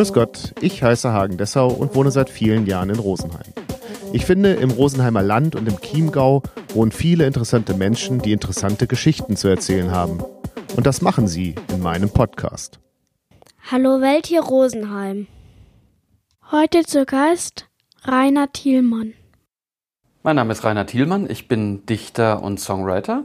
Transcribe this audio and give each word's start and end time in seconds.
Grüß 0.00 0.14
Gott, 0.14 0.54
ich 0.62 0.82
heiße 0.82 1.12
Hagen 1.12 1.36
Dessau 1.36 1.68
und 1.68 1.94
wohne 1.94 2.10
seit 2.10 2.30
vielen 2.30 2.64
Jahren 2.64 2.88
in 2.88 2.98
Rosenheim. 2.98 3.52
Ich 4.14 4.24
finde, 4.24 4.54
im 4.54 4.70
Rosenheimer 4.70 5.20
Land 5.20 5.56
und 5.56 5.68
im 5.68 5.78
Chiemgau 5.78 6.42
wohnen 6.72 6.90
viele 6.90 7.26
interessante 7.26 7.74
Menschen, 7.74 8.18
die 8.18 8.32
interessante 8.32 8.86
Geschichten 8.86 9.36
zu 9.36 9.48
erzählen 9.48 9.90
haben. 9.90 10.24
Und 10.74 10.86
das 10.86 11.02
machen 11.02 11.28
sie 11.28 11.54
in 11.70 11.82
meinem 11.82 12.08
Podcast. 12.08 12.80
Hallo 13.70 14.00
Welt 14.00 14.26
hier 14.26 14.40
Rosenheim. 14.40 15.26
Heute 16.50 16.80
zu 16.84 17.04
Gast 17.04 17.68
Rainer 18.04 18.50
Thielmann. 18.50 19.12
Mein 20.22 20.36
Name 20.36 20.52
ist 20.52 20.64
Rainer 20.64 20.86
Thielmann, 20.86 21.28
ich 21.28 21.46
bin 21.46 21.84
Dichter 21.84 22.42
und 22.42 22.58
Songwriter 22.58 23.24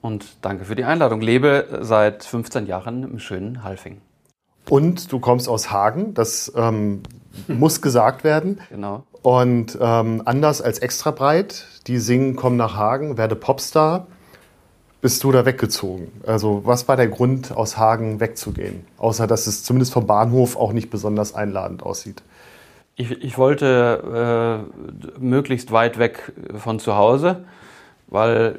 und 0.00 0.26
danke 0.42 0.64
für 0.64 0.74
die 0.74 0.82
Einladung. 0.82 1.20
Lebe 1.20 1.78
seit 1.82 2.24
15 2.24 2.66
Jahren 2.66 3.04
im 3.04 3.20
schönen 3.20 3.62
Halfing. 3.62 4.00
Und 4.68 5.12
du 5.12 5.18
kommst 5.18 5.48
aus 5.48 5.70
Hagen, 5.70 6.14
das 6.14 6.52
ähm, 6.56 7.02
muss 7.48 7.82
gesagt 7.82 8.24
werden. 8.24 8.60
Genau. 8.70 9.04
Und 9.22 9.78
ähm, 9.80 10.22
anders 10.24 10.60
als 10.60 10.80
extra 10.80 11.12
breit, 11.12 11.66
die 11.86 11.98
singen, 11.98 12.34
komm 12.36 12.56
nach 12.56 12.76
Hagen, 12.76 13.16
werde 13.16 13.36
Popstar, 13.36 14.06
bist 15.00 15.22
du 15.24 15.32
da 15.32 15.44
weggezogen. 15.44 16.12
Also 16.26 16.62
was 16.64 16.88
war 16.88 16.96
der 16.96 17.08
Grund, 17.08 17.56
aus 17.56 17.76
Hagen 17.76 18.20
wegzugehen? 18.20 18.84
Außer 18.98 19.26
dass 19.26 19.46
es 19.46 19.64
zumindest 19.64 19.92
vom 19.92 20.06
Bahnhof 20.06 20.56
auch 20.56 20.72
nicht 20.72 20.90
besonders 20.90 21.34
einladend 21.34 21.82
aussieht. 21.82 22.22
Ich, 22.94 23.10
ich 23.10 23.38
wollte 23.38 24.66
äh, 24.78 25.20
möglichst 25.20 25.72
weit 25.72 25.98
weg 25.98 26.32
von 26.56 26.78
zu 26.78 26.94
Hause, 26.94 27.44
weil 28.12 28.56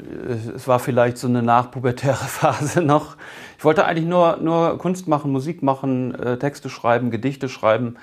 es 0.56 0.68
war 0.68 0.80
vielleicht 0.80 1.20
so 1.20 1.28
eine 1.28 1.44
nachpubertäre 1.44 2.16
Phase 2.16 2.82
noch. 2.82 3.16
Ich 3.58 3.64
wollte 3.64 3.86
eigentlich 3.86 4.08
nur, 4.08 4.38
nur 4.38 4.80
Kunst 4.80 5.08
machen, 5.08 5.32
Musik 5.32 5.62
machen, 5.62 6.16
äh, 6.16 6.38
Texte 6.38 6.70
schreiben, 6.70 7.12
Gedichte 7.12 7.48
schreiben. 7.48 7.96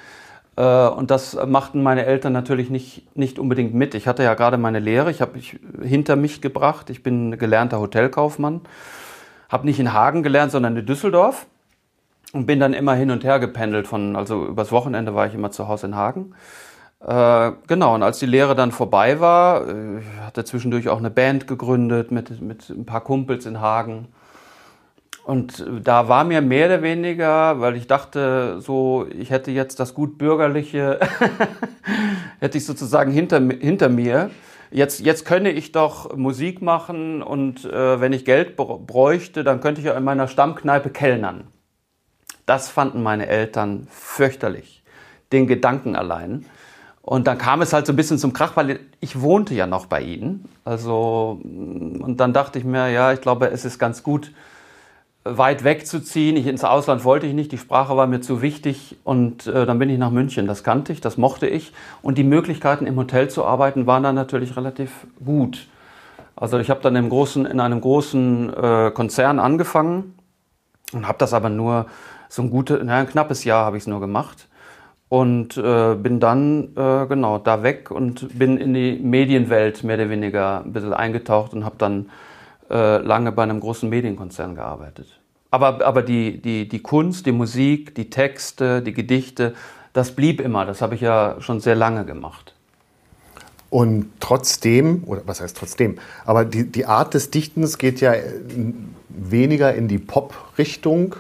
Äh, 0.56 0.86
und 0.88 1.10
das 1.10 1.36
machten 1.46 1.82
meine 1.82 2.06
Eltern 2.06 2.32
natürlich 2.32 2.70
nicht, 2.70 3.16
nicht 3.16 3.40
unbedingt 3.40 3.74
mit. 3.74 3.96
Ich 3.96 4.06
hatte 4.06 4.22
ja 4.22 4.34
gerade 4.34 4.58
meine 4.58 4.78
Lehre, 4.78 5.10
ich 5.10 5.20
habe 5.20 5.32
mich 5.32 5.58
hinter 5.82 6.14
mich 6.14 6.40
gebracht. 6.40 6.88
Ich 6.88 7.02
bin 7.02 7.36
gelernter 7.36 7.80
Hotelkaufmann, 7.80 8.60
habe 9.48 9.66
nicht 9.66 9.80
in 9.80 9.92
Hagen 9.92 10.22
gelernt, 10.22 10.52
sondern 10.52 10.76
in 10.76 10.86
Düsseldorf 10.86 11.46
und 12.32 12.46
bin 12.46 12.60
dann 12.60 12.74
immer 12.74 12.94
hin 12.94 13.10
und 13.10 13.24
her 13.24 13.40
gependelt 13.40 13.88
von, 13.88 14.14
also 14.14 14.46
übers 14.46 14.70
Wochenende 14.70 15.16
war 15.16 15.26
ich 15.26 15.34
immer 15.34 15.50
zu 15.50 15.66
Hause 15.66 15.88
in 15.88 15.96
Hagen. 15.96 16.32
Äh, 17.00 17.52
genau, 17.66 17.94
und 17.94 18.02
als 18.02 18.18
die 18.18 18.26
Lehre 18.26 18.54
dann 18.54 18.72
vorbei 18.72 19.20
war, 19.20 19.66
äh, 19.66 20.02
hatte 20.24 20.44
zwischendurch 20.44 20.88
auch 20.88 20.98
eine 20.98 21.10
Band 21.10 21.46
gegründet 21.46 22.10
mit, 22.10 22.40
mit 22.42 22.68
ein 22.68 22.84
paar 22.84 23.02
Kumpels 23.02 23.46
in 23.46 23.60
Hagen. 23.60 24.08
Und 25.24 25.64
da 25.82 26.08
war 26.08 26.24
mir 26.24 26.40
mehr 26.40 26.66
oder 26.66 26.82
weniger, 26.82 27.60
weil 27.60 27.76
ich 27.76 27.86
dachte, 27.86 28.60
so, 28.60 29.06
ich 29.16 29.30
hätte 29.30 29.50
jetzt 29.50 29.78
das 29.80 29.94
gut 29.94 30.18
bürgerliche, 30.18 30.98
hätte 32.40 32.58
ich 32.58 32.66
sozusagen 32.66 33.12
hinter, 33.12 33.40
hinter 33.40 33.88
mir. 33.88 34.30
Jetzt, 34.70 35.00
jetzt 35.00 35.24
könne 35.24 35.50
ich 35.50 35.72
doch 35.72 36.16
Musik 36.16 36.62
machen 36.62 37.22
und 37.22 37.64
äh, 37.64 38.00
wenn 38.00 38.12
ich 38.12 38.24
Geld 38.24 38.56
bräuchte, 38.56 39.42
dann 39.42 39.60
könnte 39.60 39.80
ich 39.80 39.86
ja 39.86 39.96
in 39.96 40.04
meiner 40.04 40.28
Stammkneipe 40.28 40.90
kellnern. 40.90 41.48
Das 42.46 42.68
fanden 42.68 43.02
meine 43.02 43.26
Eltern 43.26 43.88
fürchterlich. 43.90 44.82
Den 45.32 45.46
Gedanken 45.46 45.96
allein. 45.96 46.46
Und 47.02 47.26
dann 47.26 47.38
kam 47.38 47.62
es 47.62 47.72
halt 47.72 47.86
so 47.86 47.92
ein 47.92 47.96
bisschen 47.96 48.18
zum 48.18 48.32
Krach, 48.32 48.56
weil 48.56 48.80
ich 49.00 49.20
wohnte 49.20 49.54
ja 49.54 49.66
noch 49.66 49.86
bei 49.86 50.02
ihnen. 50.02 50.48
Also, 50.64 51.40
und 51.42 52.16
dann 52.18 52.32
dachte 52.32 52.58
ich 52.58 52.64
mir, 52.64 52.90
ja, 52.90 53.12
ich 53.12 53.20
glaube, 53.20 53.50
es 53.50 53.64
ist 53.64 53.78
ganz 53.78 54.02
gut, 54.02 54.32
weit 55.24 55.64
wegzuziehen. 55.64 56.36
Ich, 56.36 56.46
ins 56.46 56.64
Ausland 56.64 57.04
wollte 57.04 57.26
ich 57.26 57.34
nicht, 57.34 57.52
die 57.52 57.58
Sprache 57.58 57.96
war 57.96 58.06
mir 58.06 58.20
zu 58.20 58.42
wichtig 58.42 58.96
und 59.04 59.47
äh, 59.47 59.66
dann 59.66 59.78
bin 59.78 59.91
ich 59.91 59.98
nach 59.98 60.10
München. 60.10 60.47
Das 60.47 60.64
kannte 60.64 60.92
ich, 60.92 61.00
das 61.00 61.19
mochte 61.19 61.47
ich. 61.47 61.72
Und 62.02 62.16
die 62.16 62.25
Möglichkeiten 62.25 62.86
im 62.86 62.97
Hotel 62.97 63.28
zu 63.28 63.44
arbeiten 63.44 63.86
waren 63.86 64.02
dann 64.02 64.14
natürlich 64.14 64.56
relativ 64.56 65.06
gut. 65.25 65.69
Also 66.36 66.58
ich 66.58 66.70
habe 66.70 66.80
dann 66.80 66.96
im 66.96 67.10
großen, 67.10 67.44
in 67.44 67.60
einem 67.60 67.80
großen 67.80 68.54
äh, 68.54 68.91
Konzern 68.92 69.38
angefangen 69.38 70.14
und 70.92 71.06
habe 71.06 71.19
das 71.19 71.34
aber 71.34 71.50
nur 71.50 71.86
so 72.30 72.42
ein 72.42 72.50
gutes, 72.50 72.82
naja, 72.82 73.00
ein 73.00 73.08
knappes 73.08 73.44
Jahr 73.44 73.66
habe 73.66 73.76
ich 73.76 73.82
es 73.82 73.86
nur 73.86 74.00
gemacht. 74.00 74.48
Und 75.10 75.56
äh, 75.59 75.97
bin 75.97 76.21
dann 76.21 76.69
äh, 76.76 77.06
genau 77.06 77.38
da 77.38 77.62
weg 77.62 77.91
und 77.91 78.38
bin 78.38 78.56
in 78.56 78.72
die 78.72 78.98
Medienwelt 79.03 79.84
mehr 79.84 79.97
oder 79.97 80.09
weniger 80.09 80.62
ein 80.65 80.72
bisschen 80.72 80.94
eingetaucht 80.94 81.53
und 81.53 81.65
habe 81.65 81.75
dann 81.78 82.10
äh, 82.71 82.98
lange 82.98 83.32
bei 83.32 83.43
einem 83.43 83.60
großen 83.60 83.88
Medienkonzern 83.91 84.54
gearbeitet. 84.54 85.20
Aber, 85.50 85.84
aber 85.84 86.03
die, 86.03 86.41
die, 86.41 86.69
die 86.69 86.78
Kunst, 86.81 87.26
die 87.26 87.32
Musik, 87.32 87.94
die 87.97 88.09
Texte, 88.09 88.82
die 88.82 88.93
Gedichte, 88.93 89.54
das 89.93 90.12
blieb 90.12 90.41
immer. 90.41 90.65
Das 90.65 90.81
habe 90.81 90.94
ich 90.94 91.00
ja 91.00 91.37
schon 91.41 91.59
sehr 91.59 91.75
lange 91.75 92.04
gemacht. 92.04 92.54
Und 93.69 94.10
trotzdem, 94.19 95.04
oder 95.06 95.22
was 95.26 95.41
heißt 95.41 95.56
trotzdem, 95.56 95.99
aber 96.25 96.44
die, 96.44 96.70
die 96.70 96.87
Art 96.87 97.15
des 97.15 97.31
Dichtens 97.31 97.78
geht 97.78 98.00
ja 98.00 98.15
weniger 99.09 99.75
in 99.75 99.87
die 99.87 99.99
Pop-Richtung 99.99 101.15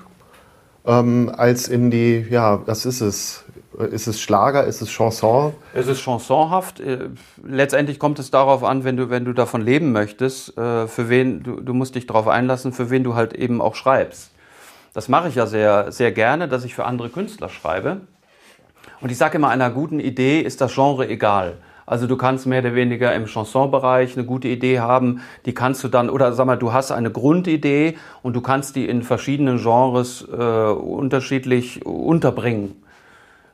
ähm, 0.84 1.30
als 1.36 1.68
in 1.68 1.90
die, 1.90 2.26
ja, 2.28 2.66
was 2.66 2.86
ist 2.86 3.00
es? 3.00 3.44
Ist 3.86 4.06
es 4.06 4.20
Schlager, 4.20 4.64
ist 4.64 4.80
es 4.82 4.90
Chanson? 4.90 5.54
Es 5.74 5.86
ist 5.86 6.00
chansonhaft. 6.02 6.80
Äh, 6.80 7.08
letztendlich 7.42 7.98
kommt 7.98 8.18
es 8.18 8.30
darauf 8.30 8.64
an, 8.64 8.84
wenn 8.84 8.96
du, 8.96 9.10
wenn 9.10 9.24
du 9.24 9.32
davon 9.32 9.62
leben 9.62 9.92
möchtest, 9.92 10.56
äh, 10.58 10.86
für 10.86 11.08
wen, 11.08 11.42
du, 11.42 11.60
du 11.60 11.74
musst 11.74 11.94
dich 11.94 12.06
darauf 12.06 12.28
einlassen, 12.28 12.72
für 12.72 12.90
wen 12.90 13.04
du 13.04 13.14
halt 13.14 13.32
eben 13.32 13.60
auch 13.60 13.74
schreibst. 13.74 14.30
Das 14.92 15.08
mache 15.08 15.28
ich 15.28 15.36
ja 15.36 15.46
sehr, 15.46 15.92
sehr 15.92 16.12
gerne, 16.12 16.48
dass 16.48 16.64
ich 16.64 16.74
für 16.74 16.84
andere 16.84 17.08
Künstler 17.08 17.48
schreibe. 17.48 18.00
Und 19.00 19.10
ich 19.10 19.18
sage 19.18 19.38
immer, 19.38 19.48
einer 19.48 19.70
guten 19.70 20.00
Idee 20.00 20.40
ist 20.40 20.60
das 20.60 20.74
Genre 20.74 21.08
egal. 21.08 21.54
Also 21.86 22.06
du 22.06 22.16
kannst 22.16 22.46
mehr 22.46 22.60
oder 22.60 22.74
weniger 22.74 23.12
im 23.14 23.26
Chansonbereich 23.26 24.16
eine 24.16 24.24
gute 24.24 24.46
Idee 24.46 24.78
haben, 24.78 25.22
die 25.44 25.54
kannst 25.54 25.82
du 25.82 25.88
dann, 25.88 26.08
oder 26.08 26.32
sag 26.32 26.46
mal, 26.46 26.56
du 26.56 26.72
hast 26.72 26.92
eine 26.92 27.10
Grundidee 27.10 27.96
und 28.22 28.36
du 28.36 28.40
kannst 28.40 28.76
die 28.76 28.88
in 28.88 29.02
verschiedenen 29.02 29.58
Genres 29.58 30.22
äh, 30.22 30.36
unterschiedlich 30.36 31.84
unterbringen. 31.84 32.80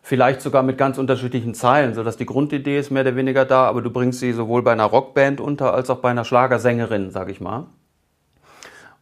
Vielleicht 0.09 0.41
sogar 0.41 0.63
mit 0.63 0.79
ganz 0.79 0.99
unterschiedlichen 0.99 1.53
Zeilen, 1.53 1.95
so 1.95 2.05
dass 2.05 2.17
die 2.17 2.27
Grundidee 2.27 2.79
ist 2.79 2.93
mehr 2.93 3.03
oder 3.03 3.17
weniger 3.17 3.45
da, 3.45 3.67
aber 3.67 3.83
du 3.83 3.91
bringst 3.91 4.21
sie 4.21 4.33
sowohl 4.33 4.63
bei 4.63 4.71
einer 4.71 4.85
Rockband 4.85 5.41
unter 5.41 5.75
als 5.75 5.91
auch 5.91 5.99
bei 5.99 6.11
einer 6.11 6.25
Schlagersängerin, 6.25 7.11
sag 7.11 7.29
ich 7.29 7.41
mal. 7.41 7.67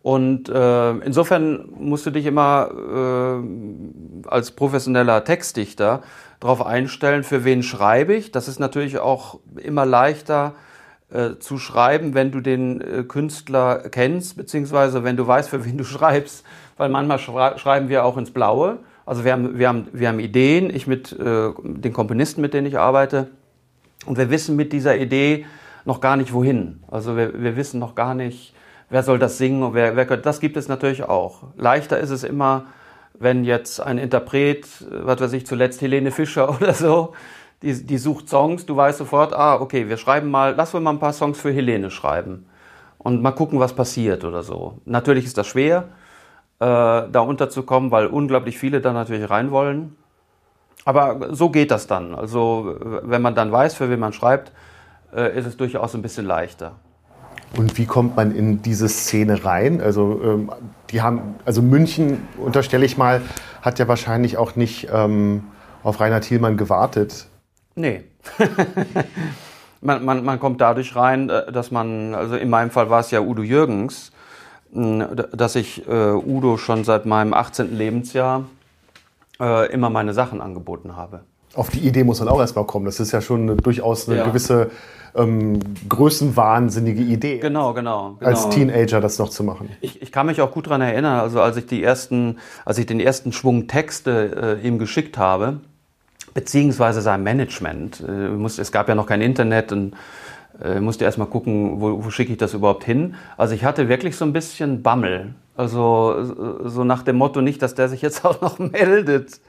Und 0.00 0.48
äh, 0.48 0.92
insofern 0.92 1.68
musst 1.78 2.06
du 2.06 2.10
dich 2.10 2.24
immer 2.24 2.70
äh, 2.72 4.28
als 4.28 4.52
professioneller 4.52 5.24
Textdichter 5.24 6.00
darauf 6.40 6.64
einstellen, 6.64 7.22
für 7.22 7.44
wen 7.44 7.62
schreibe 7.62 8.14
ich. 8.14 8.32
Das 8.32 8.48
ist 8.48 8.58
natürlich 8.58 8.98
auch 8.98 9.40
immer 9.56 9.84
leichter 9.84 10.54
äh, 11.10 11.32
zu 11.38 11.58
schreiben, 11.58 12.14
wenn 12.14 12.32
du 12.32 12.40
den 12.40 12.80
äh, 12.80 13.02
Künstler 13.02 13.90
kennst, 13.90 14.38
beziehungsweise 14.38 15.04
wenn 15.04 15.18
du 15.18 15.26
weißt, 15.26 15.50
für 15.50 15.66
wen 15.66 15.76
du 15.76 15.84
schreibst, 15.84 16.46
weil 16.78 16.88
manchmal 16.88 17.18
schreiben 17.18 17.90
wir 17.90 18.06
auch 18.06 18.16
ins 18.16 18.30
Blaue. 18.30 18.78
Also 19.06 19.24
wir 19.24 19.32
haben, 19.32 19.58
wir 19.58 19.68
haben, 19.68 19.88
wir 19.92 20.08
haben 20.08 20.20
Ideen, 20.20 20.74
ich 20.74 20.86
mit 20.86 21.12
äh, 21.12 21.50
den 21.62 21.92
Komponisten, 21.92 22.40
mit 22.40 22.54
denen 22.54 22.66
ich 22.66 22.78
arbeite, 22.78 23.28
und 24.06 24.18
wir 24.18 24.30
wissen 24.30 24.56
mit 24.56 24.72
dieser 24.72 24.96
Idee 24.96 25.46
noch 25.84 26.00
gar 26.00 26.16
nicht 26.16 26.32
wohin. 26.32 26.82
Also 26.90 27.16
wir, 27.16 27.42
wir 27.42 27.56
wissen 27.56 27.80
noch 27.80 27.94
gar 27.94 28.14
nicht, 28.14 28.54
wer 28.90 29.02
soll 29.02 29.18
das 29.18 29.38
singen 29.38 29.62
und 29.62 29.74
wer, 29.74 29.96
wer 29.96 30.06
könnte, 30.06 30.22
das 30.22 30.40
gibt 30.40 30.56
es 30.56 30.68
natürlich 30.68 31.04
auch. 31.04 31.44
Leichter 31.56 31.98
ist 31.98 32.10
es 32.10 32.24
immer, 32.24 32.66
wenn 33.18 33.44
jetzt 33.44 33.80
ein 33.80 33.98
Interpret, 33.98 34.66
was 34.90 35.20
weiß 35.20 35.32
ich, 35.34 35.46
zuletzt 35.46 35.80
Helene 35.80 36.10
Fischer 36.10 36.48
oder 36.60 36.74
so, 36.74 37.12
die, 37.62 37.86
die 37.86 37.98
sucht 37.98 38.28
Songs, 38.28 38.66
du 38.66 38.76
weißt 38.76 38.98
sofort, 38.98 39.32
ah, 39.32 39.60
okay, 39.60 39.88
wir 39.88 39.96
schreiben 39.96 40.30
mal, 40.30 40.54
lass 40.56 40.74
wir 40.74 40.80
mal 40.80 40.90
ein 40.90 40.98
paar 40.98 41.12
Songs 41.12 41.40
für 41.40 41.52
Helene 41.52 41.90
schreiben 41.90 42.46
und 42.98 43.22
mal 43.22 43.32
gucken, 43.32 43.60
was 43.60 43.74
passiert 43.74 44.24
oder 44.24 44.42
so. 44.42 44.78
Natürlich 44.84 45.24
ist 45.24 45.38
das 45.38 45.46
schwer, 45.46 45.88
äh, 46.60 46.66
da 46.66 47.20
unterzukommen, 47.20 47.90
weil 47.90 48.06
unglaublich 48.06 48.58
viele 48.58 48.80
da 48.80 48.92
natürlich 48.92 49.28
rein 49.28 49.50
wollen. 49.50 49.96
Aber 50.84 51.34
so 51.34 51.50
geht 51.50 51.70
das 51.70 51.86
dann. 51.86 52.14
Also, 52.14 52.76
wenn 53.02 53.22
man 53.22 53.34
dann 53.34 53.50
weiß, 53.50 53.74
für 53.74 53.88
wen 53.90 54.00
man 54.00 54.12
schreibt, 54.12 54.52
äh, 55.14 55.38
ist 55.38 55.46
es 55.46 55.56
durchaus 55.56 55.94
ein 55.94 56.02
bisschen 56.02 56.26
leichter. 56.26 56.72
Und 57.56 57.78
wie 57.78 57.86
kommt 57.86 58.16
man 58.16 58.34
in 58.34 58.62
diese 58.62 58.88
Szene 58.88 59.44
rein? 59.44 59.80
Also, 59.80 60.20
ähm, 60.22 60.52
die 60.90 61.00
haben, 61.00 61.36
also 61.44 61.62
München, 61.62 62.26
unterstelle 62.36 62.84
ich 62.84 62.98
mal, 62.98 63.22
hat 63.62 63.78
ja 63.78 63.88
wahrscheinlich 63.88 64.36
auch 64.36 64.56
nicht 64.56 64.88
ähm, 64.92 65.44
auf 65.82 66.00
Rainer 66.00 66.20
Thielmann 66.20 66.56
gewartet. 66.56 67.26
Nee. 67.76 68.04
man, 69.80 70.04
man, 70.04 70.24
man 70.24 70.40
kommt 70.40 70.60
dadurch 70.60 70.96
rein, 70.96 71.30
äh, 71.30 71.50
dass 71.50 71.70
man, 71.70 72.14
also 72.14 72.36
in 72.36 72.50
meinem 72.50 72.70
Fall 72.70 72.90
war 72.90 73.00
es 73.00 73.10
ja 73.10 73.20
Udo 73.20 73.42
Jürgens, 73.42 74.12
dass 74.74 75.54
ich 75.54 75.86
äh, 75.88 76.12
Udo 76.12 76.56
schon 76.56 76.84
seit 76.84 77.06
meinem 77.06 77.32
18. 77.32 77.76
Lebensjahr 77.76 78.44
äh, 79.40 79.72
immer 79.72 79.90
meine 79.90 80.14
Sachen 80.14 80.40
angeboten 80.40 80.96
habe. 80.96 81.20
Auf 81.54 81.70
die 81.70 81.80
Idee 81.80 82.02
muss 82.02 82.18
man 82.18 82.28
auch 82.28 82.40
erstmal 82.40 82.64
kommen. 82.66 82.84
Das 82.84 82.98
ist 82.98 83.12
ja 83.12 83.20
schon 83.20 83.42
eine, 83.42 83.56
durchaus 83.56 84.08
eine 84.08 84.18
ja. 84.18 84.24
gewisse 84.24 84.70
ähm, 85.14 85.60
größenwahnsinnige 85.88 87.02
Idee. 87.02 87.38
Genau, 87.38 87.72
genau, 87.72 88.16
genau, 88.18 88.28
Als 88.28 88.48
Teenager 88.48 89.00
das 89.00 89.18
noch 89.18 89.28
zu 89.28 89.44
machen. 89.44 89.70
Ich, 89.80 90.02
ich 90.02 90.10
kann 90.10 90.26
mich 90.26 90.40
auch 90.40 90.50
gut 90.50 90.66
daran 90.66 90.80
erinnern, 90.80 91.20
also 91.20 91.40
als 91.40 91.56
ich 91.56 91.66
die 91.66 91.82
ersten, 91.82 92.38
als 92.64 92.78
ich 92.78 92.86
den 92.86 92.98
ersten 92.98 93.32
Schwung 93.32 93.68
Texte 93.68 94.58
äh, 94.62 94.66
ihm 94.66 94.78
geschickt 94.78 95.16
habe, 95.16 95.60
beziehungsweise 96.32 97.00
sein 97.00 97.22
Management. 97.22 98.02
Äh, 98.06 98.60
es 98.60 98.72
gab 98.72 98.88
ja 98.88 98.96
noch 98.96 99.06
kein 99.06 99.20
Internet 99.20 99.70
und 99.70 99.94
äh, 100.62 100.80
musste 100.80 101.04
erstmal 101.04 101.28
gucken, 101.28 101.80
wo, 101.80 102.04
wo 102.04 102.10
schicke 102.10 102.32
ich 102.32 102.38
das 102.38 102.54
überhaupt 102.54 102.84
hin. 102.84 103.14
Also 103.36 103.54
ich 103.54 103.64
hatte 103.64 103.88
wirklich 103.88 104.16
so 104.16 104.24
ein 104.24 104.32
bisschen 104.32 104.82
Bammel. 104.82 105.34
Also 105.56 106.60
so 106.64 106.84
nach 106.84 107.02
dem 107.02 107.16
Motto 107.16 107.40
nicht, 107.40 107.62
dass 107.62 107.74
der 107.74 107.88
sich 107.88 108.02
jetzt 108.02 108.24
auch 108.26 108.40
noch 108.40 108.58
meldet. 108.58 109.40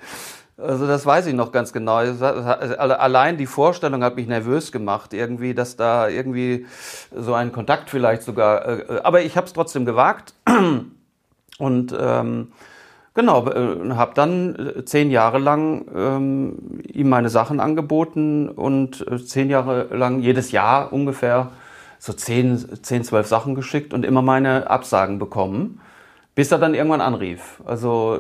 Also 0.58 0.88
das 0.88 1.06
weiß 1.06 1.26
ich 1.28 1.34
noch 1.34 1.52
ganz 1.52 1.74
genau. 1.74 1.96
Allein 1.98 3.38
die 3.38 3.46
Vorstellung 3.46 4.04
hat 4.04 4.16
mich 4.16 4.28
nervös 4.28 4.72
gemacht, 4.72 5.14
irgendwie, 5.14 5.54
dass 5.54 5.76
da 5.76 6.08
irgendwie 6.08 6.66
so 7.14 7.34
ein 7.34 7.52
Kontakt 7.52 7.90
vielleicht 7.90 8.22
sogar. 8.22 8.66
Äh, 8.66 9.02
aber 9.04 9.22
ich 9.22 9.36
habe 9.36 9.48
es 9.48 9.54
trotzdem 9.54 9.86
gewagt 9.86 10.34
und 11.58 11.96
ähm, 12.00 12.52
genau 13.16 13.48
äh, 13.48 13.92
habe 13.94 14.12
dann 14.14 14.56
äh, 14.56 14.86
zehn 14.86 15.10
Jahre 15.10 15.40
lang 15.40 15.86
ähm, 15.96 16.82
ihm 16.94 17.10
meine 17.10 17.30
Sachen 17.30 17.60
angeboten 17.60 18.50
und 18.50 19.06
äh, 19.10 19.24
zehn 19.24 19.50
Jahre 19.50 19.88
lang 19.96 20.20
jedes 20.20 20.52
Jahr 20.52 20.94
ungefähr 20.94 21.50
so 21.98 22.14
zehn, 22.14 22.84
zehn, 22.84 23.04
zwölf 23.04 23.26
Sachen 23.26 23.56
geschickt 23.56 23.94
und 23.94 24.06
immer 24.06 24.22
meine 24.22 24.70
Absagen 24.70 25.18
bekommen 25.18 25.80
bis 26.36 26.52
er 26.52 26.60
dann 26.60 26.74
irgendwann 26.74 27.00
anrief. 27.00 27.62
Also 27.66 28.20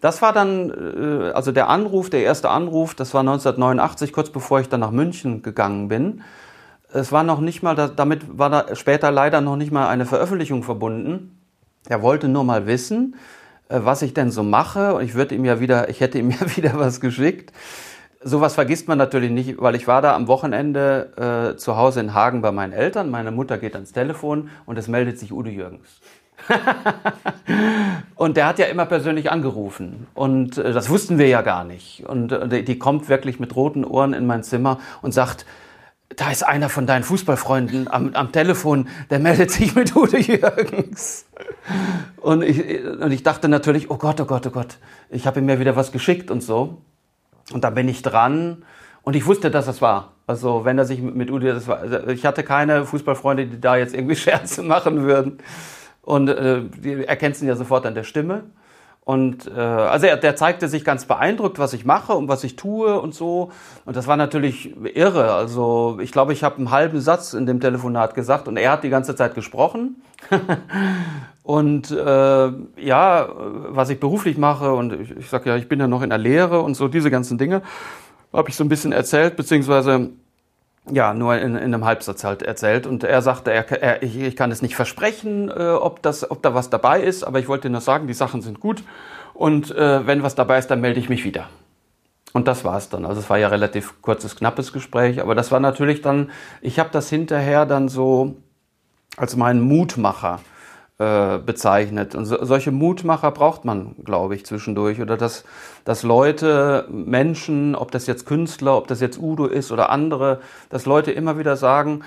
das 0.00 0.22
war 0.22 0.32
dann, 0.32 0.70
äh, 0.70 1.32
also 1.32 1.50
der 1.50 1.68
Anruf, 1.68 2.10
der 2.10 2.22
erste 2.22 2.48
Anruf, 2.48 2.94
das 2.94 3.12
war 3.12 3.22
1989, 3.22 4.12
kurz 4.12 4.30
bevor 4.30 4.60
ich 4.60 4.68
dann 4.68 4.78
nach 4.78 4.92
München 4.92 5.42
gegangen 5.42 5.88
bin. 5.88 6.22
Es 6.92 7.10
war 7.10 7.24
noch 7.24 7.40
nicht 7.40 7.64
mal, 7.64 7.74
damit 7.74 8.38
war 8.38 8.50
da 8.50 8.76
später 8.76 9.10
leider 9.10 9.40
noch 9.40 9.56
nicht 9.56 9.72
mal 9.72 9.88
eine 9.88 10.06
Veröffentlichung 10.06 10.62
verbunden. 10.62 11.40
Er 11.88 12.02
wollte 12.02 12.28
nur 12.28 12.44
mal 12.44 12.68
wissen, 12.68 13.14
äh, 13.14 13.45
was 13.68 14.02
ich 14.02 14.14
denn 14.14 14.30
so 14.30 14.42
mache. 14.42 14.94
Und 14.94 15.04
ich 15.04 15.14
würde 15.14 15.34
ihm 15.34 15.44
ja 15.44 15.60
wieder, 15.60 15.88
ich 15.88 16.00
hätte 16.00 16.18
ihm 16.18 16.30
ja 16.40 16.56
wieder 16.56 16.78
was 16.78 17.00
geschickt. 17.00 17.52
Sowas 18.22 18.54
vergisst 18.54 18.88
man 18.88 18.98
natürlich 18.98 19.30
nicht, 19.30 19.60
weil 19.60 19.74
ich 19.76 19.86
war 19.86 20.02
da 20.02 20.16
am 20.16 20.26
Wochenende 20.26 21.52
äh, 21.54 21.56
zu 21.56 21.76
Hause 21.76 22.00
in 22.00 22.14
Hagen 22.14 22.42
bei 22.42 22.50
meinen 22.50 22.72
Eltern. 22.72 23.10
Meine 23.10 23.30
Mutter 23.30 23.58
geht 23.58 23.74
ans 23.74 23.92
Telefon 23.92 24.50
und 24.64 24.78
es 24.78 24.88
meldet 24.88 25.18
sich 25.18 25.32
Udo 25.32 25.48
Jürgens. 25.48 26.00
und 28.16 28.36
der 28.36 28.46
hat 28.46 28.58
ja 28.58 28.66
immer 28.66 28.86
persönlich 28.86 29.30
angerufen. 29.30 30.06
Und 30.14 30.58
äh, 30.58 30.72
das 30.72 30.88
wussten 30.88 31.18
wir 31.18 31.28
ja 31.28 31.42
gar 31.42 31.64
nicht. 31.64 32.04
Und 32.06 32.32
äh, 32.32 32.62
die 32.62 32.78
kommt 32.78 33.08
wirklich 33.08 33.38
mit 33.38 33.54
roten 33.54 33.84
Ohren 33.84 34.12
in 34.12 34.26
mein 34.26 34.42
Zimmer 34.42 34.80
und 35.02 35.12
sagt, 35.12 35.46
da 36.14 36.30
ist 36.30 36.44
einer 36.44 36.68
von 36.68 36.86
deinen 36.86 37.02
Fußballfreunden 37.02 37.88
am, 37.90 38.14
am 38.14 38.30
Telefon, 38.30 38.88
der 39.10 39.18
meldet 39.18 39.50
sich 39.50 39.74
mit 39.74 39.94
Udo 39.96 40.16
Jürgens. 40.16 41.26
Und 42.16 42.42
ich, 42.42 42.84
und 42.84 43.10
ich 43.10 43.22
dachte 43.22 43.48
natürlich, 43.48 43.90
oh 43.90 43.96
Gott, 43.96 44.20
oh 44.20 44.24
Gott, 44.24 44.46
oh 44.46 44.50
Gott, 44.50 44.78
ich 45.10 45.26
habe 45.26 45.40
ihm 45.40 45.48
ja 45.48 45.58
wieder 45.58 45.76
was 45.76 45.92
geschickt 45.92 46.30
und 46.30 46.42
so. 46.42 46.82
Und 47.52 47.64
da 47.64 47.70
bin 47.70 47.88
ich 47.88 48.02
dran 48.02 48.64
und 49.02 49.16
ich 49.16 49.26
wusste, 49.26 49.50
dass 49.50 49.66
es 49.66 49.82
war. 49.82 50.12
Also 50.26 50.64
wenn 50.64 50.78
er 50.78 50.84
sich 50.84 51.00
mit 51.00 51.30
Udo, 51.30 51.46
das 51.46 51.68
war, 51.68 51.78
also 51.78 52.06
ich 52.08 52.24
hatte 52.24 52.42
keine 52.42 52.84
Fußballfreunde, 52.84 53.46
die 53.46 53.60
da 53.60 53.76
jetzt 53.76 53.94
irgendwie 53.94 54.16
Scherze 54.16 54.62
machen 54.62 55.02
würden. 55.02 55.38
Und 56.02 56.28
äh, 56.28 56.62
die 56.62 57.04
erkennst 57.04 57.42
ihn 57.42 57.48
ja 57.48 57.56
sofort 57.56 57.84
an 57.84 57.94
der 57.94 58.04
Stimme. 58.04 58.44
Und 59.06 59.46
äh, 59.46 59.60
also 59.60 60.06
er, 60.06 60.16
der 60.16 60.34
zeigte 60.34 60.66
sich 60.66 60.84
ganz 60.84 61.04
beeindruckt, 61.04 61.60
was 61.60 61.72
ich 61.74 61.84
mache 61.84 62.14
und 62.14 62.26
was 62.26 62.42
ich 62.42 62.56
tue 62.56 63.00
und 63.00 63.14
so. 63.14 63.52
Und 63.84 63.96
das 63.96 64.08
war 64.08 64.16
natürlich 64.16 64.74
irre. 64.96 65.32
Also 65.32 65.98
ich 66.02 66.10
glaube, 66.10 66.32
ich 66.32 66.42
habe 66.42 66.56
einen 66.56 66.72
halben 66.72 67.00
Satz 67.00 67.32
in 67.32 67.46
dem 67.46 67.60
Telefonat 67.60 68.16
gesagt 68.16 68.48
und 68.48 68.56
er 68.56 68.72
hat 68.72 68.82
die 68.82 68.88
ganze 68.88 69.14
Zeit 69.14 69.36
gesprochen. 69.36 70.02
und 71.44 71.92
äh, 71.92 72.50
ja, 72.80 73.28
was 73.68 73.90
ich 73.90 74.00
beruflich 74.00 74.38
mache 74.38 74.72
und 74.72 74.92
ich, 74.92 75.16
ich 75.16 75.28
sage 75.30 75.50
ja, 75.50 75.56
ich 75.56 75.68
bin 75.68 75.78
ja 75.78 75.86
noch 75.86 76.02
in 76.02 76.10
der 76.10 76.18
Lehre 76.18 76.60
und 76.60 76.74
so 76.74 76.88
diese 76.88 77.12
ganzen 77.12 77.38
Dinge 77.38 77.62
habe 78.32 78.48
ich 78.48 78.56
so 78.56 78.64
ein 78.64 78.68
bisschen 78.68 78.90
erzählt, 78.90 79.36
beziehungsweise 79.36 80.10
ja, 80.90 81.14
nur 81.14 81.36
in, 81.36 81.56
in 81.56 81.74
einem 81.74 81.84
Halbsatz 81.84 82.24
halt 82.24 82.42
erzählt. 82.42 82.86
Und 82.86 83.04
er 83.04 83.22
sagte, 83.22 83.52
er, 83.52 83.70
er, 83.82 84.02
ich, 84.02 84.18
ich 84.18 84.36
kann 84.36 84.50
es 84.50 84.62
nicht 84.62 84.76
versprechen, 84.76 85.50
äh, 85.50 85.70
ob, 85.70 86.02
das, 86.02 86.30
ob 86.30 86.42
da 86.42 86.54
was 86.54 86.70
dabei 86.70 87.00
ist, 87.00 87.24
aber 87.24 87.38
ich 87.38 87.48
wollte 87.48 87.70
nur 87.70 87.80
sagen, 87.80 88.06
die 88.06 88.14
Sachen 88.14 88.42
sind 88.42 88.60
gut. 88.60 88.82
Und 89.34 89.70
äh, 89.74 90.06
wenn 90.06 90.22
was 90.22 90.34
dabei 90.34 90.58
ist, 90.58 90.68
dann 90.68 90.80
melde 90.80 91.00
ich 91.00 91.08
mich 91.08 91.24
wieder. 91.24 91.48
Und 92.32 92.48
das 92.48 92.64
war's 92.64 92.88
dann. 92.88 93.04
Also 93.04 93.20
es 93.20 93.30
war 93.30 93.38
ja 93.38 93.48
relativ 93.48 94.02
kurzes, 94.02 94.36
knappes 94.36 94.72
Gespräch, 94.72 95.20
aber 95.20 95.34
das 95.34 95.50
war 95.50 95.60
natürlich 95.60 96.02
dann, 96.02 96.30
ich 96.60 96.78
habe 96.78 96.90
das 96.92 97.08
hinterher 97.08 97.66
dann 97.66 97.88
so 97.88 98.36
als 99.16 99.36
meinen 99.36 99.62
Mutmacher 99.62 100.40
äh, 100.98 101.38
bezeichnet. 101.38 102.14
Und 102.14 102.24
so, 102.24 102.42
solche 102.42 102.72
Mutmacher 102.72 103.30
braucht 103.30 103.66
man, 103.66 103.94
glaube 104.02 104.34
ich, 104.34 104.46
zwischendurch. 104.46 105.00
Oder 105.00 105.18
dass, 105.18 105.44
dass 105.84 106.02
Leute, 106.02 106.86
Menschen, 106.90 107.74
ob 107.74 107.90
das 107.90 108.06
jetzt 108.06 108.24
Künstler, 108.24 108.78
ob 108.78 108.86
das 108.88 109.02
jetzt 109.02 109.18
Udo 109.18 109.44
ist 109.44 109.72
oder 109.72 109.90
andere, 109.90 110.40
dass 110.70 110.86
Leute 110.86 111.12
immer 111.12 111.38
wieder 111.38 111.56
sagen, 111.56 112.02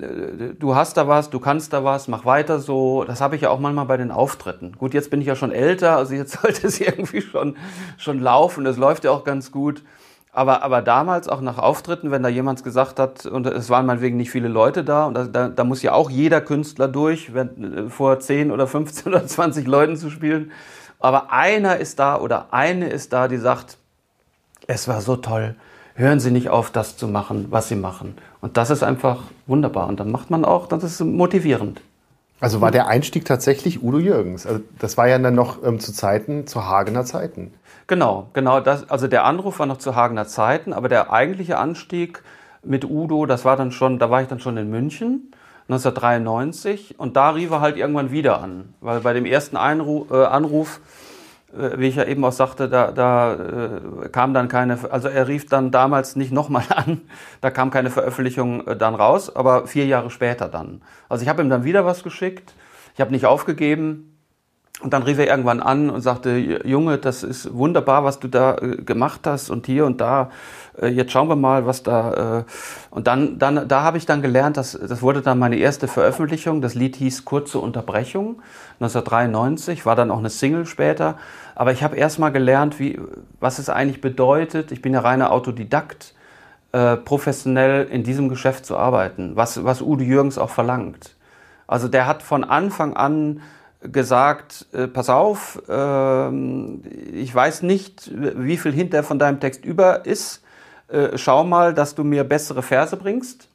äh, 0.00 0.54
du 0.58 0.74
hast 0.76 0.96
da 0.96 1.08
was, 1.08 1.30
du 1.30 1.40
kannst 1.40 1.72
da 1.72 1.82
was, 1.82 2.06
mach 2.06 2.24
weiter 2.24 2.60
so. 2.60 3.04
Das 3.04 3.20
habe 3.20 3.34
ich 3.36 3.42
ja 3.42 3.50
auch 3.50 3.58
manchmal 3.58 3.86
bei 3.86 3.96
den 3.96 4.10
Auftritten. 4.10 4.76
Gut, 4.78 4.94
jetzt 4.94 5.10
bin 5.10 5.20
ich 5.20 5.26
ja 5.26 5.34
schon 5.34 5.50
älter, 5.50 5.96
also 5.96 6.14
jetzt 6.14 6.38
sollte 6.40 6.68
es 6.68 6.80
irgendwie 6.80 7.20
schon, 7.20 7.56
schon 7.96 8.20
laufen. 8.20 8.64
Es 8.66 8.76
läuft 8.76 9.04
ja 9.04 9.10
auch 9.10 9.24
ganz 9.24 9.50
gut. 9.50 9.82
Aber, 10.36 10.64
aber 10.64 10.82
damals 10.82 11.28
auch 11.28 11.40
nach 11.40 11.58
Auftritten, 11.58 12.10
wenn 12.10 12.24
da 12.24 12.28
jemand 12.28 12.64
gesagt 12.64 12.98
hat, 12.98 13.24
und 13.24 13.46
es 13.46 13.70
waren 13.70 13.86
meinetwegen 13.86 14.16
nicht 14.16 14.32
viele 14.32 14.48
Leute 14.48 14.82
da, 14.82 15.06
und 15.06 15.14
da, 15.32 15.48
da 15.48 15.64
muss 15.64 15.80
ja 15.82 15.92
auch 15.92 16.10
jeder 16.10 16.40
Künstler 16.40 16.88
durch, 16.88 17.32
wenn, 17.34 17.88
vor 17.88 18.18
10 18.18 18.50
oder 18.50 18.66
15 18.66 19.12
oder 19.14 19.24
20 19.24 19.64
Leuten 19.68 19.96
zu 19.96 20.10
spielen. 20.10 20.50
Aber 20.98 21.32
einer 21.32 21.76
ist 21.76 22.00
da 22.00 22.18
oder 22.18 22.48
eine 22.50 22.88
ist 22.88 23.12
da, 23.12 23.28
die 23.28 23.36
sagt, 23.36 23.78
es 24.66 24.88
war 24.88 25.00
so 25.00 25.14
toll, 25.14 25.54
hören 25.94 26.18
Sie 26.18 26.32
nicht 26.32 26.48
auf, 26.48 26.72
das 26.72 26.96
zu 26.96 27.06
machen, 27.06 27.46
was 27.50 27.68
Sie 27.68 27.76
machen. 27.76 28.16
Und 28.40 28.56
das 28.56 28.70
ist 28.70 28.82
einfach 28.82 29.22
wunderbar. 29.46 29.86
Und 29.86 30.00
dann 30.00 30.10
macht 30.10 30.30
man 30.30 30.44
auch, 30.44 30.66
das 30.66 30.82
ist 30.82 31.00
motivierend. 31.00 31.80
Also 32.40 32.60
war 32.60 32.70
der 32.70 32.88
Einstieg 32.88 33.24
tatsächlich 33.24 33.82
Udo 33.82 33.98
Jürgens. 33.98 34.46
Also 34.46 34.60
das 34.78 34.96
war 34.96 35.08
ja 35.08 35.18
dann 35.18 35.34
noch 35.34 35.62
ähm, 35.62 35.80
zu 35.80 35.92
Zeiten, 35.92 36.46
zu 36.46 36.66
Hagener 36.66 37.04
Zeiten. 37.04 37.54
Genau, 37.86 38.28
genau. 38.32 38.60
Das, 38.60 38.90
also 38.90 39.08
der 39.08 39.24
Anruf 39.24 39.58
war 39.58 39.66
noch 39.66 39.78
zu 39.78 39.94
Hagener 39.94 40.26
Zeiten, 40.26 40.72
aber 40.72 40.88
der 40.88 41.12
eigentliche 41.12 41.58
Anstieg 41.58 42.22
mit 42.62 42.84
Udo, 42.84 43.26
das 43.26 43.44
war 43.44 43.56
dann 43.56 43.72
schon, 43.72 43.98
da 43.98 44.10
war 44.10 44.22
ich 44.22 44.28
dann 44.28 44.40
schon 44.40 44.56
in 44.56 44.70
München. 44.70 45.30
1993 45.68 46.98
und 46.98 47.16
da 47.16 47.30
rief 47.30 47.50
er 47.50 47.60
halt 47.62 47.78
irgendwann 47.78 48.10
wieder 48.10 48.42
an, 48.42 48.74
weil 48.82 49.00
bei 49.00 49.14
dem 49.14 49.24
ersten 49.24 49.56
Einruf, 49.56 50.10
äh, 50.10 50.24
Anruf, 50.26 50.80
wie 51.76 51.86
ich 51.86 51.96
ja 51.96 52.04
eben 52.04 52.24
auch 52.24 52.32
sagte, 52.32 52.68
da, 52.68 52.90
da 52.90 53.34
äh, 53.34 54.08
kam 54.10 54.34
dann 54.34 54.48
keine, 54.48 54.78
also 54.90 55.08
er 55.08 55.28
rief 55.28 55.46
dann 55.46 55.70
damals 55.70 56.16
nicht 56.16 56.32
nochmal 56.32 56.64
an, 56.74 57.02
da 57.40 57.50
kam 57.50 57.70
keine 57.70 57.90
Veröffentlichung 57.90 58.66
äh, 58.66 58.76
dann 58.76 58.94
raus, 58.94 59.34
aber 59.34 59.66
vier 59.66 59.86
Jahre 59.86 60.10
später 60.10 60.48
dann. 60.48 60.82
Also 61.08 61.22
ich 61.22 61.28
habe 61.28 61.42
ihm 61.42 61.50
dann 61.50 61.64
wieder 61.64 61.84
was 61.84 62.02
geschickt, 62.02 62.54
ich 62.94 63.00
habe 63.00 63.10
nicht 63.10 63.26
aufgegeben, 63.26 64.14
und 64.84 64.92
dann 64.92 65.04
rief 65.04 65.18
er 65.18 65.28
irgendwann 65.28 65.60
an 65.60 65.88
und 65.88 66.00
sagte, 66.00 66.60
Junge, 66.64 66.98
das 66.98 67.22
ist 67.22 67.54
wunderbar, 67.54 68.04
was 68.04 68.18
du 68.18 68.28
da 68.28 68.56
äh, 68.56 68.76
gemacht 68.82 69.20
hast 69.24 69.48
und 69.48 69.66
hier 69.66 69.86
und 69.86 70.00
da. 70.00 70.30
Äh, 70.78 70.88
jetzt 70.88 71.12
schauen 71.12 71.28
wir 71.28 71.36
mal, 71.36 71.64
was 71.64 71.84
da. 71.84 72.40
Äh. 72.40 72.44
Und 72.90 73.06
dann, 73.06 73.38
dann, 73.38 73.68
da 73.68 73.82
habe 73.82 73.98
ich 73.98 74.04
dann 74.04 74.20
gelernt, 74.20 74.56
dass, 74.56 74.72
das 74.72 75.00
wurde 75.00 75.22
dann 75.22 75.38
meine 75.38 75.56
erste 75.56 75.86
Veröffentlichung. 75.86 76.60
Das 76.60 76.74
Lied 76.74 76.96
hieß 76.96 77.24
Kurze 77.24 77.60
Unterbrechung, 77.60 78.42
1993, 78.80 79.86
war 79.86 79.96
dann 79.96 80.10
auch 80.10 80.18
eine 80.18 80.28
Single 80.28 80.66
später. 80.66 81.16
Aber 81.54 81.72
ich 81.72 81.82
habe 81.82 81.96
erst 81.96 82.18
mal 82.18 82.30
gelernt, 82.30 82.78
wie, 82.78 83.00
was 83.40 83.58
es 83.58 83.68
eigentlich 83.68 84.00
bedeutet. 84.00 84.72
Ich 84.72 84.82
bin 84.82 84.92
ja 84.92 85.00
reiner 85.00 85.32
Autodidakt, 85.32 86.14
professionell 87.04 87.86
in 87.86 88.02
diesem 88.02 88.28
Geschäft 88.28 88.66
zu 88.66 88.76
arbeiten, 88.76 89.36
was, 89.36 89.62
was 89.62 89.80
Udo 89.80 90.02
Jürgens 90.02 90.38
auch 90.38 90.50
verlangt. 90.50 91.14
Also 91.68 91.86
der 91.86 92.08
hat 92.08 92.22
von 92.22 92.42
Anfang 92.42 92.94
an 92.96 93.40
gesagt, 93.92 94.66
äh, 94.72 94.88
pass 94.88 95.10
auf, 95.10 95.62
äh, 95.68 96.28
ich 97.12 97.34
weiß 97.34 97.62
nicht, 97.62 98.10
wie 98.14 98.56
viel 98.56 98.72
hinter 98.72 99.02
von 99.02 99.18
deinem 99.18 99.40
Text 99.40 99.64
über 99.64 100.06
ist. 100.06 100.42
Äh, 100.88 101.16
schau 101.16 101.44
mal, 101.44 101.74
dass 101.74 101.94
du 101.94 102.04
mir 102.04 102.24
bessere 102.24 102.62
Verse 102.62 102.96
bringst. 102.96 103.48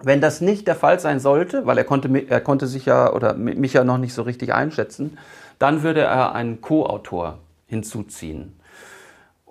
Wenn 0.00 0.20
das 0.20 0.40
nicht 0.40 0.68
der 0.68 0.76
Fall 0.76 1.00
sein 1.00 1.18
sollte, 1.18 1.66
weil 1.66 1.76
er 1.76 1.84
konnte, 1.84 2.08
er 2.28 2.40
konnte 2.40 2.68
sich 2.68 2.86
ja 2.86 3.12
oder 3.12 3.34
mich 3.34 3.72
ja 3.72 3.82
noch 3.82 3.98
nicht 3.98 4.14
so 4.14 4.22
richtig 4.22 4.54
einschätzen, 4.54 5.18
dann 5.58 5.82
würde 5.82 6.02
er 6.02 6.32
einen 6.34 6.60
Co-Autor 6.60 7.38
hinzuziehen. 7.66 8.58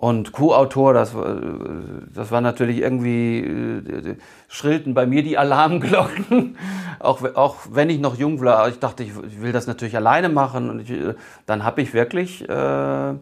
Und 0.00 0.30
Co-Autor, 0.30 0.94
das, 0.94 1.12
das 2.14 2.30
war 2.30 2.40
natürlich 2.40 2.78
irgendwie, 2.78 3.40
äh, 3.40 4.16
schrillten 4.46 4.94
bei 4.94 5.06
mir 5.06 5.24
die 5.24 5.36
Alarmglocken. 5.36 6.56
auch, 7.00 7.34
auch 7.34 7.56
wenn 7.72 7.90
ich 7.90 7.98
noch 7.98 8.16
jung 8.16 8.40
war, 8.40 8.68
ich 8.68 8.78
dachte, 8.78 9.02
ich, 9.02 9.10
will 9.40 9.50
das 9.50 9.66
natürlich 9.66 9.96
alleine 9.96 10.28
machen. 10.28 10.70
Und 10.70 10.88
ich, 10.88 10.96
dann 11.46 11.64
habe 11.64 11.82
ich 11.82 11.94
wirklich, 11.94 12.48
äh, 12.48 13.14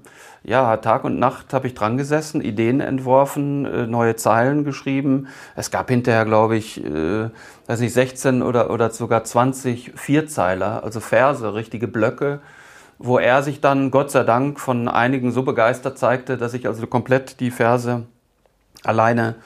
ja, 0.45 0.77
Tag 0.77 1.05
und 1.05 1.19
Nacht 1.19 1.55
habe 1.55 1.67
ich 1.67 1.73
dran 1.73 1.97
gesessen, 1.97 2.43
Ideen 2.43 2.81
entworfen, 2.81 3.65
äh, 3.65 3.87
neue 3.87 4.17
Zeilen 4.17 4.65
geschrieben. 4.65 5.29
Es 5.55 5.71
gab 5.71 5.89
hinterher, 5.89 6.27
glaube 6.27 6.59
ich, 6.59 6.85
äh, 6.85 7.31
weiß 7.69 7.81
nicht, 7.81 7.95
16 7.95 8.43
oder, 8.43 8.69
oder 8.69 8.91
sogar 8.91 9.25
20 9.25 9.93
Vierzeiler, 9.97 10.85
also 10.85 11.01
Verse, 11.01 11.55
richtige 11.55 11.89
Blöcke 11.89 12.41
wo 12.99 13.19
er 13.19 13.43
sich 13.43 13.61
dann 13.61 13.91
Gott 13.91 14.11
sei 14.11 14.25
Dank 14.25 14.59
von 14.61 14.89
einigen 14.89 15.33
so 15.33 15.43
begeistert 15.43 15.99
zeigte, 15.99 16.37
dass 16.37 16.55
ich 16.55 16.67
also 16.67 16.87
komplett 16.87 17.41
die 17.41 17.51
Verse 17.51 18.07
alleine 18.85 19.37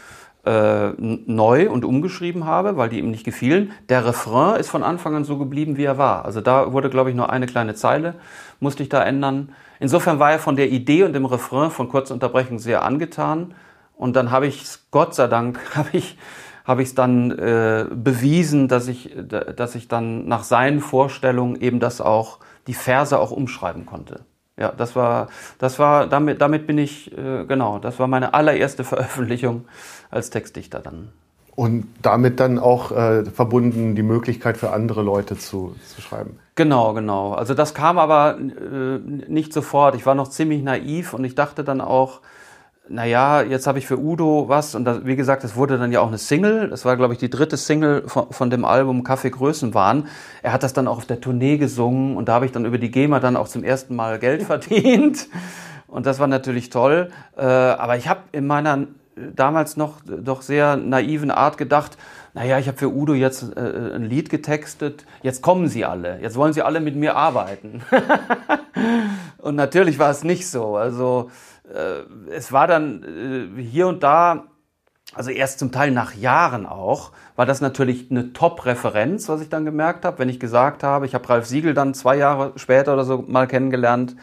äh, 0.44 0.90
neu 0.98 1.70
und 1.70 1.84
umgeschrieben 1.84 2.46
habe, 2.46 2.76
weil 2.76 2.88
die 2.88 2.98
ihm 2.98 3.10
nicht 3.10 3.24
gefielen. 3.24 3.72
Der 3.88 4.06
Refrain 4.06 4.58
ist 4.58 4.70
von 4.70 4.82
Anfang 4.82 5.14
an 5.14 5.24
so 5.24 5.36
geblieben, 5.36 5.76
wie 5.76 5.84
er 5.84 5.98
war. 5.98 6.24
Also 6.24 6.40
da 6.40 6.72
wurde, 6.72 6.90
glaube 6.90 7.10
ich, 7.10 7.16
nur 7.16 7.30
eine 7.30 7.46
kleine 7.46 7.74
Zeile, 7.74 8.14
musste 8.58 8.82
ich 8.82 8.88
da 8.88 9.02
ändern. 9.02 9.52
Insofern 9.80 10.18
war 10.18 10.32
er 10.32 10.38
von 10.38 10.56
der 10.56 10.70
Idee 10.70 11.04
und 11.04 11.12
dem 11.12 11.26
Refrain 11.26 11.70
von 11.70 11.88
Kurzunterbrechung 11.88 12.58
sehr 12.58 12.84
angetan. 12.84 13.54
Und 13.96 14.16
dann 14.16 14.30
habe 14.30 14.46
ich 14.46 14.64
Gott 14.90 15.14
sei 15.14 15.26
Dank, 15.26 15.58
habe 15.74 15.90
ich 15.92 16.16
habe 16.64 16.82
ich 16.82 16.88
es 16.88 16.94
dann 16.94 17.32
äh, 17.32 17.86
bewiesen, 17.92 18.68
dass 18.68 18.86
ich, 18.86 19.10
dass 19.56 19.74
ich 19.74 19.88
dann 19.88 20.28
nach 20.28 20.44
seinen 20.44 20.80
Vorstellungen 20.80 21.60
eben 21.60 21.80
das 21.80 22.00
auch 22.00 22.38
die 22.66 22.74
Verse 22.74 23.18
auch 23.18 23.30
umschreiben 23.30 23.86
konnte. 23.86 24.20
Ja, 24.56 24.72
das 24.76 24.94
war, 24.94 25.28
das 25.58 25.78
war, 25.78 26.06
damit, 26.06 26.40
damit 26.40 26.66
bin 26.66 26.76
ich, 26.76 27.16
äh, 27.16 27.46
genau, 27.46 27.78
das 27.78 27.98
war 27.98 28.06
meine 28.06 28.34
allererste 28.34 28.84
Veröffentlichung 28.84 29.64
als 30.10 30.30
Textdichter 30.30 30.80
dann. 30.80 31.12
Und 31.56 31.86
damit 32.00 32.40
dann 32.40 32.58
auch 32.58 32.92
äh, 32.92 33.24
verbunden 33.24 33.94
die 33.94 34.02
Möglichkeit 34.02 34.56
für 34.56 34.70
andere 34.70 35.02
Leute 35.02 35.36
zu, 35.36 35.74
zu 35.86 36.00
schreiben. 36.00 36.38
Genau, 36.54 36.94
genau. 36.94 37.32
Also 37.32 37.54
das 37.54 37.74
kam 37.74 37.98
aber 37.98 38.38
äh, 38.38 38.98
nicht 38.98 39.52
sofort. 39.52 39.94
Ich 39.94 40.06
war 40.06 40.14
noch 40.14 40.28
ziemlich 40.28 40.62
naiv 40.62 41.12
und 41.12 41.24
ich 41.24 41.34
dachte 41.34 41.64
dann 41.64 41.80
auch, 41.80 42.20
naja, 42.90 43.42
jetzt 43.42 43.68
habe 43.68 43.78
ich 43.78 43.86
für 43.86 43.98
Udo 43.98 44.48
was 44.48 44.74
und 44.74 44.84
das, 44.84 45.06
wie 45.06 45.14
gesagt, 45.14 45.44
das 45.44 45.54
wurde 45.54 45.78
dann 45.78 45.92
ja 45.92 46.00
auch 46.00 46.08
eine 46.08 46.18
Single. 46.18 46.68
Das 46.68 46.84
war, 46.84 46.96
glaube 46.96 47.14
ich, 47.14 47.20
die 47.20 47.30
dritte 47.30 47.56
Single 47.56 48.02
von, 48.06 48.32
von 48.32 48.50
dem 48.50 48.64
Album 48.64 49.04
Kaffee 49.04 49.30
Größenwahn. 49.30 50.08
Er 50.42 50.52
hat 50.52 50.64
das 50.64 50.72
dann 50.72 50.88
auch 50.88 50.98
auf 50.98 51.06
der 51.06 51.20
Tournee 51.20 51.56
gesungen 51.56 52.16
und 52.16 52.28
da 52.28 52.34
habe 52.34 52.46
ich 52.46 52.52
dann 52.52 52.64
über 52.64 52.78
die 52.78 52.90
GEMA 52.90 53.20
dann 53.20 53.36
auch 53.36 53.46
zum 53.46 53.62
ersten 53.62 53.94
Mal 53.94 54.18
Geld 54.18 54.42
verdient. 54.44 55.28
Und 55.86 56.06
das 56.06 56.18
war 56.18 56.26
natürlich 56.26 56.70
toll. 56.70 57.10
Äh, 57.36 57.44
aber 57.44 57.96
ich 57.96 58.08
habe 58.08 58.20
in 58.32 58.46
meiner 58.46 58.86
damals 59.34 59.76
noch 59.76 60.00
doch 60.04 60.42
sehr 60.42 60.76
naiven 60.76 61.30
Art 61.30 61.58
gedacht, 61.58 61.96
naja, 62.32 62.58
ich 62.58 62.68
habe 62.68 62.78
für 62.78 62.92
Udo 62.92 63.14
jetzt 63.14 63.56
äh, 63.56 63.94
ein 63.94 64.04
Lied 64.04 64.30
getextet, 64.30 65.04
jetzt 65.22 65.42
kommen 65.42 65.68
sie 65.68 65.84
alle, 65.84 66.20
jetzt 66.20 66.36
wollen 66.36 66.52
sie 66.52 66.62
alle 66.62 66.80
mit 66.80 66.96
mir 66.96 67.16
arbeiten. 67.16 67.82
und 69.38 69.56
natürlich 69.56 69.98
war 69.98 70.10
es 70.10 70.22
nicht 70.22 70.48
so. 70.48 70.76
Also 70.76 71.30
es 72.30 72.52
war 72.52 72.66
dann 72.66 73.02
äh, 73.56 73.62
hier 73.62 73.86
und 73.86 74.02
da, 74.02 74.44
also 75.14 75.30
erst 75.30 75.58
zum 75.58 75.72
Teil 75.72 75.90
nach 75.90 76.14
Jahren 76.14 76.66
auch, 76.66 77.12
war 77.36 77.46
das 77.46 77.60
natürlich 77.60 78.10
eine 78.10 78.32
Top-Referenz, 78.32 79.28
was 79.28 79.40
ich 79.40 79.48
dann 79.48 79.64
gemerkt 79.64 80.04
habe, 80.04 80.18
wenn 80.18 80.28
ich 80.28 80.40
gesagt 80.40 80.82
habe, 80.82 81.06
ich 81.06 81.14
habe 81.14 81.28
Ralf 81.28 81.46
Siegel 81.46 81.74
dann 81.74 81.94
zwei 81.94 82.16
Jahre 82.16 82.52
später 82.56 82.94
oder 82.94 83.04
so 83.04 83.24
mal 83.26 83.46
kennengelernt. 83.46 84.16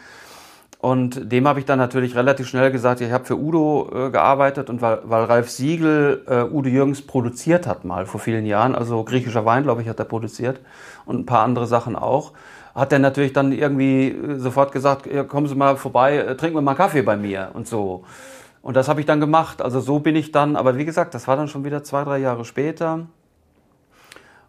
Und 0.80 1.32
dem 1.32 1.48
habe 1.48 1.58
ich 1.58 1.66
dann 1.66 1.78
natürlich 1.78 2.14
relativ 2.14 2.46
schnell 2.46 2.70
gesagt, 2.70 3.00
ich 3.00 3.10
habe 3.10 3.24
für 3.24 3.36
Udo 3.36 3.90
äh, 3.92 4.10
gearbeitet 4.10 4.70
und 4.70 4.80
weil, 4.80 5.00
weil 5.02 5.24
Ralf 5.24 5.50
Siegel 5.50 6.22
äh, 6.28 6.42
Udo 6.44 6.68
Jürgens 6.68 7.02
produziert 7.02 7.66
hat 7.66 7.84
mal 7.84 8.06
vor 8.06 8.20
vielen 8.20 8.46
Jahren, 8.46 8.76
also 8.76 9.02
griechischer 9.02 9.44
Wein, 9.44 9.64
glaube 9.64 9.82
ich, 9.82 9.88
hat 9.88 9.98
er 9.98 10.04
produziert 10.04 10.60
und 11.04 11.18
ein 11.18 11.26
paar 11.26 11.42
andere 11.42 11.66
Sachen 11.66 11.96
auch 11.96 12.32
hat 12.74 12.92
er 12.92 12.98
natürlich 12.98 13.32
dann 13.32 13.52
irgendwie 13.52 14.08
äh, 14.08 14.38
sofort 14.38 14.72
gesagt, 14.72 15.06
ja, 15.06 15.24
kommen 15.24 15.46
Sie 15.46 15.54
mal 15.54 15.76
vorbei, 15.76 16.16
äh, 16.16 16.36
trinken 16.36 16.56
wir 16.56 16.62
mal 16.62 16.74
Kaffee 16.74 17.02
bei 17.02 17.16
mir 17.16 17.50
und 17.54 17.66
so. 17.66 18.04
Und 18.62 18.76
das 18.76 18.88
habe 18.88 19.00
ich 19.00 19.06
dann 19.06 19.20
gemacht. 19.20 19.62
Also 19.62 19.80
so 19.80 19.98
bin 19.98 20.16
ich 20.16 20.32
dann, 20.32 20.56
aber 20.56 20.76
wie 20.76 20.84
gesagt, 20.84 21.14
das 21.14 21.28
war 21.28 21.36
dann 21.36 21.48
schon 21.48 21.64
wieder 21.64 21.82
zwei, 21.84 22.04
drei 22.04 22.18
Jahre 22.18 22.44
später. 22.44 23.06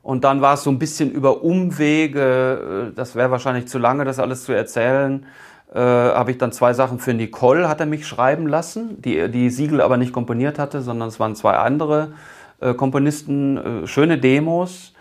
Und 0.01 0.23
dann 0.23 0.41
war 0.41 0.55
es 0.55 0.63
so 0.63 0.69
ein 0.69 0.79
bisschen 0.79 1.11
über 1.11 1.43
Umwege, 1.43 2.89
äh, 2.89 2.95
das 2.95 3.15
wäre 3.15 3.31
wahrscheinlich 3.31 3.67
zu 3.67 3.77
lange, 3.77 4.05
das 4.05 4.19
alles 4.19 4.43
zu 4.43 4.53
erzählen, 4.53 5.25
äh, 5.73 5.79
habe 5.79 6.31
ich 6.31 6.38
dann 6.38 6.51
zwei 6.51 6.73
Sachen 6.73 6.99
für 6.99 7.13
Nicole, 7.13 7.69
hat 7.69 7.79
er 7.79 7.85
mich 7.85 8.07
schreiben 8.07 8.47
lassen, 8.47 9.01
die, 9.01 9.29
die 9.29 9.49
Siegel 9.49 9.81
aber 9.81 9.97
nicht 9.97 10.13
komponiert 10.13 10.57
hatte, 10.57 10.81
sondern 10.81 11.09
es 11.09 11.19
waren 11.19 11.35
zwei 11.35 11.57
andere 11.57 12.13
äh, 12.59 12.73
Komponisten, 12.73 13.83
äh, 13.83 13.88
schöne 13.88 14.17
Demos. 14.17 14.93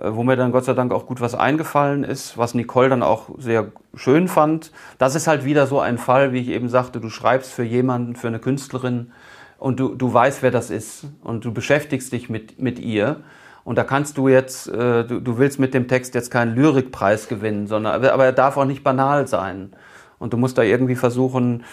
Äh, 0.00 0.14
wo 0.14 0.22
mir 0.22 0.36
dann 0.36 0.52
Gott 0.52 0.64
sei 0.64 0.74
Dank 0.74 0.92
auch 0.92 1.06
gut 1.06 1.20
was 1.20 1.34
eingefallen 1.34 2.04
ist, 2.04 2.36
was 2.36 2.54
Nicole 2.54 2.88
dann 2.88 3.02
auch 3.02 3.30
sehr 3.38 3.68
schön 3.94 4.28
fand. 4.28 4.72
Das 4.98 5.14
ist 5.14 5.26
halt 5.26 5.44
wieder 5.44 5.66
so 5.66 5.80
ein 5.80 5.98
Fall, 5.98 6.32
wie 6.32 6.40
ich 6.40 6.48
eben 6.48 6.68
sagte, 6.68 7.00
du 7.00 7.08
schreibst 7.08 7.52
für 7.52 7.64
jemanden, 7.64 8.16
für 8.16 8.28
eine 8.28 8.38
Künstlerin 8.38 9.12
und 9.58 9.80
du, 9.80 9.94
du 9.94 10.12
weißt, 10.12 10.42
wer 10.42 10.50
das 10.50 10.70
ist 10.70 11.06
und 11.22 11.44
du 11.44 11.52
beschäftigst 11.52 12.12
dich 12.12 12.28
mit, 12.28 12.60
mit 12.60 12.78
ihr. 12.78 13.20
Und 13.64 13.78
da 13.78 13.84
kannst 13.84 14.16
du 14.16 14.28
jetzt, 14.28 14.68
äh, 14.68 15.04
du, 15.04 15.20
du 15.20 15.38
willst 15.38 15.58
mit 15.58 15.74
dem 15.74 15.88
Text 15.88 16.14
jetzt 16.14 16.30
keinen 16.30 16.54
Lyrikpreis 16.54 17.26
gewinnen, 17.26 17.66
sondern, 17.66 18.04
aber 18.04 18.24
er 18.24 18.32
darf 18.32 18.56
auch 18.56 18.64
nicht 18.64 18.84
banal 18.84 19.26
sein. 19.26 19.70
Und 20.18 20.32
du 20.32 20.36
musst 20.36 20.56
da 20.56 20.62
irgendwie 20.62 20.94
versuchen, 20.94 21.64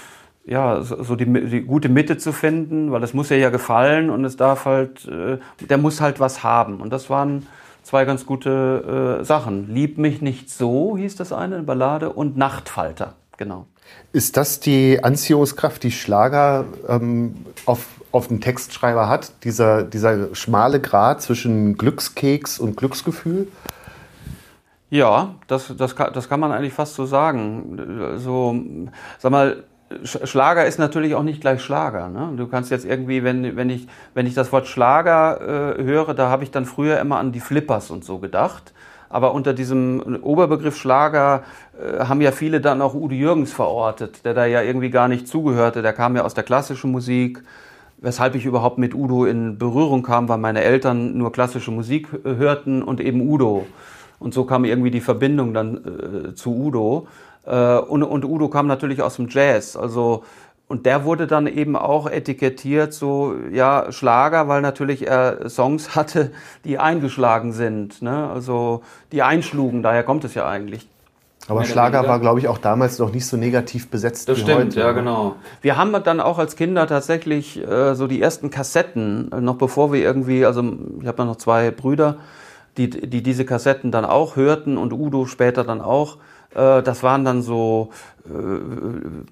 ja, 0.46 0.82
so, 0.82 1.15
die, 1.15 1.25
die, 1.25 1.62
gute 1.62 1.89
Mitte 1.89 2.18
zu 2.18 2.34
finden, 2.34 2.92
weil 2.92 3.03
es 3.03 3.13
muss 3.13 3.30
ja 3.30 3.38
ja 3.38 3.50
gefallen 3.50 4.10
und 4.10 4.25
es 4.25 4.36
darf 4.36 4.65
halt, 4.65 5.08
äh, 5.08 5.38
der 5.62 5.77
muss 5.77 6.01
halt 6.01 6.20
was 6.20 6.44
haben. 6.44 6.82
Und 6.82 6.92
das 6.92 7.10
waren, 7.10 7.48
zwei 7.83 8.05
ganz 8.05 8.25
gute 8.25 9.19
äh, 9.21 9.23
Sachen. 9.23 9.73
Lieb 9.73 9.97
mich 9.97 10.21
nicht 10.21 10.49
so 10.49 10.97
hieß 10.97 11.15
das 11.15 11.31
eine, 11.31 11.55
eine 11.55 11.63
Ballade, 11.63 12.11
und 12.11 12.37
Nachtfalter, 12.37 13.13
genau. 13.37 13.67
Ist 14.11 14.37
das 14.37 14.59
die 14.59 15.03
Anziehungskraft, 15.03 15.83
die 15.83 15.91
Schlager 15.91 16.65
ähm, 16.87 17.45
auf, 17.65 17.85
auf 18.11 18.27
den 18.27 18.41
Textschreiber 18.41 19.09
hat? 19.09 19.43
Dieser, 19.43 19.83
dieser 19.83 20.33
schmale 20.35 20.79
Grat 20.79 21.21
zwischen 21.21 21.77
Glückskeks 21.77 22.59
und 22.59 22.77
Glücksgefühl? 22.77 23.47
Ja, 24.89 25.35
das, 25.47 25.73
das, 25.75 25.95
kann, 25.95 26.13
das 26.13 26.29
kann 26.29 26.39
man 26.39 26.51
eigentlich 26.51 26.73
fast 26.73 26.93
so 26.93 27.05
sagen. 27.05 28.17
So, 28.17 28.55
sag 29.17 29.31
mal, 29.31 29.63
Schlager 30.03 30.65
ist 30.65 30.79
natürlich 30.79 31.15
auch 31.15 31.23
nicht 31.23 31.41
gleich 31.41 31.62
Schlager. 31.62 32.09
Ne? 32.09 32.33
Du 32.38 32.47
kannst 32.47 32.71
jetzt 32.71 32.85
irgendwie, 32.85 33.23
wenn, 33.23 33.55
wenn, 33.55 33.69
ich, 33.69 33.88
wenn 34.13 34.25
ich 34.25 34.33
das 34.33 34.51
Wort 34.51 34.67
Schlager 34.67 35.77
äh, 35.77 35.83
höre, 35.83 36.13
da 36.13 36.29
habe 36.29 36.43
ich 36.43 36.51
dann 36.51 36.65
früher 36.65 37.00
immer 37.00 37.17
an 37.17 37.31
die 37.31 37.39
Flippers 37.39 37.91
und 37.91 38.03
so 38.03 38.19
gedacht. 38.19 38.73
Aber 39.09 39.33
unter 39.33 39.53
diesem 39.53 40.19
Oberbegriff 40.23 40.75
Schlager 40.75 41.43
äh, 41.79 42.05
haben 42.05 42.21
ja 42.21 42.31
viele 42.31 42.62
dann 42.62 42.81
auch 42.81 42.95
Udo 42.95 43.13
Jürgens 43.13 43.53
verortet, 43.53 44.25
der 44.25 44.33
da 44.33 44.45
ja 44.45 44.62
irgendwie 44.62 44.89
gar 44.89 45.07
nicht 45.07 45.27
zugehörte. 45.27 45.81
Der 45.81 45.93
kam 45.93 46.15
ja 46.15 46.23
aus 46.23 46.33
der 46.33 46.43
klassischen 46.43 46.91
Musik. 46.91 47.43
Weshalb 48.00 48.35
ich 48.35 48.45
überhaupt 48.45 48.79
mit 48.79 48.93
Udo 48.95 49.25
in 49.25 49.57
Berührung 49.57 50.03
kam, 50.03 50.27
weil 50.27 50.38
meine 50.38 50.62
Eltern 50.62 51.17
nur 51.17 51.31
klassische 51.31 51.71
Musik 51.71 52.07
äh, 52.25 52.35
hörten 52.35 52.81
und 52.81 53.00
eben 53.00 53.21
Udo. 53.21 53.65
Und 54.19 54.33
so 54.33 54.45
kam 54.45 54.65
irgendwie 54.65 54.91
die 54.91 55.01
Verbindung 55.01 55.53
dann 55.53 56.29
äh, 56.31 56.33
zu 56.33 56.55
Udo. 56.55 57.07
Äh, 57.45 57.77
und, 57.77 58.03
und 58.03 58.25
Udo 58.25 58.50
kam 58.50 58.67
natürlich 58.67 59.01
aus 59.01 59.17
dem 59.17 59.27
Jazz. 59.29 59.75
Also 59.75 60.23
und 60.67 60.85
der 60.85 61.03
wurde 61.03 61.27
dann 61.27 61.45
eben 61.45 61.75
auch 61.75 62.09
etikettiert, 62.09 62.93
so 62.93 63.35
ja, 63.51 63.91
Schlager, 63.91 64.47
weil 64.47 64.62
natürlich 64.62 65.05
er 65.05 65.50
Songs 65.50 65.95
hatte, 65.95 66.31
die 66.65 66.79
eingeschlagen 66.79 67.53
sind, 67.53 68.01
ne? 68.01 68.29
also 68.29 68.81
die 69.12 69.21
einschlugen, 69.21 69.83
daher 69.83 70.03
kommt 70.03 70.23
es 70.23 70.33
ja 70.33 70.47
eigentlich. 70.47 70.88
Aber 71.50 71.65
Schlager 71.65 72.07
war, 72.07 72.19
glaube 72.19 72.39
ich, 72.39 72.47
auch 72.47 72.57
damals 72.57 73.00
noch 73.00 73.12
nicht 73.12 73.27
so 73.27 73.35
negativ 73.35 73.89
besetzt 73.89 74.29
das 74.29 74.38
wie 74.38 74.41
stimmt, 74.43 74.59
heute. 74.59 74.79
Ja, 74.79 74.88
ne? 74.88 74.93
genau. 74.93 75.35
Wir 75.62 75.75
haben 75.75 75.91
dann 76.03 76.21
auch 76.21 76.39
als 76.39 76.55
Kinder 76.55 76.88
tatsächlich 76.88 77.62
äh, 77.62 77.95
so 77.95 78.07
die 78.07 78.21
ersten 78.21 78.50
Kassetten, 78.50 79.29
äh, 79.31 79.41
noch 79.41 79.57
bevor 79.57 79.91
wir 79.91 80.01
irgendwie, 80.01 80.45
also 80.45 80.63
ich 81.01 81.07
habe 81.07 81.25
noch 81.25 81.35
zwei 81.35 81.69
Brüder, 81.69 82.15
die, 82.77 82.89
die 82.89 83.21
diese 83.21 83.43
Kassetten 83.43 83.91
dann 83.91 84.05
auch 84.05 84.38
hörten 84.38 84.77
und 84.77 84.93
Udo 84.93 85.25
später 85.25 85.65
dann 85.65 85.81
auch. 85.81 86.17
Äh, 86.55 86.83
das 86.83 87.03
waren 87.03 87.25
dann 87.25 87.41
so 87.41 87.91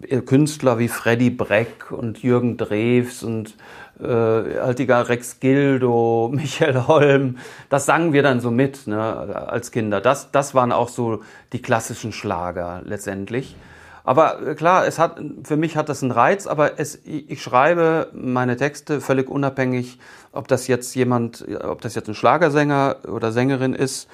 äh, 0.08 0.22
Künstler 0.22 0.80
wie 0.80 0.88
Freddy 0.88 1.30
Breck 1.30 1.92
und 1.92 2.22
Jürgen 2.24 2.58
Drews 2.58 3.24
und 3.24 3.56
äh, 4.02 4.06
Altiger 4.06 5.08
Rex 5.10 5.40
Gildo, 5.40 6.32
Michael 6.34 6.88
Holm. 6.88 7.38
Das 7.70 7.86
sangen 7.86 8.14
wir 8.14 8.24
dann 8.24 8.40
so 8.40 8.52
mit 8.52 8.88
ne, 8.88 9.00
als 9.48 9.72
Kinder. 9.72 10.02
Das, 10.02 10.32
das 10.32 10.56
waren 10.56 10.72
auch 10.72 10.90
so 10.90 11.22
die 11.54 11.62
klassischen 11.62 12.12
Schlager 12.12 12.82
letztendlich. 12.84 13.56
Aber 14.04 14.42
äh, 14.46 14.56
klar, 14.56 14.88
es 14.88 14.98
hat, 14.98 15.22
für 15.44 15.58
mich 15.58 15.78
hat 15.78 15.88
das 15.88 16.02
einen 16.02 16.12
Reiz, 16.12 16.48
aber 16.48 16.80
es, 16.80 17.00
ich 17.06 17.42
schreibe 17.42 18.10
meine 18.14 18.58
Texte 18.58 19.00
völlig 19.00 19.30
unabhängig, 19.30 20.00
ob 20.32 20.48
das 20.48 20.68
jetzt 20.68 20.96
jemand, 20.96 21.46
ob 21.62 21.82
das 21.82 21.94
jetzt 21.94 22.08
ein 22.10 22.16
Schlagersänger 22.16 22.98
oder 23.08 23.32
Sängerin 23.32 23.74
ist 23.74 24.10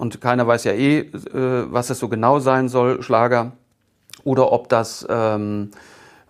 und 0.00 0.22
keiner 0.22 0.46
weiß 0.46 0.64
ja 0.64 0.72
eh, 0.72 1.00
äh, 1.00 1.10
was 1.70 1.90
es 1.90 1.98
so 1.98 2.08
genau 2.08 2.38
sein 2.38 2.70
soll, 2.70 3.02
Schlager, 3.02 3.52
oder 4.24 4.50
ob 4.50 4.70
das, 4.70 5.06
ähm, 5.10 5.72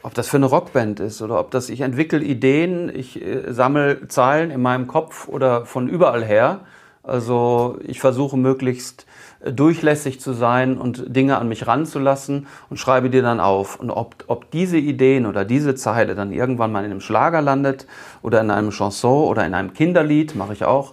ob 0.03 0.13
das 0.15 0.27
für 0.29 0.39
eine 0.39 0.47
Rockband 0.47 0.99
ist 0.99 1.23
oder 1.23 1.39
ob 1.39 1.53
das, 1.53 1.71
ich 1.71 1.83
entwickle 1.83 2.21
Ideen, 2.21 2.91
ich 2.93 3.23
äh, 3.23 3.53
sammle 3.53 4.09
Zeilen 4.09 4.51
in 4.51 4.61
meinem 4.61 4.89
Kopf 4.89 5.29
oder 5.29 5.67
von 5.67 5.89
überall 5.89 6.25
her. 6.25 6.61
Also 7.05 7.79
ich 7.85 8.01
versuche 8.01 8.37
möglichst 8.37 9.07
äh, 9.39 9.53
durchlässig 9.53 10.21
zu 10.21 10.33
sein 10.33 10.77
und 10.77 11.15
Dinge 11.15 11.39
an 11.39 11.49
mich 11.49 11.69
ranzulassen 11.69 12.49
und 12.71 12.77
schreibe 12.77 13.09
die 13.09 13.23
dann 13.23 13.39
auf. 13.39 13.79
Und 13.79 13.93
ob, 13.93 14.25
ob 14.27 14.51
diese 14.51 14.79
Ideen 14.79 15.27
oder 15.27 15.45
diese 15.45 15.77
Zeile 15.77 16.17
dann 16.17 16.33
irgendwann 16.33 16.73
mal 16.73 16.85
in 16.85 16.91
einem 16.91 17.01
Schlager 17.01 17.41
landet 17.41 17.87
oder 18.23 18.41
in 18.41 18.51
einem 18.51 18.71
Chanson 18.71 19.29
oder 19.29 19.47
in 19.47 19.55
einem 19.55 19.75
Kinderlied, 19.75 20.35
mache 20.35 20.55
ich 20.55 20.65
auch, 20.65 20.93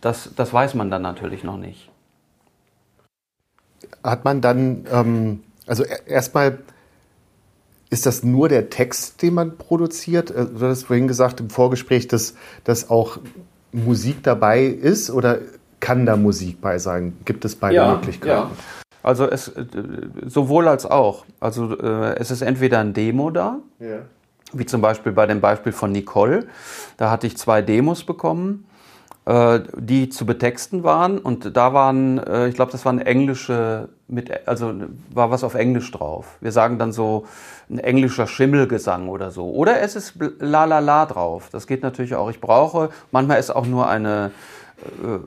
das, 0.00 0.30
das 0.34 0.54
weiß 0.54 0.72
man 0.74 0.90
dann 0.90 1.02
natürlich 1.02 1.44
noch 1.44 1.58
nicht. 1.58 1.90
Hat 4.02 4.24
man 4.24 4.40
dann, 4.40 4.86
ähm, 4.90 5.40
also 5.66 5.84
erstmal 5.84 6.58
ist 7.90 8.06
das 8.06 8.22
nur 8.22 8.48
der 8.48 8.70
Text, 8.70 9.22
den 9.22 9.34
man 9.34 9.56
produziert? 9.56 10.30
Äh, 10.30 10.46
du 10.46 10.66
hast 10.66 10.84
vorhin 10.84 11.08
gesagt 11.08 11.40
im 11.40 11.50
Vorgespräch, 11.50 12.08
dass, 12.08 12.34
dass 12.64 12.90
auch 12.90 13.18
Musik 13.72 14.22
dabei 14.22 14.64
ist 14.64 15.10
oder 15.10 15.38
kann 15.80 16.06
da 16.06 16.16
Musik 16.16 16.60
bei 16.60 16.78
sein? 16.78 17.16
Gibt 17.24 17.44
es 17.44 17.56
beide 17.56 17.76
ja, 17.76 17.94
Möglichkeiten? 17.94 18.30
Ja. 18.30 18.50
Also 19.02 19.30
es 19.30 19.48
äh, 19.48 19.64
sowohl 20.26 20.68
als 20.68 20.84
auch. 20.84 21.24
Also 21.38 21.78
äh, 21.78 22.16
es 22.16 22.30
ist 22.30 22.42
entweder 22.42 22.80
ein 22.80 22.92
Demo 22.92 23.30
da, 23.30 23.60
ja. 23.78 23.98
wie 24.52 24.66
zum 24.66 24.80
Beispiel 24.80 25.12
bei 25.12 25.26
dem 25.26 25.40
Beispiel 25.40 25.72
von 25.72 25.92
Nicole. 25.92 26.46
Da 26.96 27.10
hatte 27.10 27.26
ich 27.26 27.36
zwei 27.36 27.62
Demos 27.62 28.04
bekommen 28.04 28.66
die 29.28 30.08
zu 30.08 30.24
betexten 30.24 30.84
waren 30.84 31.18
und 31.18 31.56
da 31.56 31.74
waren, 31.74 32.18
äh, 32.18 32.46
ich 32.46 32.54
glaube, 32.54 32.70
das 32.70 32.84
waren 32.84 33.00
englische, 33.00 33.88
mit, 34.06 34.30
also 34.46 34.72
war 35.12 35.32
was 35.32 35.42
auf 35.42 35.54
Englisch 35.54 35.90
drauf. 35.90 36.36
Wir 36.40 36.52
sagen 36.52 36.78
dann 36.78 36.92
so 36.92 37.26
ein 37.68 37.80
englischer 37.80 38.28
Schimmelgesang 38.28 39.08
oder 39.08 39.32
so. 39.32 39.50
Oder 39.50 39.80
es 39.80 39.96
ist 39.96 40.14
la 40.38 40.64
la 40.64 40.78
la 40.78 41.06
drauf. 41.06 41.48
Das 41.50 41.66
geht 41.66 41.82
natürlich 41.82 42.14
auch. 42.14 42.30
Ich 42.30 42.40
brauche, 42.40 42.90
manchmal 43.10 43.40
ist 43.40 43.50
auch 43.50 43.66
nur 43.66 43.88
eine, 43.88 44.30
äh, 45.02 45.18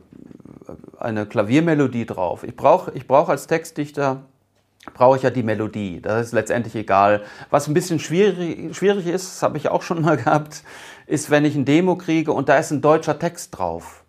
eine 0.98 1.25
Klaviermelodie 1.25 2.06
drauf. 2.06 2.46
Ich 2.46 2.56
brauche 2.56 2.91
ich 2.94 3.06
brauch 3.06 3.27
als 3.27 3.48
Textdichter 3.48 4.22
brauche 4.94 5.18
ich 5.18 5.24
ja 5.24 5.29
die 5.29 5.44
Melodie. 5.44 6.01
Das 6.01 6.27
ist 6.27 6.34
letztendlich 6.34 6.75
egal. 6.75 7.22
Was 7.50 7.68
ein 7.68 7.74
bisschen 7.74 8.00
schwierig, 8.00 8.75
schwierig 8.75 9.08
ist, 9.08 9.27
das 9.27 9.44
habe 9.44 9.58
ich 9.58 9.70
auch 9.70 9.82
schon 9.82 10.01
mal 10.01 10.18
gehabt, 10.24 10.63
ist, 11.10 11.32
wenn 11.32 11.44
ich 11.44 11.56
ein 11.56 11.66
Demo 11.66 11.96
kriege 11.96 12.32
und 12.32 12.50
da 12.50 12.58
ist 12.58 12.72
ein 12.72 12.82
deutscher 12.82 13.18
Text 13.18 13.58
drauf 13.58 14.06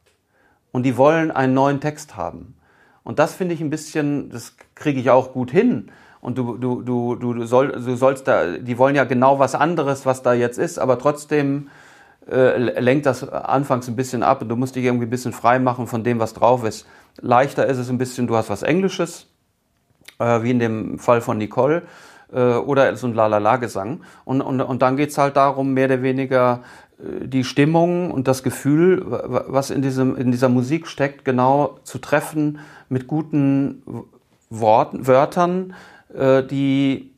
und 0.70 0.84
die 0.84 0.96
wollen 0.96 1.30
einen 1.30 1.54
neuen 1.54 1.80
Text 1.80 2.16
haben. 2.16 2.54
Und 3.02 3.18
das 3.18 3.34
finde 3.34 3.54
ich 3.54 3.62
ein 3.62 3.70
bisschen, 3.70 4.28
das 4.28 4.54
kriege 4.74 5.00
ich 5.00 5.08
auch 5.08 5.32
gut 5.32 5.50
hin. 5.50 5.90
Und 6.20 6.36
du, 6.36 6.58
du, 6.58 6.82
du, 6.82 7.14
du, 7.16 7.46
soll, 7.46 7.72
du 7.72 7.96
sollst 7.96 8.28
da, 8.28 8.58
die 8.58 8.76
wollen 8.76 8.94
ja 8.94 9.04
genau 9.04 9.38
was 9.38 9.54
anderes, 9.54 10.04
was 10.04 10.22
da 10.22 10.34
jetzt 10.34 10.58
ist, 10.58 10.78
aber 10.78 10.98
trotzdem 10.98 11.70
äh, 12.30 12.58
lenkt 12.78 13.06
das 13.06 13.26
anfangs 13.26 13.88
ein 13.88 13.96
bisschen 13.96 14.22
ab 14.22 14.42
und 14.42 14.50
du 14.50 14.56
musst 14.56 14.76
dich 14.76 14.84
irgendwie 14.84 15.06
ein 15.06 15.10
bisschen 15.10 15.32
frei 15.32 15.58
machen 15.58 15.86
von 15.86 16.04
dem, 16.04 16.18
was 16.20 16.34
drauf 16.34 16.64
ist. 16.64 16.86
Leichter 17.18 17.66
ist 17.66 17.78
es 17.78 17.88
ein 17.88 17.96
bisschen, 17.96 18.26
du 18.26 18.36
hast 18.36 18.50
was 18.50 18.62
Englisches, 18.62 19.26
äh, 20.18 20.42
wie 20.42 20.50
in 20.50 20.58
dem 20.58 20.98
Fall 20.98 21.22
von 21.22 21.38
Nicole, 21.38 21.84
äh, 22.32 22.54
oder 22.54 22.94
so 22.96 23.06
ein 23.06 23.14
Lalala-Gesang. 23.14 24.02
Und, 24.24 24.40
und, 24.42 24.60
und 24.60 24.82
dann 24.82 24.96
geht's 24.96 25.18
halt 25.18 25.36
darum, 25.36 25.72
mehr 25.72 25.86
oder 25.86 26.02
weniger 26.02 26.62
die 27.02 27.44
Stimmung 27.44 28.10
und 28.10 28.28
das 28.28 28.42
Gefühl, 28.42 29.04
was 29.06 29.70
in, 29.70 29.82
diesem, 29.82 30.16
in 30.16 30.30
dieser 30.30 30.48
Musik 30.48 30.86
steckt, 30.86 31.24
genau 31.24 31.78
zu 31.84 31.98
treffen 31.98 32.58
mit 32.88 33.06
guten 33.06 33.82
Worten, 34.50 35.06
Wörtern, 35.06 35.74
äh, 36.14 36.42
die, 36.42 37.12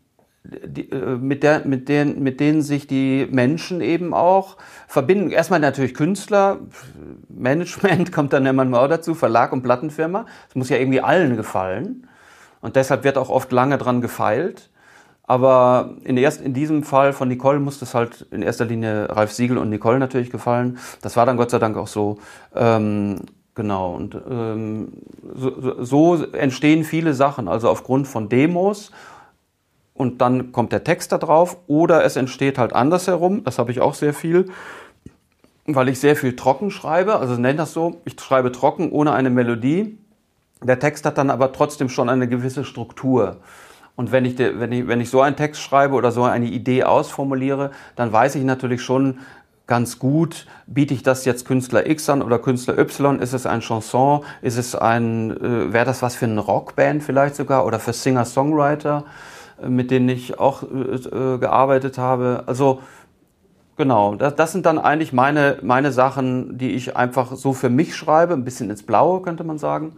die, 0.44 0.90
äh, 0.90 1.16
mit, 1.16 1.42
der, 1.42 1.66
mit, 1.66 1.88
denen, 1.88 2.22
mit 2.22 2.40
denen 2.40 2.62
sich 2.62 2.86
die 2.86 3.26
Menschen 3.30 3.80
eben 3.80 4.14
auch 4.14 4.56
verbinden. 4.86 5.30
Erstmal 5.30 5.60
natürlich 5.60 5.94
Künstler, 5.94 6.60
Management 7.28 8.12
kommt 8.12 8.32
dann 8.32 8.46
immer 8.46 8.78
auch 8.78 8.88
dazu, 8.88 9.14
Verlag 9.14 9.52
und 9.52 9.62
Plattenfirma. 9.62 10.26
Es 10.48 10.54
muss 10.54 10.68
ja 10.68 10.76
irgendwie 10.76 11.00
allen 11.00 11.36
gefallen. 11.36 12.06
Und 12.60 12.76
deshalb 12.76 13.02
wird 13.02 13.18
auch 13.18 13.30
oft 13.30 13.50
lange 13.50 13.78
dran 13.78 14.00
gefeilt. 14.00 14.70
Aber 15.24 15.94
in, 16.04 16.16
erst, 16.16 16.40
in 16.40 16.52
diesem 16.52 16.82
Fall 16.82 17.12
von 17.12 17.28
Nicole 17.28 17.60
musste 17.60 17.84
es 17.84 17.94
halt 17.94 18.26
in 18.30 18.42
erster 18.42 18.64
Linie 18.64 19.08
Ralf 19.10 19.32
Siegel 19.32 19.56
und 19.56 19.70
Nicole 19.70 19.98
natürlich 19.98 20.30
gefallen. 20.30 20.78
Das 21.00 21.16
war 21.16 21.26
dann 21.26 21.36
Gott 21.36 21.50
sei 21.50 21.58
Dank 21.58 21.76
auch 21.76 21.86
so. 21.86 22.18
Ähm, 22.54 23.20
genau. 23.54 23.94
Und 23.94 24.16
ähm, 24.28 24.92
so, 25.34 25.84
so 25.84 26.24
entstehen 26.24 26.84
viele 26.84 27.14
Sachen, 27.14 27.48
also 27.48 27.68
aufgrund 27.68 28.08
von 28.08 28.28
Demos. 28.28 28.90
Und 29.94 30.20
dann 30.20 30.52
kommt 30.52 30.72
der 30.72 30.84
Text 30.84 31.12
da 31.12 31.18
drauf. 31.18 31.56
Oder 31.66 32.04
es 32.04 32.16
entsteht 32.16 32.58
halt 32.58 32.72
andersherum. 32.72 33.44
Das 33.44 33.58
habe 33.58 33.70
ich 33.70 33.80
auch 33.80 33.94
sehr 33.94 34.14
viel 34.14 34.46
weil 35.66 35.88
ich 35.88 36.00
sehr 36.00 36.16
viel 36.16 36.34
trocken 36.36 36.70
schreibe, 36.70 37.16
also 37.16 37.34
nenne 37.34 37.56
das 37.56 37.72
so, 37.72 38.00
ich 38.04 38.20
schreibe 38.20 38.52
trocken 38.52 38.90
ohne 38.90 39.12
eine 39.12 39.30
Melodie. 39.30 39.98
Der 40.62 40.78
Text 40.78 41.06
hat 41.06 41.18
dann 41.18 41.30
aber 41.30 41.52
trotzdem 41.52 41.88
schon 41.88 42.08
eine 42.08 42.28
gewisse 42.28 42.64
Struktur. 42.64 43.38
Und 43.94 44.10
wenn 44.10 44.24
ich, 44.24 44.38
wenn, 44.38 44.72
ich, 44.72 44.88
wenn 44.88 45.00
ich 45.00 45.10
so 45.10 45.20
einen 45.20 45.36
Text 45.36 45.60
schreibe 45.60 45.94
oder 45.94 46.12
so 46.12 46.24
eine 46.24 46.46
Idee 46.46 46.84
ausformuliere, 46.84 47.70
dann 47.94 48.12
weiß 48.12 48.36
ich 48.36 48.44
natürlich 48.44 48.82
schon 48.82 49.18
ganz 49.66 49.98
gut, 49.98 50.46
biete 50.66 50.92
ich 50.94 51.02
das 51.02 51.24
jetzt 51.24 51.46
Künstler 51.46 51.88
X 51.88 52.08
an 52.08 52.22
oder 52.22 52.38
Künstler 52.38 52.78
Y? 52.78 53.20
Ist 53.20 53.32
es 53.32 53.46
ein 53.46 53.60
Chanson? 53.60 54.22
Ist 54.40 54.58
es 54.58 54.74
ein, 54.74 55.30
äh, 55.30 55.72
wäre 55.72 55.84
das 55.84 56.02
was 56.02 56.14
für 56.14 56.26
eine 56.26 56.40
Rockband 56.40 57.02
vielleicht 57.02 57.36
sogar 57.36 57.64
oder 57.64 57.78
für 57.78 57.92
Singer-Songwriter, 57.92 59.04
äh, 59.62 59.68
mit 59.68 59.90
denen 59.90 60.08
ich 60.08 60.38
auch 60.38 60.62
äh, 60.62 60.66
äh, 60.66 61.38
gearbeitet 61.38 61.98
habe? 61.98 62.44
Also, 62.46 62.80
Genau, 63.78 64.14
das, 64.14 64.36
das 64.36 64.52
sind 64.52 64.66
dann 64.66 64.78
eigentlich 64.78 65.14
meine, 65.14 65.56
meine 65.62 65.92
Sachen, 65.92 66.58
die 66.58 66.72
ich 66.72 66.94
einfach 66.94 67.34
so 67.34 67.54
für 67.54 67.70
mich 67.70 67.96
schreibe, 67.96 68.34
ein 68.34 68.44
bisschen 68.44 68.68
ins 68.68 68.82
Blaue 68.82 69.22
könnte 69.22 69.44
man 69.44 69.56
sagen, 69.56 69.94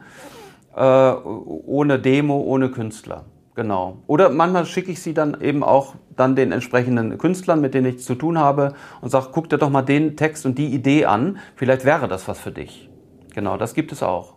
äh, 0.76 1.12
ohne 1.12 1.98
Demo, 1.98 2.40
ohne 2.40 2.70
Künstler. 2.70 3.24
Genau. 3.54 3.98
Oder 4.08 4.30
manchmal 4.30 4.66
schicke 4.66 4.90
ich 4.90 5.00
sie 5.00 5.14
dann 5.14 5.40
eben 5.40 5.62
auch 5.62 5.94
dann 6.16 6.34
den 6.34 6.50
entsprechenden 6.50 7.18
Künstlern, 7.18 7.60
mit 7.60 7.74
denen 7.74 7.86
ich 7.86 8.00
zu 8.00 8.16
tun 8.16 8.38
habe, 8.38 8.74
und 9.00 9.10
sage, 9.10 9.28
guck 9.32 9.48
dir 9.48 9.58
doch 9.58 9.70
mal 9.70 9.82
den 9.82 10.16
Text 10.16 10.44
und 10.44 10.58
die 10.58 10.66
Idee 10.66 11.04
an. 11.04 11.38
Vielleicht 11.54 11.84
wäre 11.84 12.08
das 12.08 12.26
was 12.26 12.40
für 12.40 12.50
dich. 12.50 12.90
Genau, 13.34 13.56
das 13.56 13.74
gibt 13.74 13.92
es 13.92 14.02
auch. 14.02 14.34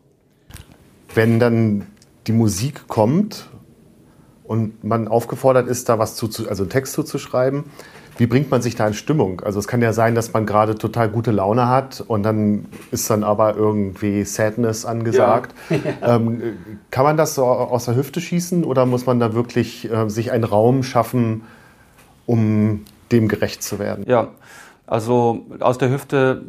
Wenn 1.14 1.40
dann 1.40 1.88
die 2.28 2.32
Musik 2.32 2.88
kommt 2.88 3.50
und 4.44 4.84
man 4.84 5.08
aufgefordert 5.08 5.68
ist, 5.68 5.90
da 5.90 5.98
was 5.98 6.16
zu, 6.16 6.28
also 6.48 6.64
einen 6.64 6.70
Text 6.70 6.94
zuzuschreiben, 6.94 7.66
wie 8.18 8.28
bringt 8.28 8.50
man 8.50 8.62
sich 8.62 8.76
da 8.76 8.88
in 8.88 8.94
Stimmung? 8.94 9.42
Also 9.42 9.60
es 9.60 9.68
kann 9.68 9.82
ja 9.82 9.94
sein, 9.94 10.16
dass 10.16 10.34
man 10.34 10.46
gerade 10.46 10.76
total 10.76 11.10
gute 11.10 11.32
Laune 11.32 11.68
hat 11.68 12.04
und 12.06 12.24
dann 12.24 12.66
ist 12.92 13.10
dann 13.10 13.24
aber 13.24 13.56
irgendwie 13.56 14.24
Sadness 14.24 14.86
angesagt. 14.86 15.54
Ja. 15.70 15.78
ähm, 16.16 16.58
kann 16.92 17.04
man 17.04 17.18
das 17.18 17.36
so 17.36 17.46
aus 17.46 17.86
der 17.86 17.96
Hüfte 17.96 18.22
schießen 18.22 18.64
oder 18.64 18.86
muss 18.86 19.06
man 19.06 19.20
da 19.20 19.34
wirklich 19.34 19.92
äh, 19.92 20.10
sich 20.10 20.32
einen 20.32 20.44
Raum 20.44 20.84
schaffen, 20.84 21.44
um 22.26 22.86
dem 23.12 23.28
gerecht 23.28 23.64
zu 23.64 23.80
werden? 23.80 24.04
Ja, 24.08 24.30
also 24.86 25.46
aus 25.60 25.78
der 25.78 25.92
Hüfte 25.92 26.44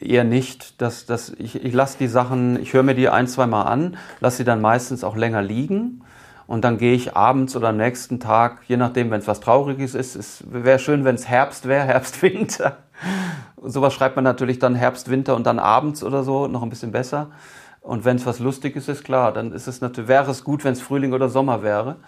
eher 0.00 0.24
nicht. 0.24 0.80
Das, 0.80 1.06
das, 1.06 1.32
ich 1.38 1.62
ich 1.62 1.74
lasse 1.74 1.98
die 1.98 2.08
Sachen, 2.08 2.60
ich 2.60 2.72
höre 2.72 2.82
mir 2.82 2.94
die 2.94 3.08
ein, 3.08 3.26
zwei 3.26 3.46
Mal 3.46 3.62
an, 3.62 3.96
lasse 4.20 4.38
sie 4.38 4.44
dann 4.44 4.60
meistens 4.60 5.04
auch 5.04 5.16
länger 5.16 5.42
liegen 5.42 6.02
und 6.50 6.62
dann 6.62 6.78
gehe 6.78 6.94
ich 6.94 7.14
abends 7.16 7.54
oder 7.54 7.68
am 7.68 7.76
nächsten 7.76 8.18
Tag, 8.18 8.62
je 8.66 8.76
nachdem, 8.76 9.12
wenn 9.12 9.20
es 9.20 9.28
was 9.28 9.38
Trauriges 9.38 9.94
ist, 9.94 10.16
es 10.16 10.42
wäre 10.50 10.80
schön, 10.80 11.04
wenn 11.04 11.14
es 11.14 11.28
Herbst 11.28 11.68
wäre, 11.68 11.84
Herbst, 11.86 12.20
Winter. 12.22 12.78
Sowas 13.62 13.94
schreibt 13.94 14.16
man 14.16 14.24
natürlich 14.24 14.58
dann 14.58 14.74
Herbst, 14.74 15.08
Winter 15.08 15.36
und 15.36 15.46
dann 15.46 15.60
abends 15.60 16.02
oder 16.02 16.24
so, 16.24 16.48
noch 16.48 16.64
ein 16.64 16.68
bisschen 16.68 16.90
besser. 16.90 17.28
Und 17.82 18.04
wenn 18.04 18.16
es 18.16 18.26
was 18.26 18.40
Lustiges 18.40 18.88
ist, 18.88 19.04
klar, 19.04 19.32
dann 19.32 19.52
ist 19.52 19.68
es 19.68 19.80
natürlich, 19.80 20.08
wäre 20.08 20.28
es 20.28 20.42
gut, 20.42 20.64
wenn 20.64 20.72
es 20.72 20.82
Frühling 20.82 21.12
oder 21.12 21.28
Sommer 21.28 21.62
wäre. 21.62 21.98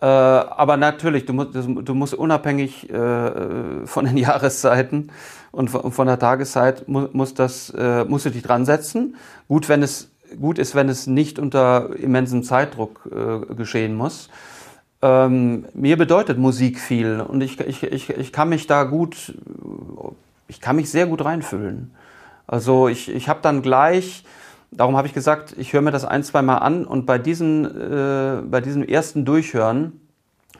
Äh, 0.00 0.06
aber 0.06 0.76
natürlich, 0.76 1.24
du 1.26 1.32
musst, 1.32 1.56
du 1.56 1.94
musst 1.94 2.14
unabhängig 2.14 2.88
äh, 2.90 3.86
von 3.86 4.04
den 4.04 4.16
Jahreszeiten 4.18 5.10
und 5.50 5.66
von 5.66 6.06
der 6.06 6.20
Tageszeit 6.20 6.86
muss 6.86 7.34
das, 7.34 7.70
äh, 7.70 8.04
musst 8.04 8.24
du 8.24 8.30
dich 8.30 8.44
dran 8.44 8.64
setzen. 8.64 9.16
Gut, 9.48 9.68
wenn 9.68 9.82
es 9.82 10.12
gut 10.38 10.58
ist, 10.58 10.74
wenn 10.74 10.88
es 10.88 11.06
nicht 11.06 11.38
unter 11.38 11.96
immensem 11.96 12.42
Zeitdruck 12.42 13.08
äh, 13.10 13.54
geschehen 13.54 13.94
muss. 13.94 14.28
Ähm, 15.02 15.64
mir 15.72 15.96
bedeutet 15.96 16.38
Musik 16.38 16.78
viel 16.78 17.20
und 17.20 17.40
ich, 17.40 17.58
ich, 17.60 17.82
ich, 17.82 18.10
ich 18.10 18.32
kann 18.32 18.50
mich 18.50 18.66
da 18.66 18.84
gut, 18.84 19.34
ich 20.46 20.60
kann 20.60 20.76
mich 20.76 20.90
sehr 20.90 21.06
gut 21.06 21.24
reinfühlen. 21.24 21.92
Also 22.46 22.88
ich, 22.88 23.08
ich 23.08 23.28
habe 23.28 23.40
dann 23.42 23.62
gleich, 23.62 24.24
darum 24.70 24.96
habe 24.96 25.06
ich 25.06 25.14
gesagt, 25.14 25.54
ich 25.56 25.72
höre 25.72 25.82
mir 25.82 25.92
das 25.92 26.04
ein, 26.04 26.22
zwei 26.22 26.42
Mal 26.42 26.58
an 26.58 26.84
und 26.84 27.06
bei, 27.06 27.16
diesen, 27.18 27.64
äh, 27.64 28.42
bei 28.42 28.60
diesem 28.60 28.82
ersten 28.82 29.24
Durchhören 29.24 30.00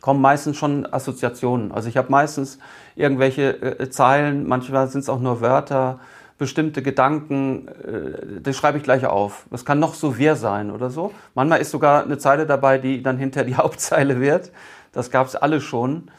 kommen 0.00 0.22
meistens 0.22 0.56
schon 0.56 0.90
Assoziationen. 0.90 1.72
Also 1.72 1.88
ich 1.88 1.96
habe 1.98 2.10
meistens 2.10 2.58
irgendwelche 2.96 3.60
äh, 3.60 3.90
Zeilen, 3.90 4.48
manchmal 4.48 4.88
sind 4.88 5.00
es 5.00 5.08
auch 5.08 5.20
nur 5.20 5.40
Wörter, 5.42 6.00
bestimmte 6.40 6.82
Gedanken, 6.82 7.68
äh, 7.68 8.40
das 8.40 8.56
schreibe 8.56 8.78
ich 8.78 8.82
gleich 8.82 9.06
auf. 9.06 9.46
Das 9.50 9.64
kann 9.64 9.78
noch 9.78 9.94
so 9.94 10.18
wir 10.18 10.34
sein 10.34 10.70
oder 10.70 10.90
so. 10.90 11.12
Manchmal 11.34 11.60
ist 11.60 11.70
sogar 11.70 12.02
eine 12.02 12.18
Zeile 12.18 12.46
dabei, 12.46 12.78
die 12.78 13.02
dann 13.02 13.18
hinter 13.18 13.44
die 13.44 13.54
Hauptzeile 13.62 14.20
wird. 14.20 14.50
Das 14.90 15.12
gab 15.12 15.28
es 15.28 15.36
alle 15.36 15.60
schon. 15.60 16.10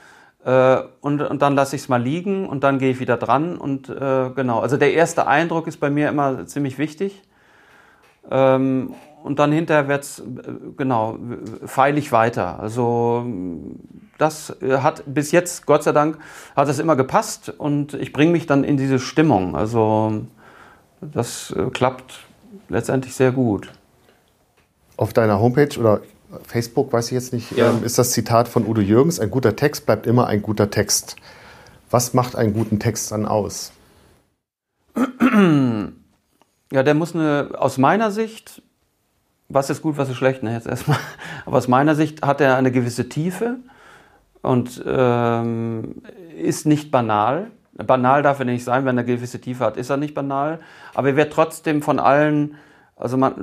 Äh, 0.46 0.78
und, 1.02 1.22
und 1.22 1.42
dann 1.42 1.56
lasse 1.56 1.76
ich 1.76 1.82
es 1.82 1.90
mal 1.90 2.02
liegen 2.02 2.48
und 2.48 2.64
dann 2.64 2.78
gehe 2.78 2.92
ich 2.92 3.00
wieder 3.00 3.18
dran. 3.18 3.58
Und 3.58 3.90
äh, 3.90 4.30
genau, 4.36 4.60
also 4.60 4.78
der 4.78 4.94
erste 4.94 5.26
Eindruck 5.26 5.68
ist 5.68 5.78
bei 5.78 5.90
mir 5.90 6.08
immer 6.10 6.46
ziemlich 6.46 6.78
wichtig. 6.78 7.24
Ähm, 8.30 8.94
und 9.24 9.40
dann 9.40 9.52
hinterher 9.52 9.88
wird's 9.88 10.20
äh, 10.20 10.24
genau, 10.78 11.18
feile 11.66 12.00
ich 12.00 12.12
weiter. 12.12 12.60
Also 12.60 13.26
das 14.18 14.56
hat 14.62 15.04
bis 15.08 15.32
jetzt, 15.32 15.66
Gott 15.66 15.84
sei 15.84 15.92
Dank, 15.92 16.18
hat 16.56 16.68
es 16.68 16.80
immer 16.80 16.96
gepasst 16.96 17.54
und 17.58 17.94
ich 17.96 18.14
bringe 18.14 18.32
mich 18.32 18.46
dann 18.46 18.64
in 18.64 18.78
diese 18.78 19.00
Stimmung. 19.00 19.56
Also 19.56 20.26
das 21.02 21.52
äh, 21.52 21.70
klappt 21.72 22.20
letztendlich 22.70 23.16
sehr 23.16 23.32
gut. 23.32 23.72
Auf 24.98 25.14
deiner 25.14 25.40
Homepage 25.40 25.80
oder 25.80 26.02
Facebook, 26.44 26.94
weiß 26.94 27.08
ich 27.08 27.14
jetzt 27.14 27.34
nicht, 27.34 27.52
ja. 27.52 27.72
ähm, 27.72 27.84
ist 27.84 27.98
das 27.98 28.12
Zitat 28.12 28.48
von 28.48 28.66
Udo 28.66 28.82
Jürgens, 28.82 29.20
ein 29.20 29.32
guter 29.32 29.56
Text 29.56 29.86
bleibt 29.86 30.08
immer 30.08 30.28
ein 30.28 30.42
guter 30.42 30.70
Text. 30.70 31.16
Was 31.90 32.14
macht 32.14 32.36
einen 32.36 32.54
guten 32.54 32.80
Text 32.80 33.12
dann 33.12 33.26
aus? 33.26 33.74
Ja, 36.72 36.84
der 36.84 36.94
muss 36.94 37.14
eine, 37.16 37.50
aus 37.58 37.78
meiner 37.78 38.12
Sicht, 38.12 38.62
was 39.54 39.70
ist 39.70 39.82
gut, 39.82 39.98
was 39.98 40.10
ist 40.10 40.18
schlecht, 40.18 40.44
ne, 40.44 40.54
jetzt 40.54 40.68
erstmal, 40.68 40.98
aber 41.46 41.58
aus 41.58 41.68
meiner 41.68 41.96
Sicht 41.96 42.26
hat 42.26 42.42
er 42.42 42.56
eine 42.56 42.72
gewisse 42.72 43.10
Tiefe 43.10 43.58
und 44.42 44.84
ähm, 44.86 46.02
ist 46.38 46.66
nicht 46.66 46.92
banal. 46.92 47.52
Banal 47.74 48.22
darf 48.22 48.40
er 48.40 48.46
nicht 48.46 48.64
sein, 48.64 48.86
wenn 48.86 48.98
er 48.98 49.04
eine 49.04 49.06
gewisse 49.06 49.40
Tiefe 49.40 49.66
hat, 49.66 49.78
ist 49.78 49.90
er 49.90 49.98
nicht 49.98 50.14
banal. 50.14 50.60
Aber 50.94 51.10
er 51.10 51.16
wird 51.16 51.34
trotzdem 51.34 51.82
von 51.82 52.00
allen, 52.00 52.56
also 52.96 53.18
man, 53.18 53.34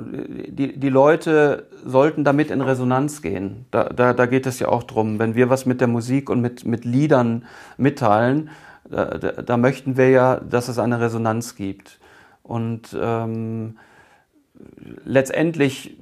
die, 0.47 0.79
die 0.79 0.89
Leute 0.89 1.67
sollten 1.83 2.23
damit 2.23 2.51
in 2.51 2.61
Resonanz 2.61 3.21
gehen. 3.21 3.65
Da, 3.71 3.85
da, 3.85 4.13
da 4.13 4.25
geht 4.25 4.45
es 4.45 4.59
ja 4.59 4.67
auch 4.67 4.83
drum. 4.83 5.19
Wenn 5.19 5.35
wir 5.35 5.49
was 5.49 5.65
mit 5.65 5.81
der 5.81 5.87
Musik 5.87 6.29
und 6.29 6.41
mit, 6.41 6.65
mit 6.65 6.85
Liedern 6.85 7.45
mitteilen, 7.77 8.49
da, 8.89 9.05
da, 9.05 9.41
da 9.41 9.57
möchten 9.57 9.97
wir 9.97 10.09
ja, 10.09 10.37
dass 10.37 10.67
es 10.67 10.79
eine 10.79 10.99
Resonanz 10.99 11.55
gibt. 11.55 11.99
Und 12.43 12.95
ähm, 12.99 13.77
letztendlich 15.05 15.97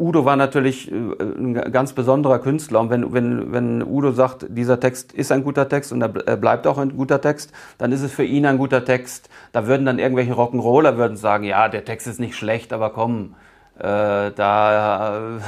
Udo 0.00 0.24
war 0.24 0.36
natürlich 0.36 0.90
äh, 0.90 0.94
ein 0.94 1.54
ganz 1.72 1.92
besonderer 1.92 2.38
Künstler. 2.38 2.80
Und 2.80 2.90
wenn, 2.90 3.12
wenn, 3.12 3.52
wenn 3.52 3.82
Udo 3.82 4.12
sagt, 4.12 4.46
dieser 4.48 4.80
Text 4.80 5.12
ist 5.12 5.30
ein 5.30 5.44
guter 5.44 5.68
Text 5.68 5.92
und 5.92 6.00
er 6.00 6.36
bleibt 6.36 6.66
auch 6.66 6.78
ein 6.78 6.96
guter 6.96 7.20
Text, 7.20 7.52
dann 7.78 7.92
ist 7.92 8.02
es 8.02 8.12
für 8.12 8.24
ihn 8.24 8.46
ein 8.46 8.58
guter 8.58 8.84
Text. 8.84 9.28
Da 9.52 9.66
würden 9.66 9.84
dann 9.84 9.98
irgendwelche 9.98 10.32
Rock'n'Roller 10.32 10.96
würden 10.96 11.16
sagen, 11.16 11.44
ja, 11.44 11.68
der 11.68 11.84
Text 11.84 12.06
ist 12.06 12.18
nicht 12.18 12.34
schlecht, 12.34 12.72
aber 12.72 12.90
komm, 12.90 13.34
äh, 13.78 13.82
da, 13.82 15.38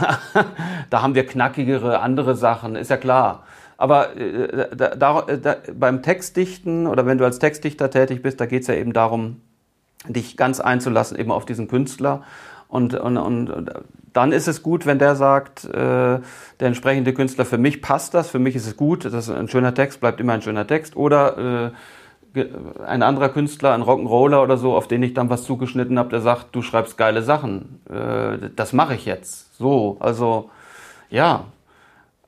da 0.91 1.03
haben 1.03 1.15
wir 1.15 1.27
knackigere 1.27 2.01
andere 2.01 2.35
Sachen, 2.35 2.77
ist 2.77 2.91
ja 2.91 2.97
klar. 2.99 3.45
Aber 3.79 4.17
äh, 4.17 4.77
da, 4.77 4.95
da, 4.95 5.57
beim 5.75 6.03
Textdichten 6.03 6.87
oder 6.87 7.07
wenn 7.07 7.19
du 7.19 7.25
als 7.25 7.39
Textdichter 7.39 7.91
tätig 7.91 8.23
bist, 8.23 8.41
da 8.41 8.47
geht 8.47 8.63
es 8.63 8.69
ja 8.69 8.75
eben 8.75 8.93
darum, 8.93 9.41
dich 10.09 10.37
ganz 10.37 10.61
einzulassen 10.61 11.19
eben 11.19 11.31
auf 11.31 11.45
diesen 11.45 11.69
Künstler. 11.69 12.23
Und, 12.69 12.95
und, 12.95 13.19
und 13.19 13.71
dann 14.13 14.33
ist 14.33 14.49
es 14.49 14.63
gut, 14.63 14.87
wenn 14.87 14.99
der 14.99 15.15
sagt, 15.17 15.65
äh, 15.65 15.71
der 15.73 16.23
entsprechende 16.61 17.13
Künstler, 17.13 17.45
für 17.45 17.59
mich 17.59 17.83
passt 17.83 18.15
das, 18.15 18.31
für 18.31 18.39
mich 18.39 18.57
ist 18.57 18.67
es 18.67 18.77
gut, 18.77 19.05
das 19.05 19.13
ist 19.13 19.31
ein 19.31 19.49
schöner 19.49 19.75
Text, 19.75 20.01
bleibt 20.01 20.21
immer 20.21 20.33
ein 20.33 20.43
schöner 20.43 20.67
Text. 20.67 20.97
Oder 20.97 21.73
äh, 22.35 22.45
ein 22.87 23.03
anderer 23.03 23.29
Künstler, 23.29 23.75
ein 23.75 23.83
Rock'n'Roller 23.83 24.43
oder 24.43 24.57
so, 24.57 24.75
auf 24.75 24.89
den 24.89 25.03
ich 25.03 25.13
dann 25.15 25.29
was 25.29 25.45
zugeschnitten 25.45 25.99
habe, 25.99 26.09
der 26.09 26.21
sagt, 26.21 26.55
du 26.55 26.63
schreibst 26.63 26.97
geile 26.97 27.23
Sachen. 27.23 27.81
Äh, 27.91 28.49
das 28.57 28.73
mache 28.73 28.95
ich 28.95 29.05
jetzt. 29.05 29.57
So, 29.57 29.97
also 30.01 30.51
ja. 31.11 31.45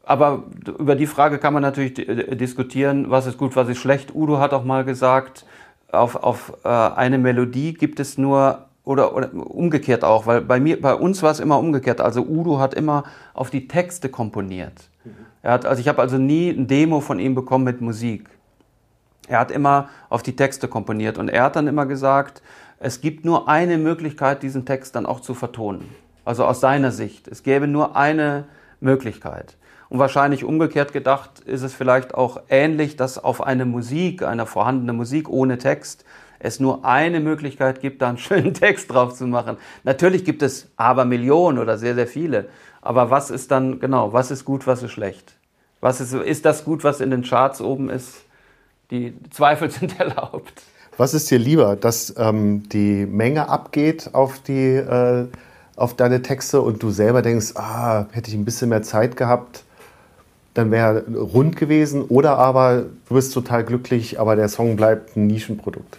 Aber 0.06 0.42
über 0.78 0.96
die 0.96 1.06
Frage 1.06 1.38
kann 1.38 1.54
man 1.54 1.62
natürlich 1.62 1.94
diskutieren, 1.94 3.10
was 3.10 3.26
ist 3.26 3.38
gut, 3.38 3.56
was 3.56 3.68
ist 3.70 3.78
schlecht. 3.78 4.14
Udo 4.14 4.38
hat 4.38 4.52
auch 4.52 4.64
mal 4.64 4.84
gesagt, 4.84 5.46
auf, 5.94 6.16
auf 6.16 6.52
äh, 6.64 6.68
eine 6.68 7.18
Melodie 7.18 7.74
gibt 7.74 8.00
es 8.00 8.18
nur 8.18 8.66
oder, 8.84 9.16
oder 9.16 9.32
umgekehrt 9.32 10.04
auch, 10.04 10.26
weil 10.26 10.42
bei 10.42 10.60
mir, 10.60 10.80
bei 10.80 10.94
uns 10.94 11.22
war 11.22 11.30
es 11.30 11.40
immer 11.40 11.58
umgekehrt. 11.58 12.00
Also 12.00 12.22
Udo 12.22 12.58
hat 12.58 12.74
immer 12.74 13.04
auf 13.32 13.50
die 13.50 13.66
Texte 13.66 14.10
komponiert. 14.10 14.90
Mhm. 15.04 15.10
Er 15.42 15.52
hat, 15.52 15.66
also 15.66 15.80
ich 15.80 15.88
habe 15.88 16.00
also 16.00 16.18
nie 16.18 16.50
ein 16.50 16.66
Demo 16.66 17.00
von 17.00 17.18
ihm 17.18 17.34
bekommen 17.34 17.64
mit 17.64 17.80
Musik. 17.80 18.28
Er 19.26 19.38
hat 19.38 19.50
immer 19.50 19.88
auf 20.10 20.22
die 20.22 20.36
Texte 20.36 20.68
komponiert 20.68 21.16
und 21.16 21.28
er 21.28 21.44
hat 21.44 21.56
dann 21.56 21.66
immer 21.66 21.86
gesagt, 21.86 22.42
es 22.78 23.00
gibt 23.00 23.24
nur 23.24 23.48
eine 23.48 23.78
Möglichkeit, 23.78 24.42
diesen 24.42 24.66
Text 24.66 24.94
dann 24.96 25.06
auch 25.06 25.20
zu 25.20 25.32
vertonen. 25.32 25.88
Also 26.26 26.44
aus 26.44 26.60
seiner 26.60 26.90
Sicht. 26.90 27.28
Es 27.28 27.42
gäbe 27.42 27.66
nur 27.66 27.96
eine 27.96 28.44
Möglichkeit. 28.80 29.56
Und 29.94 30.00
wahrscheinlich 30.00 30.42
umgekehrt 30.42 30.92
gedacht 30.92 31.38
ist 31.46 31.62
es 31.62 31.72
vielleicht 31.72 32.14
auch 32.14 32.40
ähnlich, 32.48 32.96
dass 32.96 33.16
auf 33.16 33.40
eine 33.40 33.64
Musik, 33.64 34.24
eine 34.24 34.44
vorhandene 34.44 34.92
Musik 34.92 35.28
ohne 35.28 35.56
Text, 35.56 36.04
es 36.40 36.58
nur 36.58 36.84
eine 36.84 37.20
Möglichkeit 37.20 37.80
gibt, 37.80 38.02
da 38.02 38.08
einen 38.08 38.18
schönen 38.18 38.54
Text 38.54 38.92
drauf 38.92 39.14
zu 39.14 39.28
machen. 39.28 39.56
Natürlich 39.84 40.24
gibt 40.24 40.42
es 40.42 40.66
aber 40.76 41.04
Millionen 41.04 41.58
oder 41.58 41.78
sehr, 41.78 41.94
sehr 41.94 42.08
viele. 42.08 42.46
Aber 42.82 43.10
was 43.10 43.30
ist 43.30 43.52
dann, 43.52 43.78
genau, 43.78 44.12
was 44.12 44.32
ist 44.32 44.44
gut, 44.44 44.66
was 44.66 44.82
ist 44.82 44.90
schlecht? 44.90 45.36
Was 45.80 46.00
ist, 46.00 46.12
ist 46.12 46.44
das 46.44 46.64
gut, 46.64 46.82
was 46.82 47.00
in 47.00 47.12
den 47.12 47.22
Charts 47.22 47.60
oben 47.60 47.88
ist? 47.88 48.16
Die 48.90 49.14
Zweifel 49.30 49.70
sind 49.70 50.00
erlaubt. 50.00 50.64
Was 50.96 51.14
ist 51.14 51.30
dir 51.30 51.38
lieber, 51.38 51.76
dass 51.76 52.12
ähm, 52.18 52.68
die 52.68 53.06
Menge 53.06 53.48
abgeht 53.48 54.10
auf, 54.12 54.40
die, 54.40 54.74
äh, 54.74 55.28
auf 55.76 55.94
deine 55.94 56.20
Texte 56.20 56.62
und 56.62 56.82
du 56.82 56.90
selber 56.90 57.22
denkst, 57.22 57.52
ah, 57.54 58.06
hätte 58.10 58.28
ich 58.32 58.36
ein 58.36 58.44
bisschen 58.44 58.70
mehr 58.70 58.82
Zeit 58.82 59.16
gehabt, 59.16 59.62
dann 60.54 60.70
wäre 60.70 61.04
rund 61.14 61.56
gewesen, 61.56 62.02
oder 62.02 62.38
aber 62.38 62.86
du 63.08 63.14
bist 63.14 63.34
total 63.34 63.64
glücklich, 63.64 64.20
aber 64.20 64.36
der 64.36 64.48
Song 64.48 64.76
bleibt 64.76 65.16
ein 65.16 65.26
Nischenprodukt? 65.26 65.98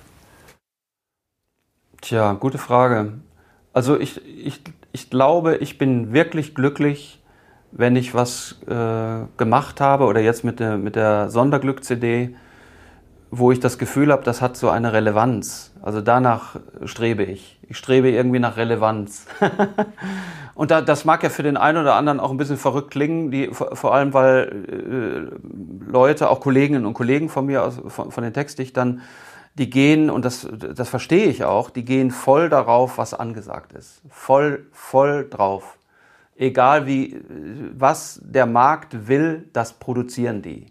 Tja, 2.01 2.33
gute 2.33 2.57
Frage. 2.57 3.13
Also 3.73 3.99
ich, 3.99 4.25
ich, 4.25 4.61
ich 4.93 5.09
glaube, 5.09 5.57
ich 5.57 5.77
bin 5.77 6.13
wirklich 6.13 6.55
glücklich, 6.55 7.21
wenn 7.71 7.97
ich 7.97 8.13
was 8.13 8.55
äh, 8.67 9.25
gemacht 9.37 9.81
habe 9.81 10.05
oder 10.05 10.21
jetzt 10.21 10.45
mit 10.45 10.61
der, 10.61 10.77
mit 10.77 10.95
der 10.95 11.29
Sonderglück-CD, 11.29 12.35
wo 13.37 13.51
ich 13.51 13.59
das 13.59 13.77
Gefühl 13.77 14.11
habe, 14.11 14.23
das 14.23 14.41
hat 14.41 14.55
so 14.55 14.69
eine 14.69 14.93
Relevanz. 14.93 15.73
Also 15.81 16.01
danach 16.01 16.55
strebe 16.85 17.23
ich. 17.23 17.59
Ich 17.67 17.77
strebe 17.77 18.09
irgendwie 18.09 18.39
nach 18.39 18.57
Relevanz. 18.57 19.25
und 20.55 20.71
da, 20.71 20.81
das 20.81 21.05
mag 21.05 21.23
ja 21.23 21.29
für 21.29 21.43
den 21.43 21.57
einen 21.57 21.79
oder 21.79 21.95
anderen 21.95 22.19
auch 22.19 22.31
ein 22.31 22.37
bisschen 22.37 22.57
verrückt 22.57 22.91
klingen, 22.91 23.31
die, 23.31 23.49
vor, 23.51 23.93
allem 23.93 24.13
weil 24.13 25.31
äh, 25.87 25.91
Leute, 25.91 26.29
auch 26.29 26.39
Kolleginnen 26.39 26.85
und 26.85 26.93
Kollegen 26.93 27.29
von 27.29 27.45
mir, 27.45 27.63
aus, 27.63 27.81
von, 27.87 28.11
von 28.11 28.23
den 28.23 28.33
Textdichtern, 28.33 29.01
die 29.55 29.69
gehen, 29.69 30.09
und 30.09 30.25
das, 30.25 30.47
das 30.51 30.89
verstehe 30.89 31.25
ich 31.25 31.43
auch, 31.43 31.69
die 31.69 31.85
gehen 31.85 32.11
voll 32.11 32.49
darauf, 32.49 32.97
was 32.97 33.13
angesagt 33.13 33.73
ist. 33.73 34.01
Voll, 34.09 34.67
voll 34.71 35.27
drauf. 35.29 35.77
Egal 36.37 36.85
wie, 36.85 37.21
was 37.77 38.21
der 38.23 38.45
Markt 38.45 39.07
will, 39.07 39.49
das 39.53 39.73
produzieren 39.73 40.41
die. 40.41 40.67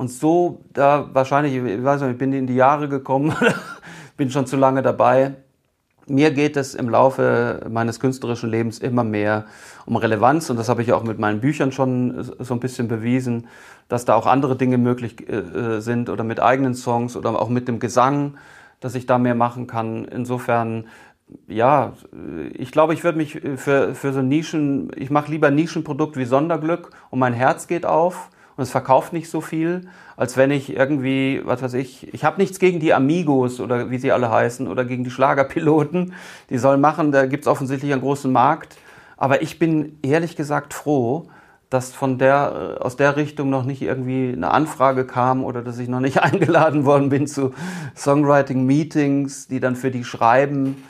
Und 0.00 0.08
so, 0.08 0.64
da 0.72 1.10
wahrscheinlich, 1.12 1.54
ich 1.54 1.84
weiß 1.84 2.00
nicht, 2.00 2.12
ich 2.12 2.18
bin 2.18 2.32
in 2.32 2.46
die 2.46 2.54
Jahre 2.54 2.88
gekommen, 2.88 3.34
bin 4.16 4.30
schon 4.30 4.46
zu 4.46 4.56
lange 4.56 4.80
dabei. 4.80 5.34
Mir 6.06 6.30
geht 6.30 6.56
es 6.56 6.74
im 6.74 6.88
Laufe 6.88 7.66
meines 7.70 8.00
künstlerischen 8.00 8.48
Lebens 8.48 8.78
immer 8.78 9.04
mehr 9.04 9.44
um 9.84 9.96
Relevanz 9.96 10.48
und 10.48 10.56
das 10.56 10.70
habe 10.70 10.80
ich 10.80 10.94
auch 10.94 11.02
mit 11.02 11.18
meinen 11.18 11.40
Büchern 11.40 11.70
schon 11.70 12.24
so 12.38 12.54
ein 12.54 12.60
bisschen 12.60 12.88
bewiesen 12.88 13.46
dass 13.90 14.04
da 14.04 14.14
auch 14.14 14.26
andere 14.26 14.56
Dinge 14.56 14.78
möglich 14.78 15.28
äh, 15.28 15.36
äh, 15.36 15.80
sind 15.80 16.08
oder 16.08 16.24
mit 16.24 16.40
eigenen 16.40 16.74
Songs 16.74 17.16
oder 17.16 17.42
auch 17.42 17.50
mit 17.50 17.68
dem 17.68 17.80
Gesang, 17.80 18.38
dass 18.78 18.94
ich 18.94 19.04
da 19.04 19.18
mehr 19.18 19.34
machen 19.34 19.66
kann. 19.66 20.06
Insofern, 20.06 20.86
ja, 21.46 21.92
ich 22.54 22.72
glaube, 22.72 22.94
ich 22.94 23.04
würde 23.04 23.18
mich 23.18 23.40
für, 23.56 23.94
für 23.94 24.12
so 24.12 24.22
Nischen, 24.22 24.90
ich 24.96 25.10
mache 25.10 25.30
lieber 25.30 25.50
Nischenprodukt 25.50 26.16
wie 26.16 26.24
Sonderglück 26.24 26.90
und 27.10 27.18
mein 27.18 27.34
Herz 27.34 27.66
geht 27.66 27.84
auf 27.84 28.30
und 28.60 28.64
es 28.64 28.70
verkauft 28.72 29.14
nicht 29.14 29.30
so 29.30 29.40
viel, 29.40 29.88
als 30.18 30.36
wenn 30.36 30.50
ich 30.50 30.76
irgendwie, 30.76 31.40
was 31.46 31.62
weiß 31.62 31.72
ich, 31.72 32.12
ich 32.12 32.24
habe 32.24 32.38
nichts 32.38 32.58
gegen 32.58 32.78
die 32.78 32.92
Amigos 32.92 33.58
oder 33.58 33.90
wie 33.90 33.96
sie 33.96 34.12
alle 34.12 34.30
heißen 34.30 34.68
oder 34.68 34.84
gegen 34.84 35.02
die 35.02 35.10
Schlagerpiloten, 35.10 36.12
die 36.50 36.58
sollen 36.58 36.82
machen, 36.82 37.10
da 37.10 37.24
gibt 37.24 37.44
es 37.44 37.48
offensichtlich 37.48 37.90
einen 37.90 38.02
großen 38.02 38.30
Markt. 38.30 38.76
Aber 39.16 39.40
ich 39.40 39.58
bin 39.58 39.96
ehrlich 40.02 40.36
gesagt 40.36 40.74
froh, 40.74 41.28
dass 41.70 41.94
von 41.94 42.18
der, 42.18 42.76
äh, 42.78 42.82
aus 42.82 42.96
der 42.96 43.16
Richtung 43.16 43.48
noch 43.48 43.64
nicht 43.64 43.80
irgendwie 43.80 44.30
eine 44.30 44.50
Anfrage 44.50 45.06
kam 45.06 45.42
oder 45.42 45.62
dass 45.62 45.78
ich 45.78 45.88
noch 45.88 46.00
nicht 46.00 46.18
eingeladen 46.22 46.84
worden 46.84 47.08
bin 47.08 47.26
zu 47.26 47.54
Songwriting-Meetings, 47.96 49.48
die 49.48 49.60
dann 49.60 49.74
für 49.74 49.90
die 49.90 50.04
schreiben. 50.04 50.84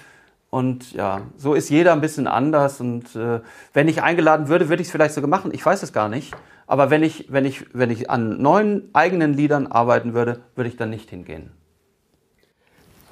Und 0.51 0.91
ja, 0.91 1.21
so 1.37 1.55
ist 1.55 1.71
jeder 1.71 1.93
ein 1.93 2.01
bisschen 2.01 2.27
anders. 2.27 2.81
Und 2.81 3.15
äh, 3.15 3.39
wenn 3.73 3.87
ich 3.87 4.03
eingeladen 4.03 4.49
würde, 4.49 4.69
würde 4.69 4.83
ich 4.83 4.89
es 4.89 4.93
vielleicht 4.93 5.15
sogar 5.15 5.31
machen. 5.31 5.53
Ich 5.55 5.65
weiß 5.65 5.85
es 5.85 5.93
gar 5.93 6.09
nicht. 6.09 6.35
Aber 6.71 6.89
wenn 6.89 7.03
ich, 7.03 7.27
wenn 7.33 7.45
ich, 7.47 7.65
wenn 7.73 7.91
ich 7.91 8.11
an 8.11 8.41
neuen 8.41 8.91
eigenen 8.93 9.35
Liedern 9.35 9.67
arbeiten 9.67 10.15
würde, 10.15 10.39
würde 10.55 10.71
ich 10.71 10.77
dann 10.77 10.89
nicht 10.89 11.11
hingehen. 11.11 11.51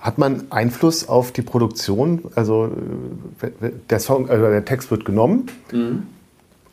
Hat 0.00 0.16
man 0.16 0.46
Einfluss 0.50 1.08
auf 1.08 1.32
die 1.32 1.42
Produktion? 1.42 2.22
Also 2.36 2.70
äh, 3.42 3.70
der 3.90 3.98
Song, 3.98 4.30
also 4.30 4.44
der 4.44 4.64
Text 4.64 4.92
wird 4.92 5.04
genommen 5.04 5.46
mhm. 5.72 6.04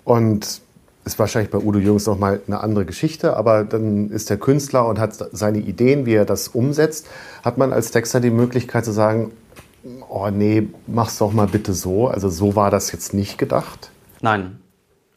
und 0.04 0.62
ist 1.06 1.18
wahrscheinlich 1.18 1.50
bei 1.50 1.58
Udo 1.58 1.80
Jürgens 1.80 2.06
nochmal 2.06 2.42
eine 2.46 2.60
andere 2.60 2.86
Geschichte, 2.86 3.36
aber 3.36 3.64
dann 3.64 4.12
ist 4.12 4.30
der 4.30 4.38
Künstler 4.38 4.88
und 4.88 5.00
hat 5.00 5.16
seine 5.32 5.58
Ideen, 5.58 6.06
wie 6.06 6.14
er 6.14 6.26
das 6.26 6.50
umsetzt. 6.50 7.08
Hat 7.44 7.58
man 7.58 7.74
als 7.74 7.90
Texter 7.90 8.20
die 8.20 8.30
Möglichkeit 8.30 8.86
zu 8.86 8.92
sagen, 8.92 9.32
oh 10.08 10.30
nee, 10.30 10.68
mach's 10.86 11.18
doch 11.18 11.34
mal 11.34 11.48
bitte 11.48 11.74
so. 11.74 12.10
Also 12.10 12.30
so 12.30 12.56
war 12.56 12.70
das 12.70 12.92
jetzt 12.92 13.16
nicht 13.16 13.40
gedacht. 13.40 13.90
Nein, 14.22 14.60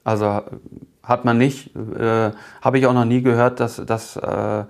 also 0.02 0.40
hat 1.08 1.24
man 1.24 1.38
nicht. 1.38 1.74
Äh, 1.74 2.30
Habe 2.60 2.78
ich 2.78 2.86
auch 2.86 2.92
noch 2.92 3.04
nie 3.04 3.22
gehört, 3.22 3.58
dass, 3.58 3.84
dass 3.84 4.16
äh, 4.16 4.64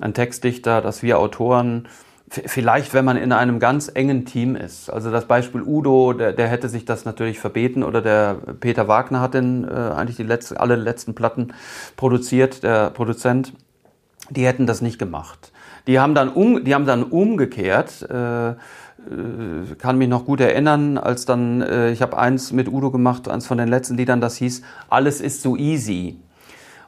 ein 0.00 0.14
Textdichter, 0.14 0.80
dass 0.80 1.02
wir 1.02 1.18
Autoren 1.18 1.88
Vielleicht, 2.46 2.94
wenn 2.94 3.04
man 3.04 3.18
in 3.18 3.30
einem 3.30 3.58
ganz 3.58 3.90
engen 3.92 4.24
Team 4.24 4.56
ist. 4.56 4.88
Also 4.88 5.10
das 5.10 5.26
Beispiel 5.26 5.60
Udo, 5.60 6.14
der, 6.14 6.32
der 6.32 6.48
hätte 6.48 6.70
sich 6.70 6.86
das 6.86 7.04
natürlich 7.04 7.38
verbeten 7.38 7.82
oder 7.82 8.00
der 8.00 8.36
Peter 8.58 8.88
Wagner 8.88 9.20
hat 9.20 9.34
denn 9.34 9.68
äh, 9.68 9.70
eigentlich 9.70 10.16
die 10.16 10.22
letzte, 10.22 10.58
alle 10.58 10.76
letzten 10.76 11.14
Platten 11.14 11.52
produziert, 11.94 12.62
der 12.62 12.88
Produzent. 12.88 13.52
Die 14.30 14.46
hätten 14.46 14.66
das 14.66 14.80
nicht 14.80 14.98
gemacht. 14.98 15.52
Die 15.86 16.00
haben 16.00 16.14
dann, 16.14 16.30
um, 16.30 16.64
die 16.64 16.74
haben 16.74 16.86
dann 16.86 17.02
umgekehrt, 17.02 18.00
äh, 18.08 18.54
kann 19.78 19.98
mich 19.98 20.08
noch 20.08 20.24
gut 20.24 20.40
erinnern, 20.40 20.98
als 20.98 21.24
dann, 21.24 21.62
äh, 21.62 21.90
ich 21.90 22.02
habe 22.02 22.18
eins 22.18 22.52
mit 22.52 22.68
Udo 22.68 22.90
gemacht, 22.90 23.28
eins 23.28 23.46
von 23.46 23.58
den 23.58 23.68
letzten 23.68 23.96
Liedern, 23.96 24.20
das 24.20 24.36
hieß, 24.36 24.62
alles 24.88 25.20
ist 25.20 25.42
so 25.42 25.56
easy. 25.56 26.18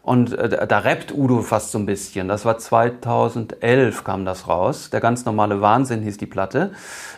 Und 0.03 0.33
äh, 0.35 0.67
da 0.67 0.79
rappt 0.79 1.15
Udo 1.15 1.41
fast 1.41 1.73
so 1.73 1.79
ein 1.79 1.87
bisschen. 1.87 2.29
Das 2.29 2.45
war 2.45 2.59
2011 2.59 4.05
kam 4.05 4.25
das 4.27 4.47
raus. 4.47 4.91
Der 4.91 5.01
ganz 5.01 5.25
normale 5.25 5.63
Wahnsinn 5.63 6.03
hieß 6.03 6.19
die 6.19 6.27
Platte. 6.27 6.73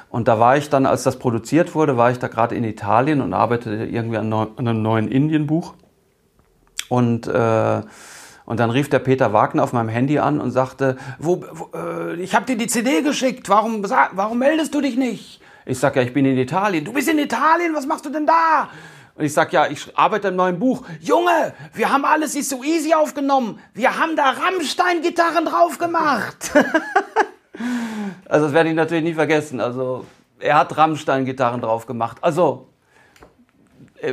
Und 0.08 0.28
da 0.28 0.38
war 0.38 0.56
ich 0.56 0.70
dann, 0.70 0.86
als 0.86 1.02
das 1.02 1.18
produziert 1.18 1.74
wurde, 1.74 1.96
war 1.96 2.12
ich 2.12 2.20
da 2.20 2.28
gerade 2.28 2.54
in 2.54 2.62
Italien 2.62 3.20
und 3.20 3.34
arbeitete 3.34 3.86
irgendwie 3.86 4.18
an, 4.18 4.32
einem 4.32 4.82
neuen 4.82 5.08
Indienbuch. 5.08 5.74
Und 6.88 7.26
äh, 7.26 7.82
und 8.46 8.60
dann 8.60 8.70
rief 8.70 8.88
der 8.88 9.00
Peter 9.00 9.32
Wagner 9.32 9.62
auf 9.64 9.72
meinem 9.72 9.88
Handy 9.88 10.18
an 10.18 10.40
und 10.40 10.52
sagte, 10.52 10.96
wo, 11.18 11.44
wo 11.52 11.70
äh, 11.76 12.14
ich 12.14 12.34
habe 12.34 12.46
dir 12.46 12.56
die 12.56 12.68
CD 12.68 13.02
geschickt, 13.02 13.48
warum, 13.48 13.84
warum 14.12 14.38
meldest 14.38 14.74
du 14.74 14.80
dich 14.80 14.96
nicht? 14.96 15.40
Ich 15.66 15.80
sag 15.80 15.96
ja, 15.96 16.02
ich 16.02 16.12
bin 16.12 16.24
in 16.24 16.38
Italien. 16.38 16.84
Du 16.84 16.92
bist 16.92 17.08
in 17.08 17.18
Italien, 17.18 17.74
was 17.74 17.86
machst 17.86 18.06
du 18.06 18.10
denn 18.10 18.24
da? 18.24 18.68
Und 19.16 19.24
ich 19.24 19.32
sag 19.32 19.52
ja, 19.52 19.66
ich 19.66 19.96
arbeite 19.98 20.28
im 20.28 20.36
neuen 20.36 20.58
Buch. 20.58 20.84
Junge, 21.00 21.54
wir 21.74 21.92
haben 21.92 22.04
alles 22.04 22.36
ist 22.36 22.50
so 22.50 22.62
easy 22.62 22.94
aufgenommen. 22.94 23.58
Wir 23.74 23.98
haben 23.98 24.14
da 24.14 24.30
Rammstein-Gitarren 24.30 25.46
drauf 25.46 25.78
gemacht. 25.78 26.52
also 28.28 28.44
das 28.46 28.54
werde 28.54 28.68
ich 28.68 28.76
natürlich 28.76 29.04
nie 29.04 29.14
vergessen. 29.14 29.60
Also 29.60 30.04
er 30.38 30.58
hat 30.58 30.76
Rammstein-Gitarren 30.76 31.62
drauf 31.62 31.86
gemacht. 31.86 32.18
Also 32.20 32.68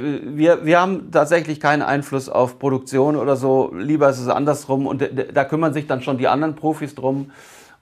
wir, 0.02 0.66
wir 0.66 0.80
haben 0.80 1.12
tatsächlich 1.12 1.60
keinen 1.60 1.82
Einfluss 1.82 2.30
auf 2.30 2.60
Produktion 2.60 3.16
oder 3.16 3.36
so. 3.36 3.74
Lieber 3.76 4.10
ist 4.10 4.20
es 4.20 4.28
andersrum. 4.28 4.88
Und 4.88 5.08
da 5.34 5.46
kümmern 5.46 5.74
sich 5.74 5.88
dann 5.88 6.02
schon 6.02 6.18
die 6.18 6.28
anderen 6.28 6.56
Profis 6.56 6.96
drum. 6.96 7.32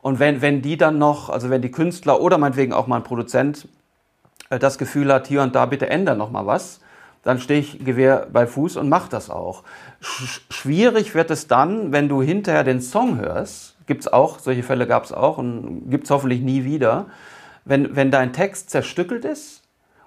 Und 0.01 0.19
wenn, 0.19 0.41
wenn 0.41 0.61
die 0.61 0.77
dann 0.77 0.97
noch, 0.97 1.29
also 1.29 1.49
wenn 1.49 1.61
die 1.61 1.71
Künstler 1.71 2.21
oder 2.21 2.37
meinetwegen 2.37 2.73
auch 2.73 2.87
mal 2.87 2.97
ein 2.97 3.03
Produzent 3.03 3.67
äh, 4.49 4.59
das 4.59 4.77
Gefühl 4.77 5.13
hat, 5.13 5.27
hier 5.27 5.41
und 5.41 5.55
da 5.55 5.65
bitte 5.65 5.89
ändern 5.89 6.17
noch 6.17 6.31
mal 6.31 6.45
was, 6.45 6.81
dann 7.23 7.39
stehe 7.39 7.59
ich 7.59 7.85
Gewehr 7.85 8.27
bei 8.33 8.47
Fuß 8.47 8.77
und 8.77 8.89
mache 8.89 9.09
das 9.09 9.29
auch. 9.29 9.63
Sch 9.99 10.41
schwierig 10.49 11.13
wird 11.13 11.29
es 11.29 11.47
dann, 11.47 11.91
wenn 11.91 12.09
du 12.09 12.21
hinterher 12.23 12.63
den 12.63 12.81
Song 12.81 13.19
hörst, 13.19 13.75
gibt's 13.85 14.07
auch, 14.07 14.39
solche 14.39 14.63
Fälle 14.63 14.87
gab's 14.87 15.11
auch 15.11 15.37
und 15.37 15.89
gibt's 15.91 16.09
hoffentlich 16.09 16.41
nie 16.41 16.63
wieder, 16.63 17.05
wenn, 17.63 17.95
wenn 17.95 18.09
dein 18.09 18.33
Text 18.33 18.71
zerstückelt 18.71 19.23
ist 19.23 19.60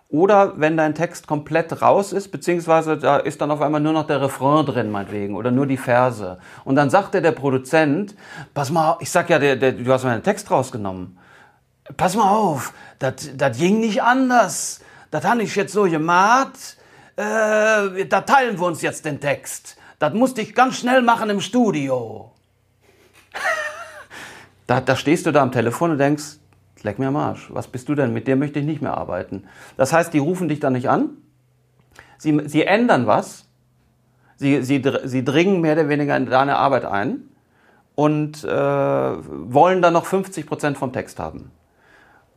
oder 0.08 0.58
wenn 0.60 0.76
dein 0.76 0.94
Text 0.94 1.26
komplett 1.26 1.82
raus 1.82 2.12
ist, 2.12 2.28
beziehungsweise 2.28 2.96
da 2.96 3.16
ist 3.16 3.40
dann 3.40 3.50
auf 3.50 3.60
einmal 3.60 3.80
nur 3.80 3.92
noch 3.92 4.06
der 4.06 4.20
Refrain 4.20 4.64
drin, 4.64 4.90
meinetwegen, 4.90 5.34
oder 5.34 5.50
nur 5.50 5.66
die 5.66 5.76
Verse. 5.76 6.38
Und 6.64 6.76
dann 6.76 6.90
sagt 6.90 7.14
dir 7.14 7.20
der 7.20 7.32
Produzent, 7.32 8.14
pass 8.52 8.70
mal, 8.70 8.96
ich 9.00 9.10
sag 9.10 9.28
ja, 9.30 9.38
der, 9.38 9.56
der, 9.56 9.72
du 9.72 9.92
hast 9.92 10.04
meinen 10.04 10.22
Text 10.22 10.50
rausgenommen. 10.50 11.18
Pass 11.96 12.14
mal 12.14 12.30
auf, 12.30 12.72
das 12.98 13.58
ging 13.58 13.80
nicht 13.80 14.02
anders. 14.02 14.80
Das 15.10 15.24
habe 15.24 15.42
ich 15.42 15.54
jetzt 15.56 15.72
so 15.72 15.84
gemacht 15.84 16.76
äh, 17.16 18.06
da 18.06 18.20
teilen 18.22 18.58
wir 18.58 18.66
uns 18.66 18.82
jetzt 18.82 19.04
den 19.04 19.20
Text. 19.20 19.76
Das 19.98 20.12
musste 20.12 20.40
ich 20.40 20.54
ganz 20.54 20.78
schnell 20.78 21.02
machen 21.02 21.30
im 21.30 21.40
Studio. 21.40 22.32
da, 24.66 24.80
da 24.80 24.96
stehst 24.96 25.26
du 25.26 25.30
da 25.30 25.42
am 25.42 25.52
Telefon 25.52 25.92
und 25.92 25.98
denkst, 25.98 26.24
leck 26.84 26.98
mir 26.98 27.08
am 27.08 27.16
Arsch, 27.16 27.48
was 27.52 27.66
bist 27.66 27.88
du 27.88 27.94
denn? 27.94 28.12
Mit 28.12 28.28
dir 28.28 28.36
möchte 28.36 28.60
ich 28.60 28.66
nicht 28.66 28.82
mehr 28.82 28.96
arbeiten. 28.96 29.44
Das 29.76 29.92
heißt, 29.92 30.12
die 30.14 30.18
rufen 30.18 30.48
dich 30.48 30.60
dann 30.60 30.74
nicht 30.74 30.88
an, 30.88 31.10
sie, 32.18 32.40
sie 32.46 32.64
ändern 32.64 33.06
was, 33.06 33.46
sie, 34.36 34.62
sie, 34.62 34.82
sie 35.04 35.24
dringen 35.24 35.60
mehr 35.60 35.72
oder 35.74 35.88
weniger 35.88 36.16
in 36.16 36.26
deine 36.26 36.56
Arbeit 36.56 36.84
ein 36.84 37.22
und 37.94 38.44
äh, 38.44 38.48
wollen 38.48 39.82
dann 39.82 39.92
noch 39.92 40.06
50 40.06 40.46
Prozent 40.46 40.78
vom 40.78 40.92
Text 40.92 41.18
haben. 41.18 41.50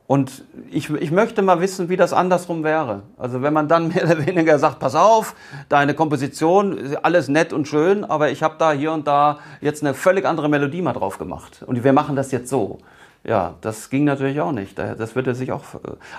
Und 0.07 0.45
ich, 0.71 0.89
ich 0.89 1.11
möchte 1.11 1.41
mal 1.41 1.59
wissen, 1.59 1.89
wie 1.89 1.97
das 1.97 2.13
andersrum 2.13 2.63
wäre. 2.63 3.01
Also 3.17 3.41
wenn 3.41 3.51
man 3.51 3.67
dann 3.67 3.87
mehr 3.93 4.05
oder 4.05 4.25
weniger 4.25 4.57
sagt, 4.57 4.79
pass 4.79 4.95
auf, 4.95 5.35
deine 5.67 5.93
Komposition, 5.93 6.95
alles 7.03 7.27
nett 7.27 7.51
und 7.51 7.67
schön, 7.67 8.05
aber 8.05 8.31
ich 8.31 8.41
habe 8.41 8.55
da 8.57 8.71
hier 8.71 8.93
und 8.93 9.05
da 9.05 9.39
jetzt 9.59 9.83
eine 9.83 9.93
völlig 9.93 10.25
andere 10.25 10.47
Melodie 10.47 10.81
mal 10.81 10.93
drauf 10.93 11.17
gemacht. 11.17 11.63
Und 11.67 11.83
wir 11.83 11.91
machen 11.91 12.15
das 12.15 12.31
jetzt 12.31 12.49
so. 12.49 12.79
Ja, 13.27 13.55
das 13.59 13.89
ging 13.89 14.05
natürlich 14.05 14.39
auch 14.39 14.53
nicht. 14.53 14.79
Das 14.79 15.15
würde 15.15 15.35
sich 15.35 15.51
auch. 15.51 15.63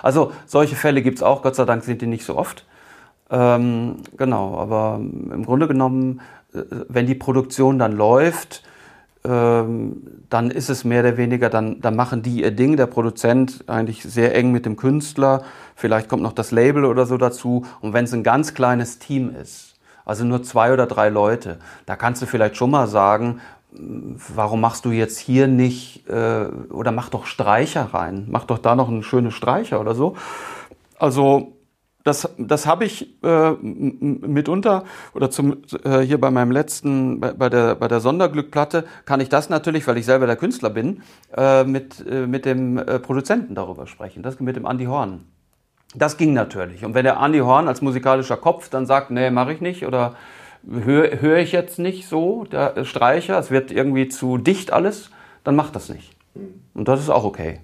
Also 0.03 0.31
solche 0.45 0.75
Fälle 0.75 1.01
gibt's 1.01 1.23
auch, 1.23 1.41
Gott 1.41 1.55
sei 1.55 1.65
Dank 1.65 1.83
sind 1.83 2.03
die 2.03 2.07
nicht 2.07 2.23
so 2.23 2.37
oft. 2.37 2.65
Ähm, 3.31 3.97
genau, 4.15 4.57
aber 4.57 4.99
im 4.99 5.43
Grunde 5.43 5.67
genommen, 5.67 6.21
äh, 6.53 6.61
wenn 6.87 7.07
die 7.07 7.15
Produktion 7.15 7.79
dann 7.79 7.93
läuft, 7.93 8.63
ähm, 9.23 10.03
dann 10.29 10.51
ist 10.51 10.69
es 10.69 10.83
mehr 10.83 11.01
oder 11.01 11.17
weniger, 11.17 11.49
dann, 11.49 11.81
dann 11.81 11.95
machen 11.95 12.21
die 12.21 12.41
ihr 12.41 12.51
Ding, 12.51 12.77
der 12.77 12.85
Produzent 12.85 13.63
eigentlich 13.67 14.03
sehr 14.03 14.35
eng 14.35 14.51
mit 14.51 14.65
dem 14.67 14.75
Künstler, 14.75 15.43
vielleicht 15.75 16.09
kommt 16.09 16.23
noch 16.23 16.33
das 16.33 16.51
Label 16.51 16.85
oder 16.85 17.07
so 17.07 17.17
dazu. 17.17 17.65
Und 17.81 17.93
wenn 17.93 18.05
es 18.05 18.13
ein 18.13 18.23
ganz 18.23 18.53
kleines 18.53 18.99
Team 18.99 19.35
ist, 19.35 19.75
also 20.05 20.25
nur 20.25 20.43
zwei 20.43 20.73
oder 20.73 20.85
drei 20.85 21.09
Leute, 21.09 21.57
da 21.87 21.95
kannst 21.95 22.21
du 22.21 22.27
vielleicht 22.27 22.55
schon 22.55 22.71
mal 22.71 22.87
sagen, 22.87 23.41
warum 23.71 24.61
machst 24.61 24.85
du 24.85 24.91
jetzt 24.91 25.19
hier 25.19 25.47
nicht, 25.47 26.07
äh, 26.09 26.45
oder 26.71 26.91
mach 26.91 27.09
doch 27.09 27.25
Streicher 27.25 27.93
rein, 27.93 28.25
mach 28.29 28.45
doch 28.45 28.57
da 28.57 28.75
noch 28.75 28.89
einen 28.89 29.03
schönen 29.03 29.31
Streicher 29.31 29.79
oder 29.79 29.93
so. 29.95 30.15
Also 30.97 31.53
das, 32.03 32.33
das 32.37 32.65
habe 32.65 32.85
ich 32.85 33.23
äh, 33.23 33.51
mitunter 33.51 34.85
oder 35.13 35.29
zum, 35.29 35.57
äh, 35.83 35.99
hier 35.99 36.19
bei 36.19 36.31
meinem 36.31 36.51
letzten, 36.51 37.19
bei, 37.19 37.33
bei, 37.33 37.49
der, 37.49 37.75
bei 37.75 37.87
der 37.87 37.99
Sonderglückplatte, 37.99 38.85
kann 39.05 39.19
ich 39.19 39.29
das 39.29 39.49
natürlich, 39.49 39.85
weil 39.87 39.97
ich 39.97 40.05
selber 40.05 40.25
der 40.25 40.37
Künstler 40.37 40.69
bin, 40.69 41.03
äh, 41.35 41.63
mit, 41.63 42.05
äh, 42.09 42.25
mit 42.25 42.45
dem 42.45 42.77
äh, 42.77 42.99
Produzenten 42.99 43.53
darüber 43.53 43.85
sprechen, 43.85 44.23
das 44.23 44.39
mit 44.39 44.55
dem 44.55 44.65
Andy 44.65 44.85
Horn. 44.85 45.25
Das 45.95 46.17
ging 46.17 46.33
natürlich. 46.33 46.85
Und 46.85 46.93
wenn 46.93 47.03
der 47.03 47.19
Andy 47.19 47.39
Horn 47.39 47.67
als 47.67 47.81
musikalischer 47.81 48.37
Kopf 48.37 48.69
dann 48.69 48.85
sagt, 48.85 49.11
nee, 49.11 49.29
mache 49.29 49.53
ich 49.53 49.61
nicht 49.61 49.85
oder 49.85 50.15
höre 50.67 51.21
hör 51.21 51.37
ich 51.37 51.51
jetzt 51.51 51.79
nicht 51.79 52.07
so, 52.07 52.45
der 52.45 52.85
Streicher, 52.85 53.37
es 53.39 53.51
wird 53.51 53.71
irgendwie 53.71 54.09
zu 54.09 54.37
dicht 54.37 54.71
alles, 54.71 55.09
dann 55.43 55.55
macht 55.55 55.75
das 55.75 55.89
nicht. 55.89 56.15
Und 56.73 56.87
das 56.87 56.99
ist 56.99 57.09
auch 57.09 57.23
okay. 57.23 57.59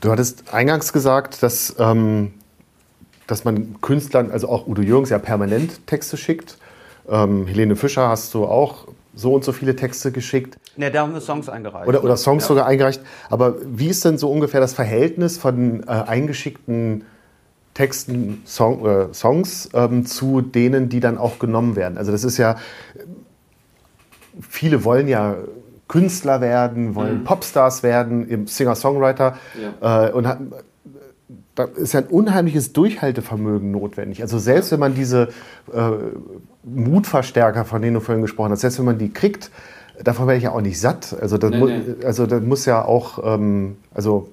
Du 0.00 0.10
hattest 0.10 0.52
eingangs 0.52 0.92
gesagt, 0.92 1.42
dass 1.42 1.76
ähm, 1.78 2.32
dass 3.26 3.44
man 3.44 3.80
Künstlern, 3.80 4.30
also 4.30 4.48
auch 4.48 4.66
Udo 4.66 4.82
Jürgens, 4.82 5.10
ja 5.10 5.18
permanent 5.18 5.86
Texte 5.86 6.16
schickt. 6.16 6.58
Ähm, 7.08 7.46
Helene 7.46 7.76
Fischer 7.76 8.08
hast 8.08 8.34
du 8.34 8.44
auch 8.44 8.88
so 9.14 9.34
und 9.34 9.44
so 9.44 9.52
viele 9.52 9.76
Texte 9.76 10.12
geschickt. 10.12 10.58
Ne, 10.76 10.90
da 10.90 11.02
haben 11.02 11.14
wir 11.14 11.20
Songs 11.20 11.48
eingereicht. 11.48 11.88
Oder, 11.88 12.04
oder 12.04 12.16
Songs 12.16 12.44
ja. 12.44 12.48
sogar 12.48 12.66
eingereicht. 12.66 13.00
Aber 13.30 13.56
wie 13.64 13.88
ist 13.88 14.04
denn 14.04 14.18
so 14.18 14.30
ungefähr 14.30 14.60
das 14.60 14.74
Verhältnis 14.74 15.38
von 15.38 15.82
äh, 15.82 15.86
eingeschickten 15.86 17.04
Texten, 17.74 18.42
Song, 18.44 18.86
äh, 18.86 19.14
Songs 19.14 19.70
ähm, 19.72 20.06
zu 20.06 20.40
denen, 20.40 20.88
die 20.88 21.00
dann 21.00 21.18
auch 21.18 21.38
genommen 21.38 21.76
werden? 21.76 21.98
Also 21.98 22.12
das 22.12 22.24
ist 22.24 22.38
ja, 22.38 22.56
viele 24.40 24.84
wollen 24.84 25.08
ja 25.08 25.36
Künstler 25.88 26.40
werden, 26.40 26.94
wollen 26.94 27.20
mhm. 27.20 27.24
Popstars 27.24 27.82
werden, 27.82 28.46
Singer-Songwriter 28.46 29.36
ja. 29.80 30.08
äh, 30.08 30.12
und 30.12 30.26
hat, 30.26 30.38
da 31.54 31.64
ist 31.64 31.92
ja 31.92 32.00
ein 32.00 32.06
unheimliches 32.06 32.72
Durchhaltevermögen 32.72 33.70
notwendig. 33.70 34.22
Also 34.22 34.38
selbst 34.38 34.72
wenn 34.72 34.80
man 34.80 34.94
diese 34.94 35.28
äh, 35.72 35.90
Mutverstärker, 36.64 37.64
von 37.64 37.82
denen 37.82 37.94
du 37.94 38.00
vorhin 38.00 38.22
gesprochen 38.22 38.52
hast, 38.52 38.60
selbst 38.60 38.78
wenn 38.78 38.86
man 38.86 38.98
die 38.98 39.12
kriegt, 39.12 39.50
davon 40.02 40.26
werde 40.26 40.38
ich 40.38 40.44
ja 40.44 40.52
auch 40.52 40.60
nicht 40.62 40.80
satt. 40.80 41.14
Also 41.20 41.36
das, 41.36 41.50
nee, 41.50 41.58
nee. 41.58 42.04
Also 42.06 42.26
das 42.26 42.42
muss 42.42 42.64
ja 42.64 42.84
auch, 42.84 43.18
ähm, 43.22 43.76
also 43.92 44.30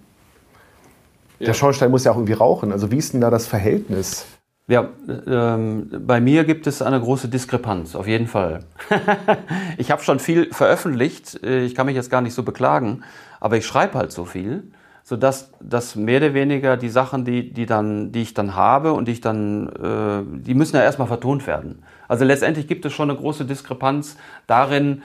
ja. 1.39 1.47
der 1.47 1.53
Schornstein 1.53 1.91
muss 1.91 2.03
ja 2.03 2.11
auch 2.11 2.17
irgendwie 2.17 2.33
rauchen. 2.33 2.71
Also 2.71 2.91
wie 2.91 2.97
ist 2.97 3.13
denn 3.13 3.21
da 3.21 3.29
das 3.29 3.47
Verhältnis? 3.47 4.25
Ja, 4.67 4.89
ähm, 5.25 5.89
bei 6.05 6.21
mir 6.21 6.43
gibt 6.43 6.67
es 6.67 6.81
eine 6.83 6.99
große 6.99 7.27
Diskrepanz, 7.27 7.95
auf 7.95 8.07
jeden 8.07 8.27
Fall. 8.27 8.59
ich 9.77 9.89
habe 9.89 10.03
schon 10.03 10.19
viel 10.19 10.53
veröffentlicht, 10.53 11.43
äh, 11.43 11.63
ich 11.63 11.73
kann 11.73 11.87
mich 11.87 11.95
jetzt 11.95 12.11
gar 12.11 12.21
nicht 12.21 12.35
so 12.35 12.43
beklagen, 12.43 13.03
aber 13.39 13.57
ich 13.57 13.65
schreibe 13.65 13.97
halt 13.97 14.11
so 14.11 14.25
viel 14.25 14.71
sodass 15.09 15.51
dass 15.59 15.95
mehr 15.95 16.19
oder 16.19 16.35
weniger 16.35 16.77
die 16.77 16.89
Sachen, 16.89 17.25
die, 17.25 17.51
die, 17.51 17.65
dann, 17.65 18.11
die 18.11 18.21
ich 18.21 18.35
dann 18.35 18.55
habe 18.55 18.93
und 18.93 19.07
die 19.07 19.13
ich 19.13 19.21
dann, 19.21 19.67
äh, 19.69 20.41
die 20.45 20.53
müssen 20.53 20.75
ja 20.75 20.83
erstmal 20.83 21.07
vertont 21.07 21.47
werden. 21.47 21.83
Also 22.07 22.25
letztendlich 22.25 22.67
gibt 22.67 22.85
es 22.85 22.93
schon 22.93 23.09
eine 23.09 23.17
große 23.17 23.45
Diskrepanz 23.45 24.17
darin, 24.45 25.01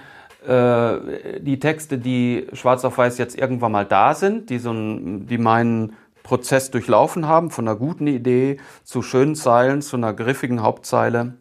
äh, 0.47 1.41
die 1.41 1.59
Texte, 1.59 1.97
die 1.97 2.49
schwarz 2.53 2.85
auf 2.85 2.99
weiß 2.99 3.17
jetzt 3.17 3.39
irgendwann 3.39 3.73
mal 3.73 3.87
da 3.87 4.15
sind, 4.15 4.51
die, 4.51 4.59
so 4.59 4.73
ein, 4.73 5.27
die 5.27 5.39
meinen 5.39 5.95
Prozess 6.25 6.73
durchlaufen 6.73 7.29
haben, 7.29 7.53
von 7.53 7.69
einer 7.69 7.77
guten 7.77 8.09
Idee 8.09 8.59
zu 8.83 9.03
schönen 9.03 9.37
Zeilen, 9.37 9.81
zu 9.81 9.97
einer 9.97 10.13
griffigen 10.13 10.63
Hauptzeile, 10.63 11.35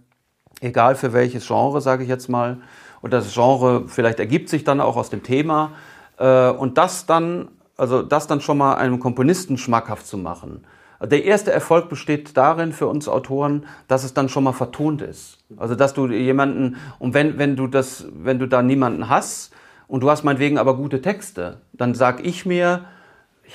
egal 0.62 0.94
für 0.96 1.12
welches 1.14 1.48
Genre, 1.48 1.82
sage 1.82 2.04
ich 2.04 2.10
jetzt 2.10 2.30
mal. 2.30 2.60
Und 3.02 3.12
das 3.12 3.34
Genre 3.34 3.86
vielleicht 3.88 4.20
ergibt 4.20 4.50
sich 4.50 4.64
dann 4.64 4.80
auch 4.80 4.96
aus 4.96 5.10
dem 5.10 5.24
Thema. 5.24 5.72
Äh, 6.20 6.52
und 6.52 6.78
das 6.78 7.08
dann 7.08 7.48
also 7.78 8.04
das 8.04 8.28
dann 8.28 8.42
schon 8.42 8.58
mal 8.58 8.76
einem 8.76 9.00
Komponisten 9.00 9.58
schmackhaft 9.58 10.06
zu 10.06 10.18
machen. 10.18 10.66
Der 11.02 11.26
erste 11.26 11.52
Erfolg 11.52 11.90
besteht 11.90 12.38
darin 12.38 12.72
für 12.72 12.88
uns 12.88 13.10
Autoren, 13.10 13.66
dass 13.88 14.06
es 14.06 14.14
dann 14.14 14.30
schon 14.30 14.46
mal 14.46 14.54
vertont 14.54 15.02
ist. 15.02 15.40
Also 15.58 15.76
dass 15.76 15.94
du 15.94 16.08
jemanden 16.08 16.78
und 17.00 17.14
wenn 17.14 17.38
wenn 17.38 17.56
du 17.56 17.68
das 17.68 18.06
wenn 18.14 18.40
du 18.40 18.48
da 18.48 18.62
niemanden 18.62 19.10
hast 19.10 19.54
und 19.88 20.02
du 20.02 20.10
hast 20.10 20.24
meinetwegen 20.24 20.58
aber 20.58 20.78
gute 20.78 21.02
Texte, 21.02 21.62
dann 21.74 21.94
sag 21.94 22.26
ich 22.26 22.46
mir 22.46 22.86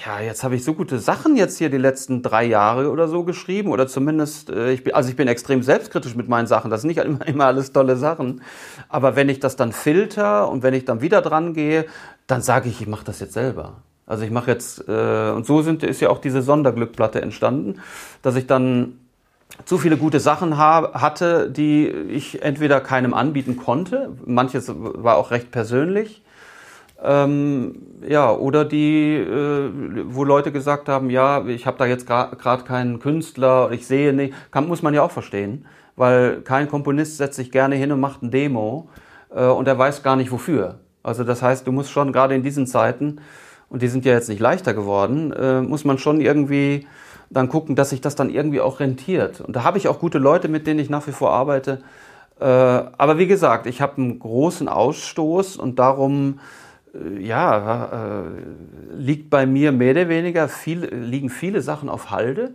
ja, 0.05 0.21
jetzt 0.21 0.45
habe 0.45 0.55
ich 0.55 0.65
so 0.65 0.75
gute 0.75 0.99
Sachen 0.99 1.37
jetzt 1.37 1.59
hier 1.59 1.71
die 1.71 1.79
letzten 1.79 2.23
drei 2.23 2.45
Jahre 2.45 2.91
oder 2.91 3.09
so 3.09 3.25
geschrieben 3.25 3.71
oder 3.71 3.87
zumindest, 3.89 4.51
äh, 4.51 4.73
ich 4.73 4.85
bin, 4.85 4.95
also 4.95 5.09
ich 5.09 5.17
bin 5.17 5.29
extrem 5.29 5.63
selbstkritisch 5.63 6.15
mit 6.15 6.29
meinen 6.29 6.47
Sachen. 6.47 6.71
Das 6.71 6.83
sind 6.83 6.89
nicht 6.89 6.99
immer, 6.99 7.27
immer 7.27 7.47
alles 7.47 7.73
tolle 7.73 7.97
Sachen. 7.97 8.43
Aber 8.89 9.17
wenn 9.17 9.29
ich 9.29 9.41
das 9.41 9.57
dann 9.57 9.73
filter 9.73 10.49
und 10.51 10.63
wenn 10.63 10.75
ich 10.75 10.85
dann 10.85 11.01
wieder 11.01 11.23
dran 11.23 11.55
gehe, 11.55 11.87
dann 12.27 12.43
sage 12.43 12.69
ich, 12.69 12.81
ich 12.81 12.87
mache 12.87 13.05
das 13.05 13.21
jetzt 13.21 13.33
selber. 13.33 13.83
Also 14.07 14.25
ich 14.25 14.31
mache 14.31 14.51
jetzt, 14.51 14.89
äh, 14.89 15.31
und 15.31 15.47
so 15.47 15.63
sind, 15.63 15.83
ist 15.83 16.01
ja 16.01 16.11
auch 16.11 16.19
diese 16.19 16.43
Sonderglückplatte 16.43 17.21
entstanden, 17.21 17.81
dass 18.23 18.37
ich 18.37 18.47
dann 18.47 18.99
zu 19.65 19.79
viele 19.79 19.97
gute 19.97 20.21
Sachen 20.21 20.59
hab, 20.59 20.95
hatte, 21.01 21.51
die 21.51 21.89
ich 21.89 22.43
entweder 22.43 22.81
keinem 22.81 23.15
anbieten 23.15 23.57
konnte, 23.57 24.11
manches 24.25 24.71
war 24.77 25.17
auch 25.17 25.31
recht 25.31 25.51
persönlich, 25.51 26.23
ähm, 27.03 27.83
ja, 28.07 28.33
oder 28.33 28.65
die, 28.65 29.15
äh, 29.17 29.71
wo 30.07 30.25
Leute 30.25 30.51
gesagt 30.51 30.89
haben, 30.89 31.11
ja, 31.11 31.47
ich 31.47 31.67
habe 31.67 31.79
da 31.79 31.87
jetzt 31.87 32.07
gerade 32.07 32.65
keinen 32.65 32.99
Künstler, 32.99 33.71
ich 33.71 33.87
sehe 33.87 34.13
nicht, 34.13 34.35
kann, 34.51 34.67
muss 34.67 34.83
man 34.83 34.95
ja 34.95 35.03
auch 35.03 35.11
verstehen, 35.11 35.67
weil 35.97 36.41
kein 36.43 36.69
Komponist 36.69 37.17
setzt 37.17 37.37
sich 37.37 37.53
gerne 37.53 37.77
hin 37.77 37.93
und 37.93 38.01
macht 38.01 38.23
ein 38.23 38.31
Demo 38.31 38.89
äh, 39.35 39.45
und 39.45 39.69
er 39.69 39.79
weiß 39.79 40.03
gar 40.03 40.17
nicht 40.17 40.33
wofür. 40.33 40.81
Also 41.03 41.25
das 41.25 41.43
heißt, 41.43 41.67
du 41.67 41.73
musst 41.73 41.91
schon 41.91 42.13
gerade 42.13 42.35
in 42.35 42.43
diesen 42.43 42.67
Zeiten 42.67 43.21
und 43.69 43.83
die 43.83 43.89
sind 43.89 44.05
ja 44.05 44.13
jetzt 44.13 44.29
nicht 44.29 44.41
leichter 44.41 44.75
geworden, 44.75 45.33
äh, 45.33 45.61
muss 45.61 45.85
man 45.85 45.99
schon 45.99 46.21
irgendwie 46.21 46.87
dann 47.31 47.49
gucken, 47.49 47.77
dass 47.77 47.91
sich 47.91 48.01
das 48.01 48.17
dann 48.17 48.31
irgendwie 48.31 48.61
auch 48.61 48.81
rentiert. 48.81 49.41
Und 49.41 49.55
da 49.55 49.63
habe 49.63 49.79
ich 49.79 49.87
auch 49.87 50.01
gute 50.01 50.19
Leute, 50.19 50.49
mit 50.49 50.67
denen 50.67 50.81
ich 50.81 50.91
nach 50.91 51.07
wie 51.07 51.13
vor 51.13 51.33
arbeite. 51.33 51.83
Äh, 52.41 52.45
aber 52.45 53.19
wie 53.19 53.27
gesagt, 53.27 53.67
ich 53.67 53.81
habe 53.81 53.99
einen 53.99 54.19
großen 54.19 54.69
Ausstoß 54.69 55.57
und 55.57 55.79
darum 55.79 56.41
ja, 57.19 58.23
äh, 58.23 58.97
liegt 58.97 59.31
bei 59.31 59.47
mir 59.47 59.73
mehr 59.73 59.93
oder 59.93 60.09
weniger 60.09 60.49
viel, 60.49 60.85
liegen 60.95 61.31
viele 61.31 61.61
Sachen 61.61 61.89
auf 61.89 62.11
Halde, 62.11 62.55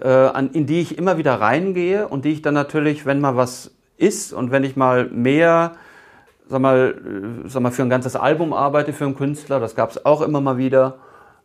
äh, 0.00 0.08
an, 0.08 0.50
in 0.50 0.66
die 0.66 0.80
ich 0.80 0.98
immer 0.98 1.18
wieder 1.18 1.40
reingehe 1.40 2.08
und 2.08 2.24
die 2.24 2.32
ich 2.32 2.42
dann 2.42 2.54
natürlich, 2.54 3.06
wenn 3.06 3.20
mal 3.20 3.36
was 3.36 3.72
ist 3.96 4.32
und 4.32 4.50
wenn 4.50 4.64
ich 4.64 4.76
mal 4.76 5.08
mehr 5.08 5.72
sag 6.48 6.60
mal, 6.60 6.94
äh, 7.44 7.48
sag 7.48 7.62
mal, 7.62 7.72
für 7.72 7.82
ein 7.82 7.90
ganzes 7.90 8.16
Album 8.16 8.52
arbeite 8.52 8.92
für 8.92 9.04
einen 9.04 9.16
Künstler. 9.16 9.60
Das 9.60 9.74
gab 9.74 9.90
es 9.90 10.04
auch 10.04 10.22
immer 10.22 10.40
mal 10.40 10.56
wieder, 10.56 10.96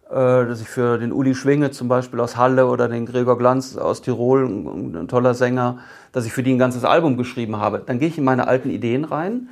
äh, 0.09 0.13
dass 0.13 0.61
ich 0.61 0.67
für 0.67 0.97
den 0.97 1.11
Uli 1.11 1.35
Schwinge 1.35 1.71
zum 1.71 1.87
Beispiel 1.87 2.19
aus 2.19 2.37
Halle 2.37 2.67
oder 2.67 2.87
den 2.87 3.05
Gregor 3.05 3.37
Glanz 3.37 3.77
aus 3.77 4.01
Tirol, 4.01 4.45
ein, 4.45 4.95
ein 4.95 5.07
toller 5.07 5.33
Sänger, 5.33 5.79
dass 6.11 6.25
ich 6.25 6.33
für 6.33 6.43
die 6.43 6.53
ein 6.53 6.59
ganzes 6.59 6.85
Album 6.85 7.17
geschrieben 7.17 7.57
habe. 7.57 7.81
Dann 7.85 7.99
gehe 7.99 8.07
ich 8.07 8.17
in 8.17 8.23
meine 8.23 8.47
alten 8.47 8.69
Ideen 8.69 9.03
rein 9.03 9.49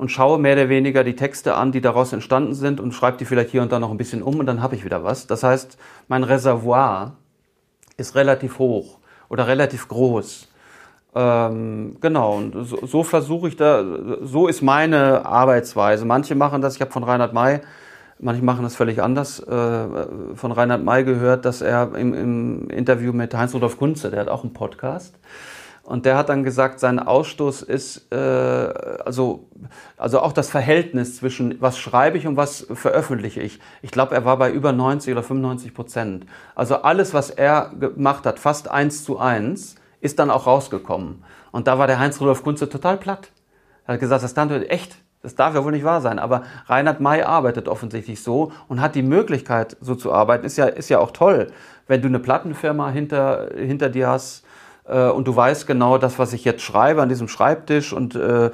und 0.00 0.10
schaue 0.10 0.38
mehr 0.38 0.54
oder 0.54 0.70
weniger 0.70 1.04
die 1.04 1.14
Texte 1.14 1.54
an, 1.54 1.72
die 1.72 1.82
daraus 1.82 2.14
entstanden 2.14 2.54
sind 2.54 2.80
und 2.80 2.92
schreibe 2.92 3.18
die 3.18 3.26
vielleicht 3.26 3.50
hier 3.50 3.60
und 3.60 3.70
da 3.70 3.78
noch 3.78 3.90
ein 3.90 3.98
bisschen 3.98 4.22
um 4.22 4.38
und 4.38 4.46
dann 4.46 4.62
habe 4.62 4.74
ich 4.74 4.82
wieder 4.82 5.04
was. 5.04 5.26
Das 5.26 5.42
heißt, 5.42 5.76
mein 6.08 6.24
Reservoir 6.24 7.12
ist 7.98 8.14
relativ 8.14 8.58
hoch 8.58 8.98
oder 9.28 9.46
relativ 9.46 9.88
groß. 9.88 10.48
Ähm, 11.14 11.96
genau, 12.00 12.38
und 12.38 12.64
so, 12.66 12.86
so 12.86 13.02
versuche 13.02 13.48
ich 13.48 13.56
da, 13.56 13.84
so 14.22 14.48
ist 14.48 14.62
meine 14.62 15.26
Arbeitsweise. 15.26 16.06
Manche 16.06 16.34
machen 16.34 16.62
das, 16.62 16.76
ich 16.76 16.80
habe 16.80 16.92
von 16.92 17.04
Reinhard 17.04 17.34
May, 17.34 17.60
manche 18.20 18.42
machen 18.42 18.62
das 18.62 18.76
völlig 18.76 19.02
anders, 19.02 19.40
äh, 19.40 20.06
von 20.34 20.52
Reinhard 20.52 20.82
May 20.82 21.04
gehört, 21.04 21.44
dass 21.44 21.60
er 21.60 21.94
im, 21.94 22.14
im 22.14 22.70
Interview 22.70 23.12
mit 23.12 23.34
Heinz-Rudolf 23.34 23.76
Kunze, 23.76 24.10
der 24.10 24.20
hat 24.20 24.28
auch 24.28 24.44
einen 24.44 24.54
Podcast, 24.54 25.18
und 25.90 26.06
der 26.06 26.16
hat 26.16 26.28
dann 26.28 26.44
gesagt, 26.44 26.78
sein 26.78 27.00
Ausstoß 27.00 27.62
ist, 27.62 28.12
äh, 28.12 28.16
also, 28.16 29.48
also 29.96 30.20
auch 30.20 30.32
das 30.32 30.48
Verhältnis 30.48 31.16
zwischen 31.16 31.60
was 31.60 31.78
schreibe 31.78 32.16
ich 32.16 32.28
und 32.28 32.36
was 32.36 32.64
veröffentliche 32.72 33.40
ich. 33.40 33.58
Ich 33.82 33.90
glaube, 33.90 34.14
er 34.14 34.24
war 34.24 34.36
bei 34.36 34.52
über 34.52 34.70
90 34.70 35.10
oder 35.10 35.24
95 35.24 35.74
Prozent. 35.74 36.26
Also 36.54 36.76
alles, 36.76 37.12
was 37.12 37.30
er 37.30 37.72
gemacht 37.76 38.24
hat, 38.24 38.38
fast 38.38 38.70
eins 38.70 39.02
zu 39.02 39.18
eins, 39.18 39.74
ist 40.00 40.20
dann 40.20 40.30
auch 40.30 40.46
rausgekommen. 40.46 41.24
Und 41.50 41.66
da 41.66 41.76
war 41.76 41.88
der 41.88 41.98
Heinz-Rudolf 41.98 42.44
Kunze 42.44 42.68
total 42.68 42.96
platt. 42.96 43.32
Er 43.88 43.94
hat 43.94 44.00
gesagt, 44.00 44.22
das 44.22 44.36
kann 44.36 44.48
echt, 44.62 44.94
das 45.24 45.34
darf 45.34 45.56
ja 45.56 45.64
wohl 45.64 45.72
nicht 45.72 45.84
wahr 45.84 46.02
sein. 46.02 46.20
Aber 46.20 46.44
Reinhard 46.66 47.00
May 47.00 47.24
arbeitet 47.24 47.66
offensichtlich 47.66 48.22
so 48.22 48.52
und 48.68 48.80
hat 48.80 48.94
die 48.94 49.02
Möglichkeit, 49.02 49.76
so 49.80 49.96
zu 49.96 50.12
arbeiten. 50.12 50.46
Ist 50.46 50.56
ja, 50.56 50.66
ist 50.66 50.88
ja 50.88 51.00
auch 51.00 51.10
toll, 51.10 51.48
wenn 51.88 52.00
du 52.00 52.06
eine 52.06 52.20
Plattenfirma 52.20 52.90
hinter, 52.90 53.48
hinter 53.56 53.88
dir 53.88 54.06
hast 54.06 54.44
äh, 54.90 55.08
und 55.10 55.26
du 55.28 55.34
weißt 55.34 55.66
genau, 55.66 55.98
das, 55.98 56.18
was 56.18 56.32
ich 56.32 56.44
jetzt 56.44 56.62
schreibe 56.62 57.02
an 57.02 57.08
diesem 57.08 57.28
Schreibtisch 57.28 57.92
und 57.92 58.14
äh, 58.14 58.46
äh 58.46 58.50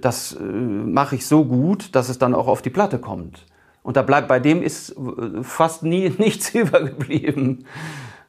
das 0.00 0.32
äh, 0.32 0.42
mache 0.42 1.16
ich 1.16 1.26
so 1.26 1.44
gut, 1.44 1.94
dass 1.94 2.08
es 2.08 2.18
dann 2.18 2.34
auch 2.34 2.46
auf 2.46 2.62
die 2.62 2.70
Platte 2.70 2.98
kommt. 2.98 3.46
Und 3.82 3.96
da 3.96 4.02
bleibt 4.02 4.28
bei 4.28 4.38
dem 4.38 4.62
ist 4.62 4.90
äh, 4.90 5.42
fast 5.42 5.82
nie 5.82 6.10
nichts 6.18 6.50
übergeblieben. 6.54 7.64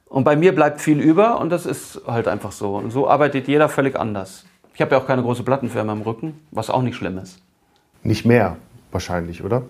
Und 0.06 0.24
bei 0.24 0.36
mir 0.36 0.56
bleibt 0.56 0.82
viel 0.82 1.00
über 1.00 1.40
und 1.40 1.52
das 1.52 1.66
ist 1.66 2.02
halt 2.08 2.28
einfach 2.28 2.52
so. 2.52 2.78
Und 2.78 2.90
so 2.92 3.08
arbeitet 3.08 3.48
jeder 3.48 3.70
völlig 3.70 3.96
anders. 3.96 4.46
Ich 4.74 4.82
habe 4.82 4.96
ja 4.96 5.02
auch 5.02 5.06
keine 5.06 5.22
große 5.22 5.44
Plattenfirma 5.44 5.94
im 5.94 6.02
Rücken, 6.02 6.40
was 6.52 6.70
auch 6.70 6.82
nicht 6.82 6.96
schlimm 6.96 7.18
ist. 7.20 7.40
Nicht 8.02 8.26
mehr 8.26 8.58
wahrscheinlich, 8.92 9.44
oder? 9.44 9.64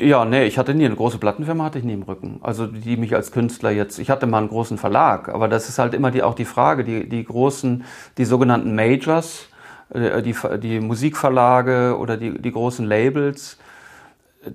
Ja, 0.00 0.24
nee, 0.24 0.44
ich 0.46 0.56
hatte 0.56 0.72
nie 0.72 0.86
eine 0.86 0.96
große 0.96 1.18
Plattenfirma, 1.18 1.64
hatte 1.64 1.78
ich 1.78 1.84
nie 1.84 1.92
im 1.92 2.02
Rücken. 2.02 2.38
Also 2.42 2.66
die 2.66 2.96
mich 2.96 3.14
als 3.14 3.32
Künstler 3.32 3.70
jetzt, 3.70 3.98
ich 3.98 4.08
hatte 4.08 4.26
mal 4.26 4.38
einen 4.38 4.48
großen 4.48 4.78
Verlag, 4.78 5.28
aber 5.28 5.46
das 5.46 5.68
ist 5.68 5.78
halt 5.78 5.92
immer 5.92 6.10
die, 6.10 6.22
auch 6.22 6.34
die 6.34 6.46
Frage, 6.46 6.84
die, 6.84 7.06
die 7.06 7.22
großen, 7.22 7.84
die 8.16 8.24
sogenannten 8.24 8.74
Majors, 8.74 9.48
äh, 9.92 10.22
die, 10.22 10.34
die 10.58 10.80
Musikverlage 10.80 11.98
oder 11.98 12.16
die, 12.16 12.40
die 12.40 12.50
großen 12.50 12.86
Labels, 12.86 13.58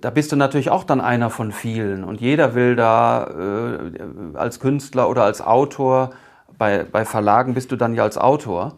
da 0.02 0.10
bist 0.10 0.32
du 0.32 0.36
natürlich 0.36 0.72
auch 0.72 0.84
dann 0.84 1.00
einer 1.00 1.30
von 1.30 1.52
vielen 1.52 2.04
und 2.04 2.22
jeder 2.22 2.56
will 2.56 2.76
da 2.76 3.28
äh, 3.28 4.38
als 4.38 4.60
Künstler 4.60 5.08
oder 5.10 5.26
als 5.26 5.42
Autor, 5.42 6.10
bei, 6.58 6.86
bei 6.92 7.06
Verlagen 7.06 7.54
bist 7.54 7.72
du 7.72 7.76
dann 7.76 7.94
ja 7.94 8.02
als 8.02 8.18
Autor. 8.18 8.78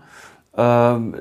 Ähm, 0.57 1.15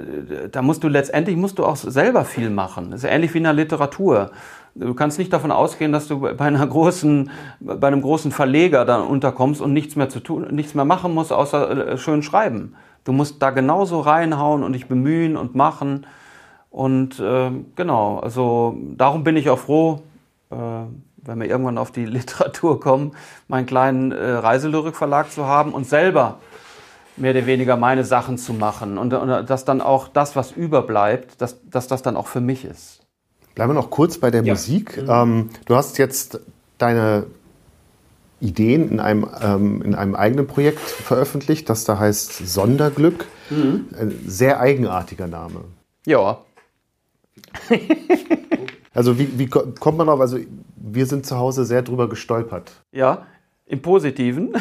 da 0.51 0.63
musst 0.63 0.83
du 0.83 0.89
letztendlich 0.89 1.37
musst 1.37 1.59
du 1.59 1.65
auch 1.67 1.77
selber 1.77 2.25
viel 2.25 2.51
machen. 2.51 2.91
Das 2.91 3.05
ist 3.05 3.11
ähnlich 3.11 3.35
wie 3.35 3.39
in 3.39 3.45
der 3.45 3.53
Literatur. 3.53 4.31
Du 4.79 4.93
kannst 4.93 5.19
nicht 5.19 5.33
davon 5.33 5.53
ausgehen, 5.53 5.91
dass 5.91 6.07
du 6.07 6.21
bei 6.21 6.39
einer 6.39 6.67
großen, 6.67 7.31
bei 7.61 7.87
einem 7.87 8.03
großen 8.03 8.31
Verleger 8.31 8.85
dann 8.85 9.03
unterkommst 9.03 9.63
und 9.63 9.73
nichts 9.73 9.97
mehr 9.97 10.11
zu 10.11 10.21
tun, 10.21 10.49
nichts 10.51 10.75
mehr 10.75 10.85
machen 10.85 11.15
musst, 11.15 11.33
außer 11.33 11.93
äh, 11.93 11.99
schön 11.99 12.23
schreiben. 12.23 12.75
Du 13.05 13.13
musst 13.13 13.41
da 13.41 13.51
genauso 13.51 14.01
reinhauen 14.01 14.63
und 14.63 14.75
dich 14.75 14.87
bemühen 14.87 15.39
und 15.39 15.55
machen. 15.55 16.07
Und 16.69 17.19
äh, 17.21 17.51
genau, 17.75 18.19
also 18.19 18.77
darum 18.97 19.25
bin 19.25 19.39
ich 19.39 19.49
auch 19.49 19.59
froh, 19.59 20.03
äh, 20.51 20.57
wenn 20.57 21.41
wir 21.41 21.49
irgendwann 21.49 21.79
auf 21.79 21.91
die 21.91 22.05
Literatur 22.05 22.79
kommen, 22.79 23.13
meinen 23.49 23.65
kleinen 23.65 24.13
äh, 24.13 24.31
Reiselyrikverlag 24.33 25.31
zu 25.31 25.47
haben 25.47 25.73
und 25.73 25.87
selber 25.87 26.41
mehr 27.17 27.31
oder 27.31 27.47
weniger 27.47 27.79
meine 27.79 28.05
Sachen 28.05 28.37
zu 28.37 28.53
machen 28.53 28.99
und, 28.99 29.15
und 29.15 29.49
dass 29.49 29.65
dann 29.65 29.81
auch 29.81 30.09
das, 30.09 30.37
was 30.37 30.53
überbleibt, 30.53 31.41
dass, 31.41 31.57
dass 31.71 31.87
das 31.89 32.03
dann 32.03 32.15
auch 32.15 32.27
für 32.27 32.43
mich 32.43 32.67
ist. 32.67 33.06
Bleiben 33.57 33.71
wir 33.71 33.75
noch 33.75 33.91
kurz 33.91 34.19
bei 34.19 34.31
der 34.31 34.45
ja. 34.45 34.53
Musik. 34.53 35.03
Mhm. 35.03 35.11
Ähm, 35.11 35.51
du 35.65 35.75
hast 35.75 35.99
jetzt 35.99 36.39
deine 36.79 37.27
Ideen 38.39 38.89
in 38.91 39.01
einem, 39.01 39.27
ähm, 39.41 39.83
in 39.83 39.97
einem 39.97 40.15
eigenen 40.15 40.47
Projekt 40.47 40.79
veröffentlicht, 40.79 41.69
das 41.69 41.85
da 41.85 41.99
heißt 41.99 42.47
Sonderglück. 42.47 43.27
Mhm. 43.51 43.87
Ein 43.99 44.21
sehr 44.27 44.61
eigenartiger 44.61 45.27
Name. 45.27 45.65
Ja, 46.05 46.39
also 48.95 49.19
wie, 49.19 49.39
wie 49.39 49.47
kommt 49.47 49.99
man 49.99 50.09
auf, 50.09 50.21
also 50.21 50.39
wir 50.77 51.07
sind 51.07 51.27
zu 51.27 51.37
Hause 51.37 51.65
sehr 51.65 51.83
drüber 51.83 52.09
gestolpert. 52.09 52.73
Ja, 52.93 53.27
im 53.67 53.83
Positiven. 53.83 54.53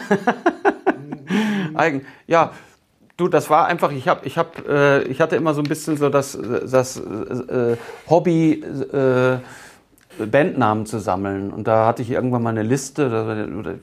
Eigen, 1.74 2.06
ja, 2.28 2.54
du, 3.18 3.28
das 3.28 3.50
war 3.50 3.68
einfach, 3.68 3.92
ich, 3.92 4.08
hab, 4.08 4.26
ich, 4.26 4.38
hab, 4.38 4.68
äh, 4.68 5.04
ich 5.04 5.22
hatte 5.22 5.36
immer 5.36 5.54
so 5.54 5.62
ein 5.62 5.68
bisschen 5.68 5.98
so 5.98 6.10
das, 6.10 6.38
das 6.70 6.98
äh, 6.98 7.78
Hobby, 8.10 8.64
äh, 8.64 9.38
Bandnamen 10.24 10.86
zu 10.86 11.00
sammeln. 11.00 11.52
Und 11.52 11.68
da 11.68 11.88
hatte 11.88 12.02
ich 12.02 12.12
irgendwann 12.12 12.44
mal 12.44 12.52
eine 12.52 12.64
Liste 12.64 13.08
oder, 13.08 13.48
oder 13.58 13.76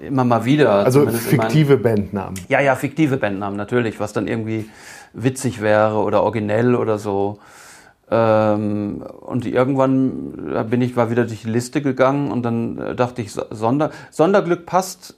immer 0.00 0.24
mal 0.24 0.44
wieder. 0.44 0.72
Also 0.84 1.06
fiktive 1.08 1.76
Bandnamen. 1.76 2.38
Ja, 2.48 2.60
ja, 2.60 2.76
fiktive 2.76 3.16
Bandnamen 3.16 3.56
natürlich, 3.56 4.00
was 4.00 4.12
dann 4.12 4.28
irgendwie 4.28 4.68
witzig 5.12 5.60
wäre 5.60 5.96
oder 5.96 6.22
originell 6.22 6.74
oder 6.74 6.98
so. 6.98 7.38
Ähm, 8.10 9.02
und 9.20 9.46
irgendwann 9.46 10.68
bin 10.68 10.82
ich 10.82 10.94
mal 10.94 11.10
wieder 11.10 11.24
durch 11.24 11.42
die 11.42 11.50
Liste 11.50 11.80
gegangen 11.80 12.30
und 12.30 12.42
dann 12.42 12.78
äh, 12.78 12.94
dachte 12.94 13.22
ich, 13.22 13.32
Sonder, 13.32 13.90
Sonderglück 14.10 14.66
passt 14.66 15.16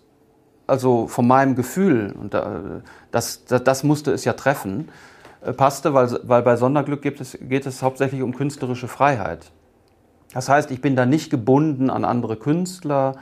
also 0.67 1.07
von 1.07 1.27
meinem 1.27 1.55
Gefühl, 1.55 2.14
und 2.19 2.35
das, 3.11 3.45
das, 3.45 3.64
das 3.64 3.85
musste 3.85 4.12
es 4.12 4.25
ja 4.25 4.33
treffen, 4.33 4.89
äh, 5.43 5.53
passte, 5.53 5.95
weil, 5.95 6.19
weil 6.25 6.43
bei 6.43 6.57
Sonderglück 6.57 7.03
geht 7.03 7.21
es, 7.21 7.39
geht 7.41 7.67
es 7.67 7.83
hauptsächlich 7.83 8.23
um 8.23 8.35
künstlerische 8.35 8.89
Freiheit. 8.89 9.51
Das 10.33 10.49
heißt, 10.49 10.71
ich 10.71 10.81
bin 10.81 10.97
da 10.97 11.07
nicht 11.07 11.31
gebunden 11.31 11.89
an 11.89 12.05
andere 12.05 12.37
Künstler, 12.37 13.14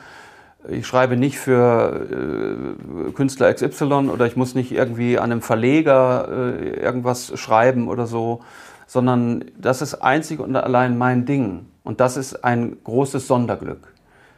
ich 0.66 0.86
schreibe 0.86 1.16
nicht 1.16 1.38
für 1.38 2.07
äh, 2.11 3.12
Künstler 3.12 3.53
XY 3.53 4.09
oder 4.11 4.26
ich 4.26 4.36
muss 4.36 4.55
nicht 4.55 4.72
irgendwie 4.72 5.18
an 5.18 5.30
einem 5.30 5.42
Verleger 5.42 6.28
äh, 6.30 6.80
irgendwas 6.80 7.38
schreiben 7.38 7.88
oder 7.88 8.07
so, 8.07 8.40
sondern 8.86 9.45
das 9.59 9.82
ist 9.82 9.95
einzig 9.95 10.40
und 10.40 10.57
allein 10.57 10.97
mein 10.97 11.26
Ding. 11.26 11.66
Und 11.82 12.01
das 12.01 12.16
ist 12.16 12.45
ein 12.45 12.78
großes 12.82 13.26
Sonderglück, 13.26 13.92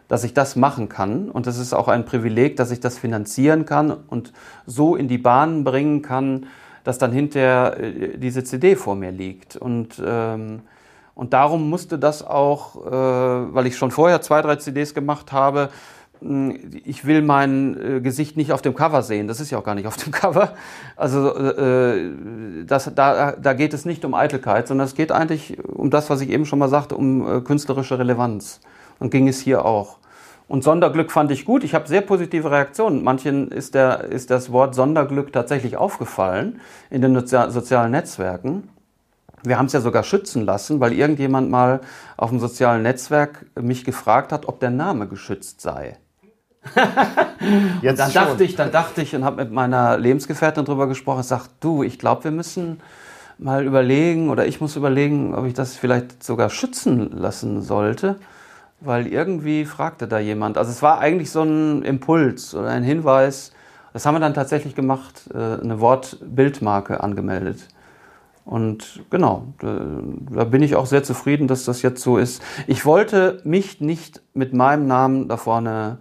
dass 0.09 0.25
ich 0.25 0.35
das 0.35 0.57
machen 0.57 0.89
kann. 0.89 1.31
Und 1.31 1.47
das 1.47 1.59
ist 1.59 1.73
auch 1.73 1.89
ein 1.89 2.05
Privileg, 2.05 2.57
dass 2.57 2.71
ich 2.71 2.81
das 2.81 2.99
finanzieren 2.99 3.67
kann 3.67 3.91
und 3.91 4.33
so 4.67 4.97
in 4.97 5.09
die 5.09 5.19
Bahnen 5.19 5.65
bringen 5.65 6.03
kann, 6.03 6.47
dass 6.85 6.99
dann 6.99 7.13
hinterher 7.13 7.77
äh, 7.79 8.19
diese 8.19 8.45
CD 8.45 8.77
vor 8.77 8.95
mir 8.95 9.11
liegt. 9.11 9.57
Und 9.57 10.03
ähm, 10.05 10.63
und 11.17 11.33
darum 11.33 11.71
musste 11.71 11.99
das 11.99 12.23
auch, 12.23 12.77
äh, 12.87 12.91
weil 12.91 13.67
ich 13.67 13.79
schon 13.79 13.91
vorher 13.91 14.21
zwei, 14.21 14.43
drei 14.43 14.57
CDs 14.57 14.93
gemacht 14.93 15.33
habe, 15.33 15.71
ich 16.85 17.05
will 17.05 17.23
mein 17.23 17.77
äh, 17.81 18.01
Gesicht 18.01 18.37
nicht 18.37 18.53
auf 18.53 18.63
dem 18.63 18.75
Cover 18.75 19.03
sehen. 19.03 19.27
Das 19.27 19.41
ist 19.41 19.51
ja 19.51 19.59
auch 19.59 19.65
gar 19.65 19.75
nicht 19.75 19.87
auf 19.87 19.97
dem 19.97 20.13
Cover. 20.13 20.53
Also 20.95 21.35
äh, 21.35 22.11
das, 22.67 22.91
da, 22.95 23.33
da 23.33 23.53
geht 23.55 23.73
es 23.73 23.87
nicht 23.87 24.05
um 24.05 24.13
Eitelkeit, 24.15 24.69
sondern 24.69 24.87
es 24.87 24.95
geht 24.95 25.11
eigentlich 25.11 25.59
um 25.65 25.91
das, 25.91 26.11
was 26.11 26.21
ich 26.21 26.29
eben 26.29 26.45
schon 26.45 26.59
mal 26.59 26.69
sagte, 26.69 26.97
um 26.97 27.39
äh, 27.39 27.41
künstlerische 27.41 27.99
Relevanz. 27.99 28.61
Und 28.99 29.11
ging 29.11 29.29
es 29.29 29.41
hier 29.41 29.65
auch. 29.65 29.99
Und 30.49 30.63
Sonderglück 30.63 31.11
fand 31.11 31.31
ich 31.33 31.45
gut. 31.45 31.65
Ich 31.65 31.75
habe 31.75 31.89
sehr 31.89 32.03
positive 32.03 32.51
Reaktionen. 32.51 33.03
Manchen 33.03 33.51
ist, 33.51 33.75
der, 33.75 34.05
ist 34.05 34.31
das 34.31 34.53
Wort 34.53 34.75
Sonderglück 34.75 35.33
tatsächlich 35.33 35.77
aufgefallen 35.77 36.61
in 36.89 37.03
den 37.03 37.15
sozialen 37.27 37.91
Netzwerken. 37.91 38.69
Wir 39.43 39.59
haben 39.59 39.67
es 39.67 39.73
ja 39.73 39.81
sogar 39.81 40.03
schützen 40.03 40.45
lassen, 40.45 40.81
weil 40.81 40.93
irgendjemand 40.93 41.51
mal 41.51 41.81
auf 42.17 42.31
dem 42.31 42.39
sozialen 42.39 42.83
Netzwerk 42.83 43.47
mich 43.61 43.85
gefragt 43.85 44.33
hat, 44.33 44.47
ob 44.47 44.61
der 44.61 44.71
Name 44.71 45.09
geschützt 45.09 45.61
sei. 45.61 45.99
Jetzt 47.83 47.99
dann 47.99 48.13
dachte 48.13 48.45
ich, 48.45 48.57
dann 48.57 48.73
dachte 48.73 49.03
ich 49.03 49.15
und 49.15 49.25
habe 49.25 49.45
mit 49.45 49.53
meiner 49.53 49.99
Lebensgefährtin 49.99 50.65
darüber 50.65 50.89
gesprochen, 50.89 51.23
sagt 51.23 51.51
du, 51.61 51.83
ich 51.83 51.99
glaube, 51.99 52.25
wir 52.25 52.31
müssen 52.31 52.81
mal 53.39 53.65
überlegen 53.65 54.31
oder 54.31 54.47
ich 54.47 54.61
muss 54.61 54.77
überlegen, 54.77 55.35
ob 55.35 55.47
ich 55.47 55.55
das 55.55 55.77
vielleicht 55.77 56.23
sogar 56.25 56.51
schützen 56.51 57.11
lassen 57.13 57.63
sollte, 57.63 58.17
weil 58.81 59.07
irgendwie 59.07 59.65
fragte 59.65 60.07
da 60.07 60.19
jemand. 60.19 60.59
Also 60.59 60.71
es 60.71 60.83
war 60.83 60.99
eigentlich 60.99 61.31
so 61.31 61.43
ein 61.43 61.83
Impuls 61.83 62.55
oder 62.55 62.69
ein 62.69 62.83
Hinweis. 62.83 63.53
Das 63.93 64.05
haben 64.05 64.15
wir 64.15 64.21
dann 64.21 64.35
tatsächlich 64.35 64.75
gemacht, 64.75 65.31
äh, 65.33 65.39
eine 65.39 65.81
Wortbildmarke 65.81 67.03
angemeldet. 67.03 67.69
Und 68.45 69.03
genau, 69.11 69.49
da 69.59 70.45
bin 70.45 70.63
ich 70.63 70.77
auch 70.77 70.87
sehr 70.87 71.03
zufrieden, 71.03 71.49
dass 71.49 71.65
das 71.65 71.83
jetzt 71.83 72.01
so 72.01 72.17
ist. 72.17 72.41
Ich 72.69 72.87
wollte 72.87 73.41
mich 73.43 73.81
nicht 73.81 74.23
mit 74.35 74.53
meinem 74.55 74.87
Namen 74.87 75.27
da 75.27 75.37
vorne, 75.37 75.99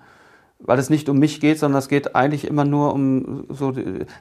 weil 0.59 0.77
es 0.77 0.91
nicht 0.91 1.09
um 1.09 1.17
mich 1.17 1.41
geht, 1.41 1.57
sondern 1.57 1.79
es 1.79 1.87
geht 1.87 2.15
eigentlich 2.15 2.45
immer 2.45 2.63
nur 2.63 2.93
um 2.93 3.45
so, 3.49 3.73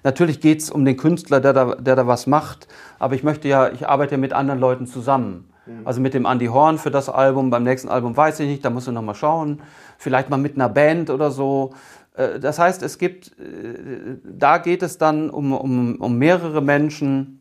natürlich 0.04 0.40
geht 0.40 0.62
es 0.62 0.70
um 0.70 0.86
den 0.86 0.96
Künstler, 0.96 1.40
der 1.40 1.52
da, 1.52 1.74
der 1.74 1.96
da 1.96 2.06
was 2.06 2.26
macht, 2.26 2.66
aber 2.98 3.14
ich 3.14 3.24
möchte 3.24 3.46
ja, 3.46 3.70
ich 3.70 3.86
arbeite 3.86 4.12
ja 4.12 4.18
mit 4.18 4.32
anderen 4.32 4.58
Leuten 4.58 4.86
zusammen. 4.86 5.50
Mhm. 5.66 5.86
Also 5.86 6.00
mit 6.00 6.14
dem 6.14 6.26
Andy 6.26 6.46
Horn 6.46 6.78
für 6.78 6.90
das 6.90 7.08
Album, 7.08 7.50
beim 7.50 7.62
nächsten 7.62 7.88
Album 7.88 8.16
weiß 8.16 8.40
ich 8.40 8.48
nicht, 8.48 8.64
da 8.64 8.70
musst 8.70 8.86
du 8.86 8.92
nochmal 8.92 9.14
schauen. 9.14 9.60
Vielleicht 9.98 10.30
mal 10.30 10.36
mit 10.36 10.54
einer 10.56 10.68
Band 10.68 11.10
oder 11.10 11.30
so. 11.30 11.72
Äh, 12.16 12.40
das 12.40 12.58
heißt, 12.58 12.82
es 12.82 12.98
gibt, 12.98 13.28
äh, 13.38 14.18
da 14.24 14.58
geht 14.58 14.82
es 14.82 14.98
dann 14.98 15.30
um, 15.30 15.52
um, 15.52 15.96
um 15.96 16.18
mehrere 16.18 16.60
Menschen, 16.60 17.40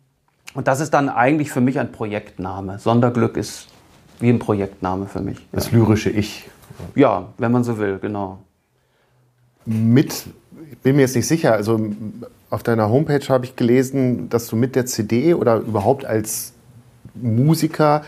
und 0.53 0.67
das 0.67 0.79
ist 0.79 0.93
dann 0.93 1.09
eigentlich 1.09 1.51
für 1.51 1.61
mich 1.61 1.79
ein 1.79 1.91
Projektname. 1.91 2.77
Sonderglück 2.79 3.37
ist 3.37 3.67
wie 4.19 4.29
ein 4.29 4.39
Projektname 4.39 5.07
für 5.07 5.21
mich. 5.21 5.37
Das 5.51 5.71
ja. 5.71 5.77
lyrische 5.77 6.09
Ich. 6.09 6.49
Ja, 6.95 7.29
wenn 7.37 7.51
man 7.51 7.63
so 7.63 7.77
will, 7.77 7.99
genau. 7.99 8.39
Mit, 9.65 10.25
ich 10.71 10.77
bin 10.79 10.95
mir 10.95 11.03
jetzt 11.03 11.15
nicht 11.15 11.27
sicher, 11.27 11.53
also 11.53 11.79
auf 12.49 12.63
deiner 12.63 12.89
Homepage 12.89 13.27
habe 13.29 13.45
ich 13.45 13.55
gelesen, 13.55 14.29
dass 14.29 14.47
du 14.47 14.55
mit 14.55 14.75
der 14.75 14.85
CD 14.85 15.33
oder 15.33 15.57
überhaupt 15.57 16.05
als 16.05 16.52
Musiker 17.15 18.03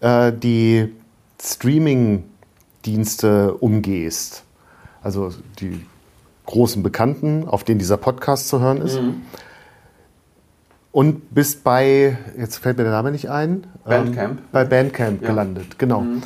äh, 0.00 0.32
die 0.32 0.94
Streaming-Dienste 1.40 3.54
umgehst. 3.54 4.42
Also 5.02 5.32
die 5.60 5.86
großen 6.46 6.82
Bekannten, 6.82 7.46
auf 7.46 7.62
denen 7.62 7.78
dieser 7.78 7.98
Podcast 7.98 8.48
zu 8.48 8.58
hören 8.60 8.80
ist. 8.80 9.00
Mhm. 9.00 9.22
Und 10.90 11.34
bist 11.34 11.62
bei, 11.62 12.16
jetzt 12.36 12.56
fällt 12.56 12.78
mir 12.78 12.84
der 12.84 12.92
Name 12.92 13.12
nicht 13.12 13.30
ein, 13.30 13.66
Bandcamp. 13.84 14.38
Ähm, 14.38 14.44
bei 14.50 14.64
Bandcamp 14.64 15.22
ja. 15.22 15.28
gelandet, 15.28 15.78
genau. 15.78 16.00
Mhm. 16.00 16.22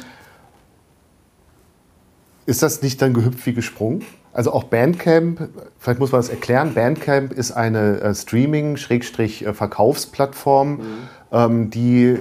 Ist 2.47 2.63
das 2.63 2.81
nicht 2.83 3.03
dann 3.03 3.13
gehüpft 3.13 3.45
wie 3.47 3.53
gesprungen? 3.53 4.05
Also 4.33 4.53
auch 4.53 4.65
Bandcamp, 4.65 5.49
vielleicht 5.79 6.01
muss 6.01 6.11
man 6.13 6.21
das 6.21 6.29
erklären, 6.31 6.75
Bandcamp 6.75 7.33
ist 7.33 7.53
eine 7.53 8.01
äh, 8.01 8.15
Streaming-Verkaufsplattform, 8.15 10.71
mhm. 10.71 11.09
Ähm, 11.33 11.71
die 11.71 12.19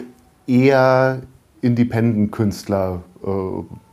eher 0.47 1.21
Independent-Künstler 1.61 3.01
äh, 3.23 3.27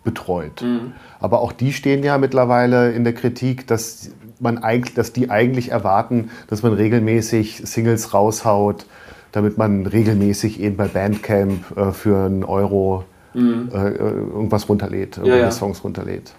betreut. 0.05 0.63
Mhm. 0.63 0.93
Aber 1.21 1.41
auch 1.41 1.53
die 1.53 1.73
stehen 1.73 2.03
ja 2.03 2.17
mittlerweile 2.19 2.93
in 2.93 3.05
der 3.05 3.13
Kritik, 3.13 3.67
dass 3.67 4.11
man 4.41 4.59
eigentlich, 4.59 4.95
dass 4.95 5.13
die 5.13 5.31
eigentlich 5.31 5.71
erwarten, 5.71 6.31
dass 6.47 6.63
man 6.63 6.73
regelmäßig 6.73 7.63
Singles 7.65 8.15
raushaut, 8.15 8.87
damit 9.33 9.59
man 9.59 9.87
regelmäßig 9.87 10.61
eben 10.61 10.77
bei 10.77 10.89
Bandcamp 10.89 11.77
äh, 11.77 11.93
für 11.93 12.25
einen 12.25 12.45
Euro 12.45 13.05
mhm. 13.35 13.71
äh, 13.73 13.89
irgendwas 13.89 14.69
runterlädt, 14.69 15.19
irgendwelche 15.19 15.41
ja, 15.41 15.47
ja. 15.47 15.51
Songs 15.51 15.85
runterlädt. 15.85 16.33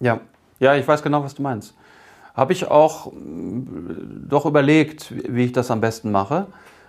Ja. 0.00 0.20
ja, 0.60 0.76
ich 0.76 0.86
weiß 0.86 1.02
genau, 1.02 1.22
was 1.24 1.34
du 1.34 1.42
meinst. 1.42 1.74
Habe 2.34 2.52
ich 2.52 2.68
auch 2.68 3.12
mm, 3.12 4.28
doch 4.28 4.46
überlegt, 4.46 5.12
wie 5.28 5.46
ich 5.46 5.52
das 5.52 5.70
am 5.72 5.80
besten 5.80 6.12
mache. 6.12 6.46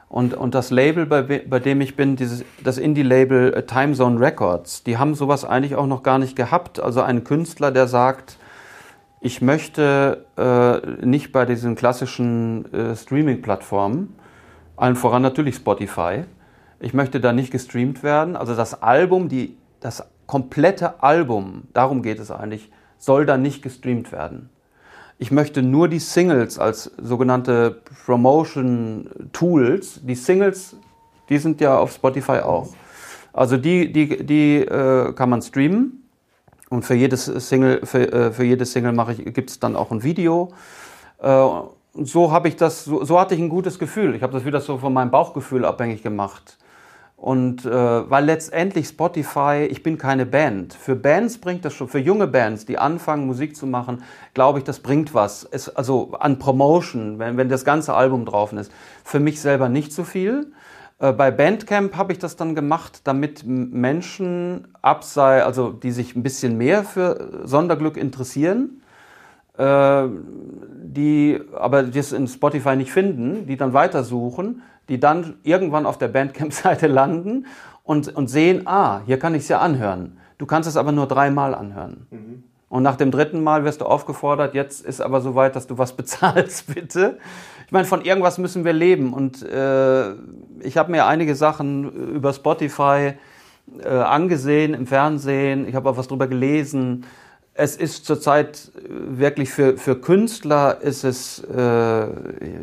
Und, 0.10 0.34
und 0.34 0.56
das 0.56 0.72
Label, 0.72 1.06
bei, 1.06 1.22
bei 1.22 1.60
dem 1.60 1.82
ich 1.82 1.96
bin, 1.96 2.16
dieses, 2.16 2.44
das 2.64 2.80
Indie-Label 2.80 3.54
äh, 3.54 3.64
Time 3.64 3.94
Zone 3.94 4.20
Records, 4.20 4.84
die 4.84 4.98
haben 4.98 5.14
sowas 5.14 5.46
eigentlich 5.46 5.76
auch 5.76 5.86
noch 5.86 6.02
gar 6.02 6.18
nicht 6.18 6.36
gehabt. 6.36 6.80
Also 6.80 7.02
ein 7.04 7.24
Künstler, 7.24 7.70
der 7.72 7.88
sagt, 7.88 8.38
ich 9.22 9.42
möchte 9.44 10.26
äh, 10.36 11.06
nicht 11.06 11.32
bei 11.32 11.46
diesen 11.46 11.76
klassischen 11.76 12.74
äh, 12.74 12.96
Streaming-Plattformen, 12.96 14.16
allen 14.78 14.96
voran 14.96 15.22
natürlich 15.22 15.58
Spotify, 15.58 16.24
ich 16.80 16.94
möchte 16.94 17.20
da 17.20 17.32
nicht 17.32 17.52
gestreamt 17.52 18.02
werden. 18.02 18.36
Also 18.36 18.56
das 18.56 18.82
Album, 18.82 19.30
die, 19.30 19.58
das 19.80 20.10
komplette 20.26 21.04
Album, 21.04 21.64
darum 21.74 22.02
geht 22.02 22.20
es 22.20 22.32
eigentlich, 22.32 22.72
soll 22.98 23.26
da 23.28 23.38
nicht 23.38 23.62
gestreamt 23.62 24.12
werden. 24.12 24.50
Ich 25.22 25.32
möchte 25.32 25.62
nur 25.62 25.90
die 25.90 26.00
Singles 26.00 26.58
als 26.58 26.92
sogenannte 26.98 27.82
Promotion 28.06 29.10
Tools, 29.34 30.00
die 30.02 30.16
Singles, 30.16 30.78
die 31.28 31.38
sind 31.38 31.60
ja 31.60 31.78
auf 31.78 31.92
Spotify 31.92 32.40
auch. 32.40 32.70
Also 33.34 33.58
die, 33.58 33.92
die, 33.92 34.26
die 34.26 34.60
äh, 34.60 35.12
kann 35.12 35.30
man 35.30 35.42
streamen 35.42 36.10
und 36.70 36.86
für 36.86 36.94
jedes 36.94 37.26
Single, 37.26 37.86
für, 37.86 38.12
äh, 38.12 38.32
für 38.32 38.46
jedes 38.46 38.72
Single 38.72 38.94
mache 38.94 39.12
ich, 39.12 39.34
gibt 39.34 39.50
es 39.50 39.60
dann 39.60 39.76
auch 39.76 39.92
ein 39.92 40.04
Video. 40.04 40.54
Äh, 41.22 41.48
so 41.96 42.32
habe 42.32 42.48
ich 42.48 42.56
das, 42.56 42.86
so, 42.86 43.04
so, 43.04 43.20
hatte 43.20 43.36
ich 43.36 43.42
ein 43.42 43.50
gutes 43.50 43.78
Gefühl. 43.78 44.16
Ich 44.16 44.24
habe 44.24 44.32
das 44.32 44.46
wieder 44.46 44.62
so 44.62 44.78
von 44.78 44.94
meinem 44.94 45.12
Bauchgefühl 45.12 45.66
abhängig 45.66 46.02
gemacht. 46.02 46.58
Und 47.20 47.66
äh, 47.66 47.70
weil 48.10 48.24
letztendlich 48.24 48.88
Spotify, 48.88 49.68
ich 49.70 49.84
bin 49.84 49.98
keine 49.98 50.26
Band. 50.26 50.74
Für 50.74 50.96
Bands 50.96 51.38
bringt 51.38 51.66
das 51.66 51.74
schon, 51.74 51.90
für 51.90 52.00
junge 52.00 52.28
Bands, 52.28 52.66
die 52.66 52.78
anfangen 52.78 53.28
Musik 53.28 53.58
zu 53.58 53.68
machen, 53.68 54.04
glaube 54.34 54.60
ich, 54.60 54.64
das 54.64 54.80
bringt 54.80 55.14
was. 55.14 55.44
Es, 55.44 55.68
also 55.68 56.14
an 56.18 56.40
Promotion, 56.40 57.20
wenn, 57.20 57.36
wenn 57.36 57.50
das 57.50 57.66
ganze 57.66 57.94
Album 57.94 58.26
drauf 58.26 58.54
ist. 58.54 58.72
Für 59.04 59.20
mich 59.20 59.42
selber 59.42 59.68
nicht 59.68 59.92
so 59.92 60.06
viel. 60.06 60.54
Äh, 61.00 61.12
bei 61.12 61.30
Bandcamp 61.30 61.98
habe 61.98 62.14
ich 62.14 62.20
das 62.20 62.38
dann 62.38 62.56
gemacht, 62.56 63.02
damit 63.04 63.44
Menschen 63.46 64.70
absei, 64.82 65.44
also 65.44 65.72
die 65.72 65.92
sich 65.92 66.16
ein 66.16 66.24
bisschen 66.24 66.58
mehr 66.58 66.86
für 66.86 67.42
Sonderglück 67.44 67.98
interessieren, 67.98 68.82
äh, 69.60 70.08
die 70.82 71.40
aber 71.54 71.84
das 71.84 72.14
in 72.14 72.28
Spotify 72.28 72.76
nicht 72.76 72.92
finden, 72.92 73.46
die 73.46 73.58
dann 73.58 73.74
weitersuchen, 73.74 74.64
die 74.88 75.00
dann 75.00 75.36
irgendwann 75.44 75.86
auf 75.86 75.98
der 75.98 76.08
Bandcamp-Seite 76.08 76.88
landen 76.88 77.46
und, 77.84 78.16
und 78.16 78.28
sehen, 78.28 78.66
ah, 78.66 79.02
hier 79.06 79.20
kann 79.20 79.36
ich 79.36 79.44
es 79.44 79.50
ja 79.50 79.60
anhören. 79.60 80.18
Du 80.38 80.46
kannst 80.46 80.70
es 80.70 80.78
aber 80.78 80.94
nur 80.94 81.08
dreimal 81.08 81.54
anhören. 81.54 82.08
Mhm. 82.10 82.44
Und 82.70 82.84
nach 82.84 82.96
dem 82.96 83.12
dritten 83.12 83.44
Mal 83.44 83.66
wirst 83.66 83.82
du 83.82 83.86
aufgefordert, 83.86 84.54
jetzt 84.54 84.86
ist 84.86 85.02
aber 85.02 85.22
soweit, 85.22 85.56
dass 85.56 85.68
du 85.68 85.78
was 85.78 85.94
bezahlst, 85.98 86.74
bitte. 86.74 87.18
Ich 87.66 87.72
meine, 87.72 87.86
von 87.86 88.02
irgendwas 88.02 88.38
müssen 88.38 88.64
wir 88.64 88.74
leben. 88.74 89.12
Und 89.12 89.44
äh, 89.44 90.12
ich 90.62 90.78
habe 90.78 90.92
mir 90.92 91.06
einige 91.06 91.36
Sachen 91.36 91.92
über 92.16 92.32
Spotify 92.32 93.14
äh, 93.84 93.90
angesehen 93.90 94.74
im 94.74 94.88
Fernsehen. 94.88 95.68
Ich 95.68 95.76
habe 95.76 95.90
auch 95.90 95.98
was 95.98 96.08
drüber 96.08 96.28
gelesen 96.28 97.06
es 97.60 97.76
ist 97.76 98.06
zurzeit 98.06 98.72
äh, 98.78 99.20
wirklich 99.20 99.50
für, 99.52 99.78
für 99.78 100.00
Künstler 100.00 100.78
ist 100.82 101.04
es, 101.04 101.40
äh, 101.40 102.04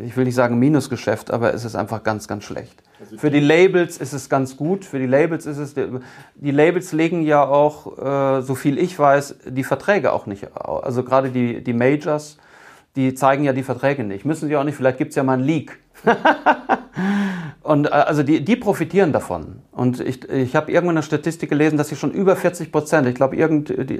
ich 0.03 0.17
will 0.17 0.25
nicht 0.25 0.33
sagen 0.33 0.57
Minusgeschäft, 0.57 1.29
aber 1.29 1.53
es 1.53 1.65
ist 1.65 1.75
einfach 1.75 2.03
ganz, 2.03 2.27
ganz 2.27 2.43
schlecht. 2.43 2.81
Also 2.99 3.17
für 3.17 3.29
die 3.29 3.39
Labels 3.39 3.99
ist 3.99 4.13
es 4.13 4.27
ganz 4.27 4.57
gut. 4.57 4.85
Für 4.85 4.97
die 4.97 5.05
Labels 5.05 5.45
ist 5.45 5.59
es, 5.59 5.75
die 5.75 6.51
Labels 6.51 6.93
legen 6.93 7.21
ja 7.21 7.43
auch, 7.43 8.39
äh, 8.39 8.41
so 8.41 8.55
viel 8.55 8.79
ich 8.79 8.97
weiß, 8.97 9.35
die 9.45 9.63
Verträge 9.63 10.11
auch 10.13 10.25
nicht. 10.25 10.47
Also 10.55 11.03
gerade 11.03 11.29
die, 11.29 11.63
die 11.63 11.73
Majors, 11.73 12.37
die 12.95 13.13
zeigen 13.13 13.43
ja 13.43 13.53
die 13.53 13.61
Verträge 13.61 14.03
nicht. 14.03 14.25
Müssen 14.25 14.47
sie 14.49 14.57
auch 14.57 14.63
nicht, 14.63 14.75
vielleicht 14.75 14.97
gibt 14.97 15.11
es 15.11 15.15
ja 15.15 15.21
mal 15.21 15.33
einen 15.33 15.43
Leak. 15.43 15.77
und 17.63 17.85
äh, 17.87 17.89
also 17.89 18.23
die, 18.23 18.43
die 18.43 18.55
profitieren 18.55 19.11
davon. 19.11 19.61
Und 19.71 19.99
ich, 19.99 20.29
ich 20.29 20.55
habe 20.55 20.71
irgendwann 20.71 20.97
eine 20.97 21.03
Statistik 21.03 21.49
gelesen, 21.49 21.77
dass 21.77 21.89
sie 21.89 21.95
schon 21.95 22.11
über 22.11 22.35
40 22.35 22.71
Prozent, 22.71 23.07
ich 23.07 23.15
glaube, 23.15 23.37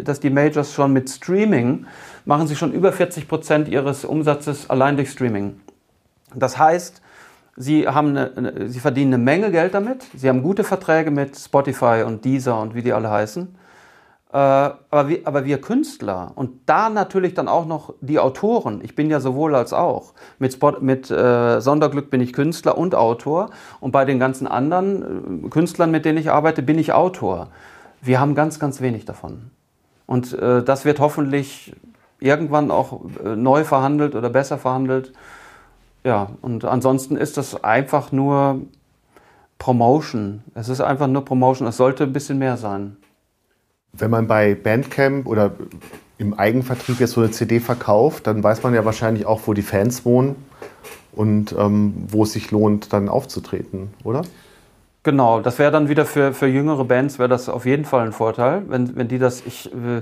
dass 0.03 0.19
die 0.19 0.29
Majors 0.29 0.73
schon 0.73 0.93
mit 0.93 1.09
Streaming 1.09 1.85
machen 2.25 2.47
sie 2.47 2.55
schon 2.55 2.73
über 2.73 2.91
40 2.91 3.27
Prozent 3.27 3.67
ihres 3.67 4.05
Umsatzes 4.05 4.69
allein 4.69 4.97
durch 4.97 5.09
Streaming. 5.09 5.59
Das 6.35 6.57
heißt, 6.57 7.01
sie, 7.55 7.87
haben 7.87 8.17
eine, 8.17 8.69
sie 8.69 8.79
verdienen 8.79 9.13
eine 9.13 9.23
Menge 9.23 9.51
Geld 9.51 9.73
damit, 9.73 10.05
sie 10.15 10.29
haben 10.29 10.43
gute 10.43 10.63
Verträge 10.63 11.09
mit 11.09 11.37
Spotify 11.37 12.03
und 12.05 12.25
Deezer 12.25 12.59
und 12.59 12.75
wie 12.75 12.81
die 12.81 12.93
alle 12.93 13.09
heißen. 13.09 13.47
Äh, 14.37 14.39
aber 14.91 15.07
wir, 15.07 15.21
aber 15.23 15.45
wir 15.45 15.59
Künstler 15.59 16.31
und 16.35 16.51
da 16.67 16.89
natürlich 16.89 17.33
dann 17.33 17.47
auch 17.47 17.65
noch 17.65 17.95
die 18.01 18.19
Autoren. 18.19 18.81
Ich 18.83 18.93
bin 18.93 19.09
ja 19.09 19.19
sowohl 19.19 19.55
als 19.55 19.73
auch. 19.73 20.13
Mit, 20.37 20.53
Spot, 20.53 20.73
mit 20.79 21.09
äh, 21.09 21.59
Sonderglück 21.59 22.11
bin 22.11 22.21
ich 22.21 22.33
Künstler 22.33 22.77
und 22.77 22.93
Autor. 22.93 23.49
Und 23.79 23.93
bei 23.93 24.05
den 24.05 24.19
ganzen 24.19 24.45
anderen 24.45 25.45
äh, 25.45 25.49
Künstlern, 25.49 25.89
mit 25.89 26.05
denen 26.05 26.19
ich 26.19 26.29
arbeite, 26.29 26.61
bin 26.61 26.77
ich 26.77 26.93
Autor. 26.93 27.47
Wir 28.03 28.19
haben 28.19 28.35
ganz, 28.35 28.59
ganz 28.59 28.79
wenig 28.79 29.05
davon. 29.05 29.49
Und 30.05 30.33
äh, 30.33 30.61
das 30.61 30.85
wird 30.85 30.99
hoffentlich 30.99 31.73
irgendwann 32.19 32.69
auch 32.69 33.01
äh, 33.25 33.35
neu 33.35 33.63
verhandelt 33.63 34.13
oder 34.13 34.29
besser 34.29 34.59
verhandelt. 34.59 35.13
Ja, 36.03 36.29
und 36.43 36.63
ansonsten 36.63 37.15
ist 37.15 37.37
das 37.37 37.63
einfach 37.63 38.11
nur 38.11 38.61
Promotion. 39.57 40.43
Es 40.53 40.69
ist 40.69 40.81
einfach 40.81 41.07
nur 41.07 41.25
Promotion. 41.25 41.67
Es 41.67 41.77
sollte 41.77 42.03
ein 42.03 42.13
bisschen 42.13 42.37
mehr 42.37 42.57
sein. 42.57 42.97
Wenn 43.97 44.11
man 44.11 44.27
bei 44.27 44.55
Bandcamp 44.55 45.27
oder 45.27 45.51
im 46.17 46.33
Eigenvertrieb 46.33 46.99
jetzt 46.99 47.11
so 47.11 47.21
eine 47.21 47.31
CD 47.31 47.59
verkauft, 47.59 48.27
dann 48.27 48.43
weiß 48.43 48.63
man 48.63 48.73
ja 48.73 48.85
wahrscheinlich 48.85 49.25
auch, 49.25 49.41
wo 49.45 49.53
die 49.53 49.61
Fans 49.61 50.05
wohnen 50.05 50.35
und 51.11 51.55
ähm, 51.57 51.93
wo 52.07 52.23
es 52.23 52.33
sich 52.33 52.51
lohnt, 52.51 52.93
dann 52.93 53.09
aufzutreten, 53.09 53.89
oder? 54.03 54.23
Genau, 55.03 55.39
das 55.39 55.57
wäre 55.57 55.71
dann 55.71 55.89
wieder 55.89 56.05
für, 56.05 56.33
für 56.33 56.47
jüngere 56.47 56.83
Bands, 56.83 57.17
wäre 57.17 57.29
das 57.29 57.49
auf 57.49 57.65
jeden 57.65 57.85
Fall 57.85 58.05
ein 58.05 58.11
Vorteil, 58.11 58.63
wenn, 58.67 58.95
wenn 58.95 59.07
die 59.07 59.19
das, 59.19 59.41
ich 59.45 59.71
äh, 59.73 60.01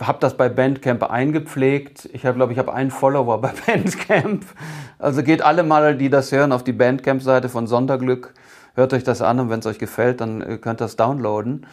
habe 0.00 0.18
das 0.20 0.36
bei 0.36 0.48
Bandcamp 0.48 1.02
eingepflegt. 1.10 2.08
Ich 2.12 2.22
glaube 2.22 2.52
ich, 2.52 2.58
habe 2.58 2.72
einen 2.72 2.90
Follower 2.90 3.40
bei 3.40 3.52
Bandcamp. 3.66 4.44
Also 4.98 5.22
geht 5.22 5.42
alle 5.42 5.62
mal, 5.62 5.96
die 5.96 6.10
das 6.10 6.32
hören, 6.32 6.52
auf 6.52 6.64
die 6.64 6.72
Bandcamp-Seite 6.72 7.48
von 7.48 7.66
Sonderglück. 7.66 8.34
Hört 8.74 8.92
euch 8.92 9.04
das 9.04 9.22
an 9.22 9.40
und 9.40 9.50
wenn 9.50 9.60
es 9.60 9.66
euch 9.66 9.78
gefällt, 9.78 10.20
dann 10.20 10.40
äh, 10.40 10.58
könnt 10.58 10.80
ihr 10.80 10.84
das 10.84 10.96
downloaden. 10.96 11.66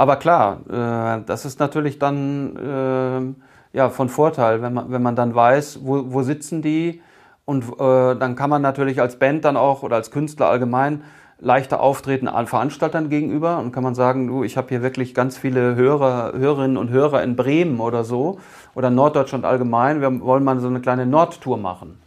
Aber 0.00 0.16
klar, 0.16 0.60
äh, 0.70 1.22
das 1.26 1.44
ist 1.44 1.60
natürlich 1.60 1.98
dann 1.98 2.56
äh, 2.56 3.76
ja, 3.76 3.90
von 3.90 4.08
Vorteil, 4.08 4.62
wenn 4.62 4.72
man, 4.72 4.90
wenn 4.90 5.02
man 5.02 5.14
dann 5.14 5.34
weiß, 5.34 5.80
wo, 5.82 6.14
wo 6.14 6.22
sitzen 6.22 6.62
die. 6.62 7.02
Und 7.44 7.64
äh, 7.78 8.16
dann 8.16 8.34
kann 8.34 8.48
man 8.48 8.62
natürlich 8.62 9.02
als 9.02 9.18
Band 9.18 9.44
dann 9.44 9.58
auch 9.58 9.82
oder 9.82 9.96
als 9.96 10.10
Künstler 10.10 10.48
allgemein 10.48 11.04
leichter 11.38 11.80
auftreten 11.80 12.28
an 12.28 12.46
Veranstaltern 12.46 13.10
gegenüber 13.10 13.58
und 13.58 13.72
kann 13.72 13.82
man 13.82 13.94
sagen, 13.94 14.26
du, 14.26 14.42
ich 14.42 14.56
habe 14.56 14.68
hier 14.70 14.80
wirklich 14.80 15.12
ganz 15.12 15.36
viele 15.36 15.74
Hörer, 15.74 16.32
Hörerinnen 16.32 16.78
und 16.78 16.88
Hörer 16.88 17.22
in 17.22 17.36
Bremen 17.36 17.78
oder 17.78 18.02
so 18.02 18.40
oder 18.74 18.88
Norddeutschland 18.88 19.44
allgemein. 19.44 20.00
Wir 20.00 20.18
wollen 20.22 20.44
mal 20.44 20.58
so 20.60 20.68
eine 20.68 20.80
kleine 20.80 21.04
Nordtour 21.04 21.58
machen. 21.58 21.98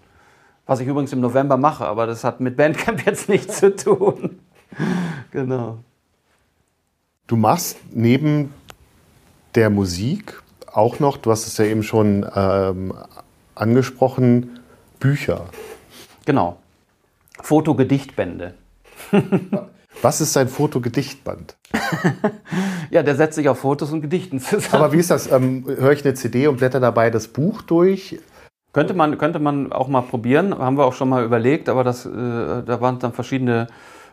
Was 0.65 0.79
ich 0.79 0.87
übrigens 0.87 1.13
im 1.13 1.21
November 1.21 1.57
mache, 1.57 1.85
aber 1.85 2.07
das 2.07 2.23
hat 2.23 2.39
mit 2.39 2.57
Bandcamp 2.57 3.01
jetzt 3.05 3.29
nichts 3.29 3.59
zu 3.59 3.75
tun. 3.75 4.39
genau. 5.29 5.77
Du 7.33 7.37
machst 7.37 7.77
neben 7.91 8.53
der 9.55 9.71
Musik 9.71 10.43
auch 10.71 10.99
noch, 10.99 11.17
du 11.17 11.31
hast 11.31 11.47
es 11.47 11.57
ja 11.57 11.65
eben 11.65 11.81
schon 11.81 12.23
ähm, 12.35 12.93
angesprochen, 13.55 14.59
Bücher. 14.99 15.45
Genau. 16.27 16.57
Fotogedichtbände. 17.41 18.53
Was 20.03 20.21
ist 20.21 20.37
ein 20.37 20.47
Fotogedichtband? 20.47 21.57
ja, 22.91 23.01
der 23.01 23.15
setzt 23.15 23.33
sich 23.33 23.49
auf 23.49 23.57
Fotos 23.57 23.91
und 23.91 24.01
Gedichten 24.01 24.39
zusammen. 24.39 24.83
Aber 24.83 24.93
wie 24.93 24.99
ist 24.99 25.09
das? 25.09 25.31
Ähm, 25.31 25.65
Höre 25.65 25.93
ich 25.93 26.05
eine 26.05 26.13
CD 26.13 26.45
und 26.45 26.57
blätter 26.57 26.79
dabei 26.79 27.09
das 27.09 27.27
Buch 27.27 27.63
durch? 27.63 28.19
Könnte 28.73 28.93
man, 28.93 29.17
könnte 29.17 29.39
man 29.39 29.73
auch 29.73 29.87
mal 29.87 30.01
probieren, 30.01 30.55
haben 30.55 30.77
wir 30.77 30.85
auch 30.85 30.93
schon 30.93 31.09
mal 31.09 31.25
überlegt, 31.25 31.67
aber 31.67 31.83
das, 31.83 32.05
äh, 32.05 32.09
da 32.11 32.79
waren 32.79 32.99
dann 32.99 33.11
verschiedene 33.11 33.65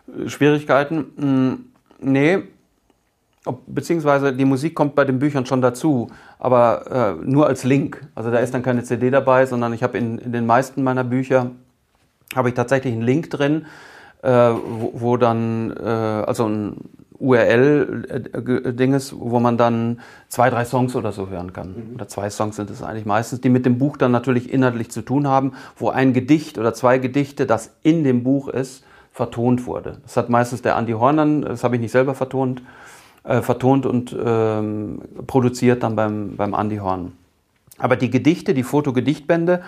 äh, 0.08 0.26
Schwierigkeiten. 0.26 1.04
Hm, 1.18 1.64
nee, 2.00 2.44
Beziehungsweise 3.66 4.34
die 4.34 4.44
Musik 4.44 4.74
kommt 4.74 4.94
bei 4.94 5.06
den 5.06 5.18
Büchern 5.18 5.46
schon 5.46 5.62
dazu, 5.62 6.08
aber 6.38 7.18
äh, 7.22 7.24
nur 7.24 7.46
als 7.46 7.64
Link. 7.64 8.06
Also 8.14 8.30
da 8.30 8.38
ist 8.38 8.52
dann 8.52 8.62
keine 8.62 8.82
CD 8.84 9.10
dabei, 9.10 9.46
sondern 9.46 9.72
ich 9.72 9.82
habe 9.82 9.96
in, 9.96 10.18
in, 10.18 10.32
den 10.32 10.44
meisten 10.44 10.82
meiner 10.82 11.04
Bücher 11.04 11.50
habe 12.36 12.50
ich 12.50 12.54
tatsächlich 12.54 12.92
einen 12.92 13.02
Link 13.02 13.30
drin, 13.30 13.64
äh, 14.22 14.28
wo, 14.30 14.92
wo, 14.94 15.16
dann 15.16 15.74
äh, 15.74 15.82
also 15.82 16.46
ein 16.46 16.76
URL-Ding 17.18 18.92
ist, 18.92 19.18
wo 19.18 19.40
man 19.40 19.56
dann 19.56 20.00
zwei, 20.28 20.50
drei 20.50 20.66
Songs 20.66 20.94
oder 20.94 21.12
so 21.12 21.28
hören 21.28 21.54
kann. 21.54 21.68
Mhm. 21.68 21.94
Oder 21.94 22.08
zwei 22.08 22.28
Songs 22.28 22.56
sind 22.56 22.68
es 22.68 22.82
eigentlich 22.82 23.06
meistens, 23.06 23.40
die 23.40 23.48
mit 23.48 23.64
dem 23.64 23.78
Buch 23.78 23.96
dann 23.96 24.12
natürlich 24.12 24.52
inhaltlich 24.52 24.90
zu 24.90 25.00
tun 25.00 25.26
haben, 25.26 25.52
wo 25.76 25.88
ein 25.88 26.12
Gedicht 26.12 26.58
oder 26.58 26.74
zwei 26.74 26.98
Gedichte, 26.98 27.46
das 27.46 27.74
in 27.82 28.04
dem 28.04 28.22
Buch 28.22 28.48
ist, 28.48 28.84
vertont 29.12 29.66
wurde. 29.66 29.98
Das 30.02 30.16
hat 30.16 30.28
meistens 30.28 30.62
der 30.62 30.76
Andy 30.76 30.92
Hornern, 30.92 31.42
das 31.42 31.64
habe 31.64 31.76
ich 31.76 31.80
nicht 31.80 31.92
selber 31.92 32.14
vertont, 32.14 32.62
äh, 33.30 33.42
vertont 33.42 33.86
und 33.86 34.16
ähm, 34.20 35.02
produziert 35.28 35.84
dann 35.84 35.94
beim, 35.94 36.36
beim 36.36 36.52
Andy 36.52 36.78
Horn. 36.78 37.12
Aber 37.78 37.94
die 37.94 38.10
Gedichte, 38.10 38.54
die 38.54 38.64
Fotogedichtbände, 38.64 39.62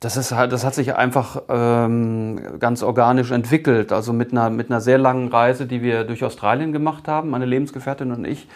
das, 0.00 0.16
ist 0.16 0.32
halt, 0.32 0.52
das 0.52 0.64
hat 0.64 0.74
sich 0.74 0.96
einfach 0.96 1.42
ähm, 1.50 2.40
ganz 2.58 2.82
organisch 2.82 3.30
entwickelt. 3.30 3.92
Also 3.92 4.14
mit 4.14 4.32
einer, 4.32 4.48
mit 4.48 4.70
einer 4.70 4.80
sehr 4.80 4.96
langen 4.96 5.28
Reise, 5.28 5.66
die 5.66 5.82
wir 5.82 6.04
durch 6.04 6.24
Australien 6.24 6.72
gemacht 6.72 7.08
haben, 7.08 7.28
meine 7.28 7.44
Lebensgefährtin 7.44 8.10
und 8.10 8.24
ich. 8.24 8.48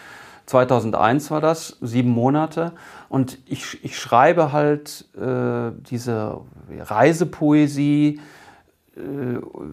2001 0.47 1.29
war 1.29 1.39
das, 1.39 1.77
sieben 1.81 2.09
Monate. 2.09 2.71
Und 3.09 3.37
ich, 3.45 3.83
ich 3.83 3.99
schreibe 3.99 4.51
halt 4.51 5.05
äh, 5.15 5.71
diese 5.89 6.39
Reisepoesie, 6.79 8.19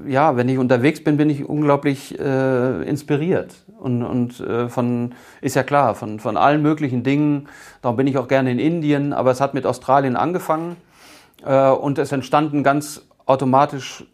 ja, 0.07 0.37
wenn 0.37 0.49
ich 0.49 0.59
unterwegs 0.59 1.03
bin, 1.03 1.17
bin 1.17 1.31
ich 1.31 1.49
unglaublich 1.49 2.19
äh, 2.19 2.83
inspiriert. 2.83 3.55
Und, 3.79 4.03
und 4.03 4.41
äh, 4.41 4.69
von, 4.69 5.15
ist 5.41 5.57
ja 5.57 5.63
klar, 5.63 5.95
von, 5.95 6.21
von 6.21 6.37
allen 6.37 6.63
möglichen 6.63 7.03
Dingen. 7.03 7.49
Darum 7.83 7.97
bin 7.97 8.07
ich 8.07 8.17
auch 8.19 8.29
gerne 8.29 8.51
in 8.51 8.59
Indien, 8.59 9.13
aber 9.13 9.31
es 9.31 9.41
hat 9.41 9.55
mit 9.55 9.67
Australien 9.67 10.17
angefangen 10.17 10.77
äh, 11.45 11.69
und 11.69 11.99
es 11.99 12.13
entstanden 12.13 12.63
ganz 12.63 13.03
automatisch 13.27 14.05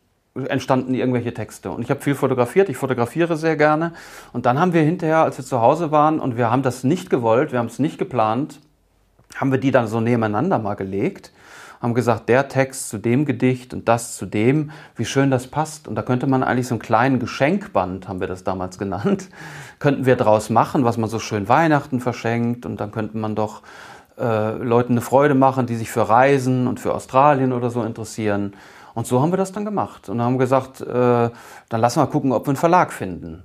entstanden 0.49 0.95
irgendwelche 0.95 1.35
Texte. 1.35 1.71
Und 1.71 1.83
ich 1.83 1.91
habe 1.91 2.01
viel 2.01 2.15
fotografiert, 2.15 2.69
ich 2.69 2.77
fotografiere 2.77 3.37
sehr 3.37 3.57
gerne. 3.57 3.93
Und 4.33 4.47
dann 4.47 4.61
haben 4.61 4.73
wir 4.73 4.83
hinterher, 4.83 5.19
als 5.19 5.39
wir 5.39 5.45
zu 5.45 5.61
Hause 5.61 5.91
waren 5.91 6.21
und 6.21 6.37
wir 6.37 6.51
haben 6.51 6.63
das 6.63 6.85
nicht 6.85 7.11
gewollt, 7.11 7.51
wir 7.51 7.59
haben 7.59 7.67
es 7.67 7.81
nicht 7.81 7.99
geplant, 7.99 8.61
haben 9.35 9.51
wir 9.51 9.59
die 9.59 9.73
dann 9.73 9.89
so 9.89 10.01
nebeneinander 10.01 10.59
mal 10.59 10.75
gelegt 10.75 11.33
haben 11.81 11.95
gesagt, 11.95 12.29
der 12.29 12.49
Text 12.49 12.91
zu 12.91 12.99
dem 12.99 13.25
Gedicht 13.25 13.73
und 13.73 13.89
das 13.89 14.17
zu 14.17 14.27
dem, 14.27 14.71
wie 14.97 15.07
schön 15.07 15.31
das 15.31 15.47
passt. 15.47 15.89
Und 15.89 15.95
da 15.95 16.03
könnte 16.03 16.27
man 16.27 16.43
eigentlich 16.43 16.69
so 16.69 16.75
einen 16.75 16.83
kleinen 16.83 17.19
Geschenkband, 17.19 18.07
haben 18.07 18.21
wir 18.21 18.27
das 18.27 18.45
damals 18.45 18.79
genannt, 18.79 19.29
könnten 19.79 20.05
wir 20.05 20.17
draus 20.17 20.51
machen, 20.51 20.85
was 20.85 20.99
man 20.99 21.09
so 21.09 21.19
schön 21.19 21.49
Weihnachten 21.49 22.01
verschenkt. 22.01 22.67
Und 22.67 22.81
dann 22.81 22.93
könnte 22.93 23.17
man 23.17 23.35
doch 23.35 23.63
äh, 24.19 24.53
Leuten 24.53 24.93
eine 24.93 25.01
Freude 25.01 25.35
machen, 25.35 25.67
die 25.67 25.77
sich 25.77 25.91
für 25.91 26.09
Reisen 26.09 26.67
und 26.67 26.81
für 26.81 26.95
Australien 26.95 27.53
oder 27.53 27.71
so 27.71 27.83
interessieren. 27.83 28.53
Und 28.93 29.07
so 29.07 29.23
haben 29.23 29.33
wir 29.33 29.39
das 29.39 29.53
dann 29.53 29.65
gemacht 29.65 30.09
und 30.09 30.21
haben 30.21 30.37
gesagt, 30.37 30.83
äh, 30.83 30.85
dann 30.91 31.81
lassen 31.81 32.01
wir 32.01 32.07
gucken, 32.09 32.33
ob 32.33 32.45
wir 32.45 32.51
einen 32.51 32.57
Verlag 32.57 32.93
finden. 32.93 33.45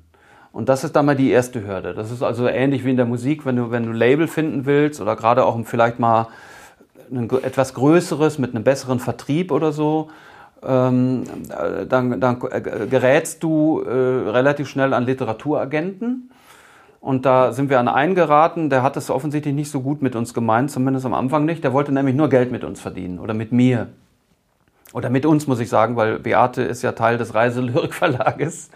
Und 0.51 0.69
das 0.69 0.83
ist 0.83 0.95
dann 0.95 1.05
mal 1.05 1.15
die 1.15 1.31
erste 1.31 1.65
Hürde. 1.65 1.93
Das 1.93 2.11
ist 2.11 2.23
also 2.23 2.47
ähnlich 2.47 2.83
wie 2.85 2.91
in 2.91 2.97
der 2.97 3.05
Musik, 3.05 3.45
wenn 3.45 3.57
du, 3.57 3.71
wenn 3.71 3.85
du 3.85 3.91
Label 3.91 4.27
finden 4.27 4.65
willst 4.65 4.99
oder 4.99 5.15
gerade 5.15 5.45
auch 5.45 5.57
vielleicht 5.65 5.99
mal 5.99 6.27
ein 7.11 7.29
etwas 7.43 7.73
größeres 7.73 8.37
mit 8.39 8.55
einem 8.55 8.63
besseren 8.63 8.99
Vertrieb 8.99 9.51
oder 9.51 9.71
so, 9.71 10.09
ähm, 10.63 11.23
dann, 11.89 12.19
dann 12.19 12.39
gerätst 12.39 13.43
du 13.43 13.81
äh, 13.81 13.89
relativ 13.89 14.67
schnell 14.67 14.93
an 14.93 15.05
Literaturagenten. 15.05 16.31
Und 17.01 17.25
da 17.25 17.51
sind 17.51 17.69
wir 17.69 17.79
an 17.79 17.87
einen 17.87 18.15
geraten, 18.15 18.71
der 18.71 18.81
hat 18.81 18.97
es 18.97 19.11
offensichtlich 19.11 19.53
nicht 19.53 19.69
so 19.69 19.81
gut 19.81 20.01
mit 20.01 20.15
uns 20.15 20.33
gemeint, 20.33 20.71
zumindest 20.71 21.05
am 21.05 21.13
Anfang 21.13 21.45
nicht. 21.45 21.63
Der 21.63 21.71
wollte 21.71 21.91
nämlich 21.91 22.15
nur 22.15 22.29
Geld 22.29 22.51
mit 22.51 22.63
uns 22.63 22.81
verdienen 22.81 23.19
oder 23.19 23.35
mit 23.35 23.51
mir. 23.51 23.89
Oder 24.91 25.11
mit 25.11 25.25
uns, 25.25 25.45
muss 25.45 25.59
ich 25.59 25.69
sagen, 25.69 25.97
weil 25.97 26.17
Beate 26.19 26.63
ist 26.63 26.81
ja 26.81 26.93
Teil 26.93 27.17
des 27.17 27.35
Reiselyrik-Verlages. 27.35 28.71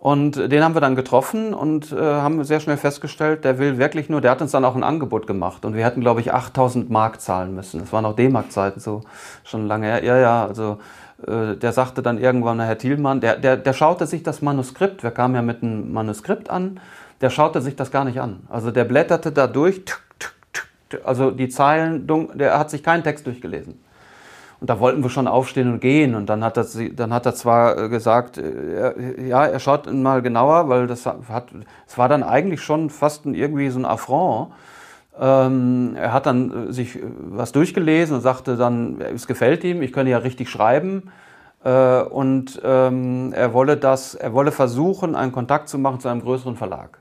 Und 0.00 0.36
den 0.36 0.62
haben 0.62 0.74
wir 0.74 0.80
dann 0.80 0.94
getroffen 0.94 1.52
und 1.52 1.90
äh, 1.90 1.96
haben 1.96 2.44
sehr 2.44 2.60
schnell 2.60 2.76
festgestellt, 2.76 3.44
der 3.44 3.58
will 3.58 3.78
wirklich 3.78 4.08
nur, 4.08 4.20
der 4.20 4.30
hat 4.30 4.40
uns 4.40 4.52
dann 4.52 4.64
auch 4.64 4.76
ein 4.76 4.84
Angebot 4.84 5.26
gemacht 5.26 5.64
und 5.64 5.74
wir 5.74 5.84
hätten, 5.84 6.00
glaube 6.00 6.20
ich, 6.20 6.32
8000 6.32 6.88
Mark 6.88 7.20
zahlen 7.20 7.52
müssen. 7.52 7.80
Das 7.80 7.92
waren 7.92 8.04
auch 8.04 8.14
D-Mark-Zeiten, 8.14 8.78
so 8.78 9.00
schon 9.42 9.66
lange 9.66 9.86
her. 9.86 10.04
Ja, 10.04 10.16
ja, 10.16 10.46
also 10.46 10.78
äh, 11.26 11.56
der 11.56 11.72
sagte 11.72 12.00
dann 12.00 12.18
irgendwann, 12.18 12.60
Herr 12.60 12.78
Thielmann, 12.78 13.20
der, 13.20 13.36
der, 13.36 13.56
der 13.56 13.72
schaute 13.72 14.06
sich 14.06 14.22
das 14.22 14.40
Manuskript, 14.40 15.02
wir 15.02 15.10
kamen 15.10 15.34
ja 15.34 15.42
mit 15.42 15.64
einem 15.64 15.92
Manuskript 15.92 16.48
an, 16.48 16.78
der 17.20 17.30
schaute 17.30 17.60
sich 17.60 17.74
das 17.74 17.90
gar 17.90 18.04
nicht 18.04 18.20
an. 18.20 18.44
Also 18.48 18.70
der 18.70 18.84
blätterte 18.84 19.32
da 19.32 19.48
durch, 19.48 19.82
also 21.02 21.32
die 21.32 21.48
Zeilen, 21.48 22.06
der 22.34 22.56
hat 22.56 22.70
sich 22.70 22.84
keinen 22.84 23.02
Text 23.02 23.26
durchgelesen. 23.26 23.80
Und 24.60 24.68
da 24.68 24.80
wollten 24.80 25.02
wir 25.02 25.10
schon 25.10 25.28
aufstehen 25.28 25.72
und 25.72 25.80
gehen. 25.80 26.14
Und 26.14 26.28
dann 26.28 26.42
hat 26.42 26.56
er, 26.56 26.66
dann 26.94 27.12
hat 27.12 27.26
er 27.26 27.34
zwar 27.34 27.78
äh, 27.78 27.88
gesagt, 27.88 28.38
äh, 28.38 29.28
ja, 29.28 29.46
er 29.46 29.60
schaut 29.60 29.92
mal 29.92 30.20
genauer, 30.22 30.68
weil 30.68 30.86
das 30.86 31.06
hat, 31.06 31.48
es 31.86 31.96
war 31.96 32.08
dann 32.08 32.22
eigentlich 32.22 32.62
schon 32.62 32.90
fast 32.90 33.24
irgendwie 33.26 33.68
so 33.70 33.78
ein 33.78 33.84
Affront. 33.84 34.52
Ähm, 35.20 35.96
er 35.96 36.12
hat 36.12 36.26
dann 36.26 36.68
äh, 36.68 36.72
sich 36.72 36.98
was 37.02 37.52
durchgelesen 37.52 38.16
und 38.16 38.22
sagte 38.22 38.56
dann, 38.56 39.00
es 39.00 39.26
gefällt 39.26 39.62
ihm, 39.64 39.82
ich 39.82 39.92
könne 39.92 40.10
ja 40.10 40.18
richtig 40.18 40.50
schreiben. 40.50 41.10
Äh, 41.64 42.02
und 42.02 42.60
ähm, 42.64 43.32
er 43.32 43.52
wolle 43.52 43.76
das, 43.76 44.14
er 44.14 44.32
wolle 44.32 44.50
versuchen, 44.50 45.14
einen 45.14 45.32
Kontakt 45.32 45.68
zu 45.68 45.78
machen 45.78 46.00
zu 46.00 46.08
einem 46.08 46.22
größeren 46.22 46.56
Verlag. 46.56 46.98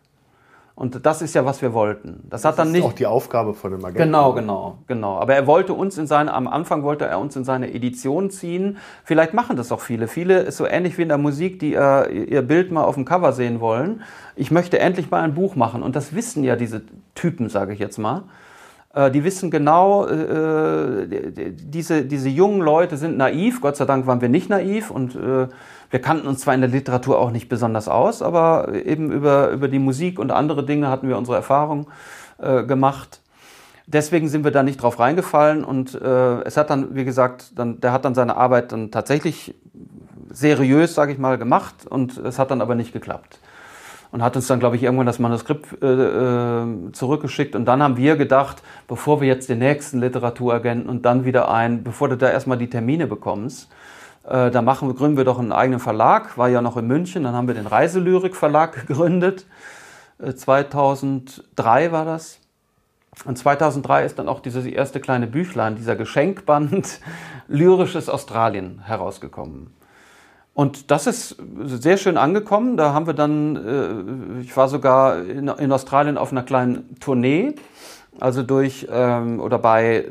Und 0.77 1.07
das 1.07 1.23
ist 1.23 1.33
ja, 1.33 1.43
was 1.43 1.63
wir 1.63 1.73
wollten. 1.73 2.19
Das, 2.29 2.43
das 2.43 2.51
hat 2.51 2.59
dann 2.59 2.67
ist 2.67 2.73
nicht. 2.73 2.83
auch 2.83 2.93
die 2.93 3.07
Aufgabe 3.07 3.55
von 3.55 3.71
dem 3.71 3.83
Agenten. 3.83 4.03
Genau, 4.03 4.33
genau, 4.33 4.77
genau. 4.85 5.17
Aber 5.17 5.33
er 5.33 5.47
wollte 5.47 5.73
uns 5.73 5.97
in 5.97 6.05
seine, 6.05 6.31
am 6.31 6.47
Anfang 6.47 6.83
wollte 6.83 7.05
er 7.05 7.17
uns 7.17 7.35
in 7.35 7.43
seine 7.43 7.73
Edition 7.73 8.29
ziehen. 8.29 8.77
Vielleicht 9.03 9.33
machen 9.33 9.57
das 9.57 9.71
auch 9.71 9.79
viele. 9.79 10.07
Viele 10.07 10.41
ist 10.41 10.57
so 10.57 10.67
ähnlich 10.67 10.99
wie 10.99 11.01
in 11.01 11.07
der 11.07 11.17
Musik, 11.17 11.57
die 11.57 11.73
äh, 11.73 12.25
ihr 12.25 12.43
Bild 12.43 12.71
mal 12.71 12.83
auf 12.83 12.93
dem 12.93 13.05
Cover 13.05 13.33
sehen 13.33 13.59
wollen. 13.59 14.03
Ich 14.35 14.51
möchte 14.51 14.77
endlich 14.77 15.09
mal 15.09 15.23
ein 15.23 15.33
Buch 15.33 15.55
machen. 15.55 15.81
Und 15.81 15.95
das 15.95 16.13
wissen 16.13 16.43
ja 16.43 16.55
diese 16.55 16.83
Typen, 17.15 17.49
sage 17.49 17.73
ich 17.73 17.79
jetzt 17.79 17.97
mal. 17.97 18.25
Äh, 18.93 19.09
die 19.09 19.23
wissen 19.23 19.49
genau, 19.49 20.05
äh, 20.05 21.07
diese, 21.53 22.05
diese 22.05 22.29
jungen 22.29 22.61
Leute 22.61 22.97
sind 22.97 23.17
naiv. 23.17 23.61
Gott 23.61 23.77
sei 23.77 23.85
Dank 23.85 24.05
waren 24.05 24.21
wir 24.21 24.29
nicht 24.29 24.49
naiv 24.49 24.91
und 24.91 25.15
äh, 25.15 25.47
wir 25.89 26.01
kannten 26.01 26.27
uns 26.27 26.41
zwar 26.41 26.53
in 26.53 26.61
der 26.61 26.69
Literatur 26.69 27.19
auch 27.19 27.31
nicht 27.31 27.49
besonders 27.49 27.87
aus, 27.87 28.21
aber 28.21 28.73
eben 28.73 29.11
über, 29.11 29.49
über 29.51 29.67
die 29.67 29.79
Musik 29.79 30.19
und 30.19 30.31
andere 30.31 30.65
Dinge 30.65 30.89
hatten 30.89 31.07
wir 31.07 31.17
unsere 31.17 31.37
Erfahrung 31.37 31.87
äh, 32.39 32.63
gemacht. 32.63 33.21
Deswegen 33.85 34.27
sind 34.27 34.43
wir 34.43 34.51
da 34.51 34.63
nicht 34.63 34.81
drauf 34.81 34.99
reingefallen 34.99 35.63
und 35.63 35.95
äh, 35.95 36.41
es 36.41 36.57
hat 36.57 36.69
dann, 36.69 36.93
wie 36.95 37.05
gesagt, 37.05 37.57
dann, 37.57 37.79
der 37.79 37.93
hat 37.93 38.03
dann 38.03 38.15
seine 38.15 38.35
Arbeit 38.35 38.73
dann 38.73 38.91
tatsächlich 38.91 39.55
seriös, 40.29 40.93
sage 40.93 41.13
ich 41.13 41.17
mal, 41.17 41.37
gemacht 41.37 41.87
und 41.89 42.17
es 42.17 42.37
hat 42.37 42.51
dann 42.51 42.61
aber 42.61 42.75
nicht 42.75 42.91
geklappt. 42.91 43.39
Und 44.11 44.23
hat 44.23 44.35
uns 44.35 44.47
dann, 44.47 44.59
glaube 44.59 44.77
ich, 44.77 44.83
irgendwann 44.83 45.05
das 45.05 45.19
Manuskript 45.19 45.81
äh, 45.81 45.85
äh, 45.87 46.91
zurückgeschickt. 46.93 47.55
Und 47.55 47.65
dann 47.65 47.83
haben 47.83 47.97
wir 47.97 48.15
gedacht, 48.15 48.63
bevor 48.87 49.19
wir 49.19 49.27
jetzt 49.27 49.49
den 49.49 49.59
nächsten 49.59 49.99
Literaturagenten 49.99 50.89
und 50.89 51.05
dann 51.05 51.25
wieder 51.25 51.51
ein, 51.51 51.83
bevor 51.83 52.07
du 52.07 52.15
da 52.15 52.29
erstmal 52.29 52.57
die 52.57 52.69
Termine 52.69 53.05
bekommst, 53.07 53.69
äh, 54.27 54.51
da 54.51 54.61
machen 54.61 54.93
gründen 54.95 55.17
wir 55.17 55.23
doch 55.23 55.39
einen 55.39 55.53
eigenen 55.53 55.79
Verlag, 55.79 56.37
war 56.37 56.49
ja 56.49 56.61
noch 56.61 56.75
in 56.75 56.85
München, 56.85 57.23
dann 57.23 57.33
haben 57.33 57.47
wir 57.47 57.55
den 57.55 57.67
Reiselyrik-Verlag 57.67 58.73
gegründet. 58.87 59.45
Äh, 60.19 60.33
2003 60.33 61.91
war 61.91 62.05
das. 62.05 62.39
Und 63.25 63.37
2003 63.37 64.05
ist 64.05 64.19
dann 64.19 64.27
auch 64.27 64.41
dieses 64.41 64.65
erste 64.65 64.99
kleine 64.99 65.27
Büchlein, 65.27 65.75
dieser 65.75 65.95
Geschenkband 65.95 66.99
Lyrisches 67.47 68.09
Australien 68.09 68.81
herausgekommen. 68.83 69.73
Und 70.53 70.91
das 70.91 71.07
ist 71.07 71.37
sehr 71.63 71.97
schön 71.97 72.17
angekommen. 72.17 72.77
Da 72.77 72.91
haben 72.91 73.07
wir 73.07 73.13
dann, 73.13 74.37
äh, 74.37 74.41
ich 74.41 74.57
war 74.57 74.67
sogar 74.67 75.23
in, 75.23 75.47
in, 75.47 75.71
Australien 75.71 76.17
auf 76.17 76.31
einer 76.31 76.43
kleinen 76.43 76.99
Tournee, 76.99 77.55
also 78.19 78.43
durch 78.43 78.87
ähm, 78.91 79.39
oder 79.39 79.57
bei 79.59 80.05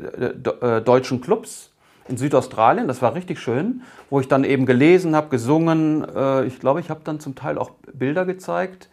äh, 0.61 0.81
deutschen 0.81 1.21
Clubs 1.21 1.69
in 2.09 2.17
Südaustralien. 2.17 2.87
Das 2.87 3.01
war 3.01 3.15
richtig 3.15 3.39
schön, 3.39 3.81
wo 4.09 4.19
ich 4.19 4.27
dann 4.27 4.43
eben 4.43 4.65
gelesen 4.65 5.15
habe, 5.15 5.29
gesungen. 5.29 6.05
Äh, 6.15 6.45
ich 6.45 6.59
glaube, 6.59 6.79
ich 6.79 6.89
habe 6.89 7.01
dann 7.03 7.19
zum 7.19 7.35
Teil 7.35 7.57
auch 7.57 7.71
Bilder 7.93 8.25
gezeigt, 8.25 8.89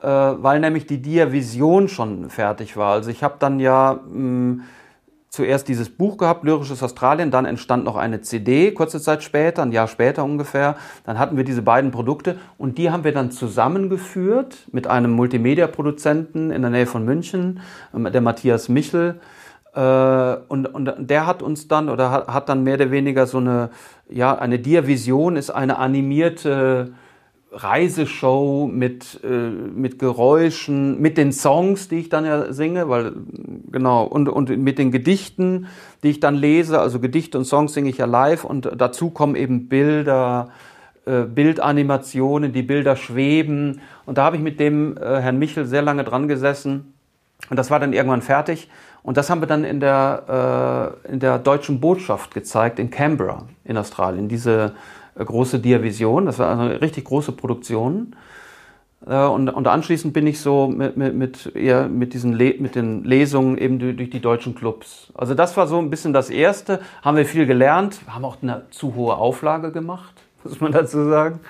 äh, 0.00 0.06
weil 0.06 0.60
nämlich 0.60 0.86
die 0.86 1.00
Dia-Vision 1.00 1.88
schon 1.88 2.30
fertig 2.30 2.76
war. 2.76 2.92
Also 2.92 3.10
ich 3.10 3.22
habe 3.22 3.36
dann 3.38 3.60
ja 3.60 4.00
mh, 4.04 4.12
hm, 4.12 4.62
zuerst 5.34 5.66
dieses 5.66 5.90
Buch 5.90 6.16
gehabt, 6.16 6.44
Lyrisches 6.44 6.82
Australien, 6.82 7.32
dann 7.32 7.44
entstand 7.44 7.84
noch 7.84 7.96
eine 7.96 8.20
CD, 8.20 8.70
kurze 8.70 9.00
Zeit 9.00 9.24
später, 9.24 9.62
ein 9.62 9.72
Jahr 9.72 9.88
später 9.88 10.22
ungefähr. 10.22 10.76
Dann 11.04 11.18
hatten 11.18 11.36
wir 11.36 11.42
diese 11.42 11.62
beiden 11.62 11.90
Produkte 11.90 12.38
und 12.56 12.78
die 12.78 12.90
haben 12.90 13.02
wir 13.02 13.12
dann 13.12 13.32
zusammengeführt 13.32 14.68
mit 14.70 14.86
einem 14.86 15.10
Multimedia-Produzenten 15.10 16.52
in 16.52 16.62
der 16.62 16.70
Nähe 16.70 16.86
von 16.86 17.04
München, 17.04 17.60
ähm, 17.92 18.08
der 18.12 18.20
Matthias 18.20 18.68
Michel. 18.68 19.20
Äh, 19.74 20.36
und, 20.48 20.66
und 20.66 20.92
der 20.98 21.26
hat 21.26 21.42
uns 21.42 21.68
dann 21.68 21.88
oder 21.88 22.10
hat, 22.10 22.28
hat 22.28 22.48
dann 22.48 22.62
mehr 22.62 22.74
oder 22.74 22.90
weniger 22.90 23.26
so 23.26 23.38
eine, 23.38 23.70
ja, 24.08 24.34
eine 24.36 24.58
Dia-Vision 24.58 25.36
ist 25.36 25.50
eine 25.50 25.78
animierte 25.78 26.92
Reiseshow 27.50 28.68
mit, 28.72 29.20
äh, 29.24 29.28
mit 29.28 29.98
Geräuschen, 29.98 31.00
mit 31.00 31.16
den 31.16 31.32
Songs, 31.32 31.88
die 31.88 32.00
ich 32.00 32.08
dann 32.08 32.24
ja 32.24 32.52
singe, 32.52 32.88
weil, 32.88 33.12
genau, 33.70 34.04
und, 34.04 34.28
und 34.28 34.50
mit 34.58 34.78
den 34.78 34.90
Gedichten, 34.90 35.66
die 36.02 36.10
ich 36.10 36.20
dann 36.20 36.34
lese, 36.34 36.80
also 36.80 37.00
Gedichte 37.00 37.38
und 37.38 37.44
Songs 37.44 37.74
singe 37.74 37.90
ich 37.90 37.98
ja 37.98 38.06
live 38.06 38.44
und 38.44 38.70
dazu 38.76 39.10
kommen 39.10 39.36
eben 39.36 39.68
Bilder, 39.68 40.50
äh, 41.06 41.22
Bildanimationen, 41.22 42.52
die 42.52 42.62
Bilder 42.62 42.96
schweben. 42.96 43.80
Und 44.06 44.18
da 44.18 44.24
habe 44.24 44.36
ich 44.36 44.42
mit 44.42 44.58
dem 44.58 44.96
äh, 44.96 45.20
Herrn 45.20 45.38
Michel 45.38 45.66
sehr 45.66 45.82
lange 45.82 46.02
dran 46.02 46.28
gesessen. 46.28 46.94
Und 47.50 47.58
das 47.58 47.70
war 47.70 47.78
dann 47.78 47.92
irgendwann 47.92 48.22
fertig 48.22 48.68
und 49.04 49.18
das 49.18 49.28
haben 49.28 49.42
wir 49.42 49.46
dann 49.46 49.64
in 49.64 49.80
der, 49.80 50.96
äh, 51.06 51.12
in 51.12 51.20
der 51.20 51.38
deutschen 51.38 51.78
Botschaft 51.78 52.32
gezeigt, 52.32 52.78
in 52.78 52.90
Canberra 52.90 53.46
in 53.62 53.76
Australien. 53.76 54.28
Diese 54.28 54.72
äh, 55.14 55.22
große 55.22 55.58
Diavision, 55.58 56.24
das 56.24 56.38
war 56.38 56.48
also 56.48 56.62
eine 56.62 56.80
richtig 56.80 57.04
große 57.04 57.32
Produktion. 57.32 58.16
Äh, 59.06 59.24
und, 59.26 59.50
und 59.50 59.68
anschließend 59.68 60.14
bin 60.14 60.26
ich 60.26 60.40
so 60.40 60.68
mit, 60.68 60.96
mit, 60.96 61.14
mit, 61.14 61.54
eher 61.54 61.86
mit, 61.86 62.14
diesen 62.14 62.32
Le 62.32 62.54
mit 62.58 62.76
den 62.76 63.04
Lesungen 63.04 63.58
eben 63.58 63.78
durch, 63.78 63.94
durch 63.94 64.08
die 64.08 64.20
deutschen 64.20 64.54
Clubs. 64.54 65.12
Also 65.14 65.34
das 65.34 65.54
war 65.58 65.66
so 65.66 65.78
ein 65.78 65.90
bisschen 65.90 66.14
das 66.14 66.30
Erste. 66.30 66.80
Haben 67.02 67.18
wir 67.18 67.26
viel 67.26 67.44
gelernt, 67.44 68.00
haben 68.08 68.24
auch 68.24 68.38
eine 68.40 68.62
zu 68.70 68.94
hohe 68.94 69.18
Auflage 69.18 69.70
gemacht, 69.70 70.14
muss 70.44 70.62
man 70.62 70.72
dazu 70.72 71.04
sagen. 71.10 71.40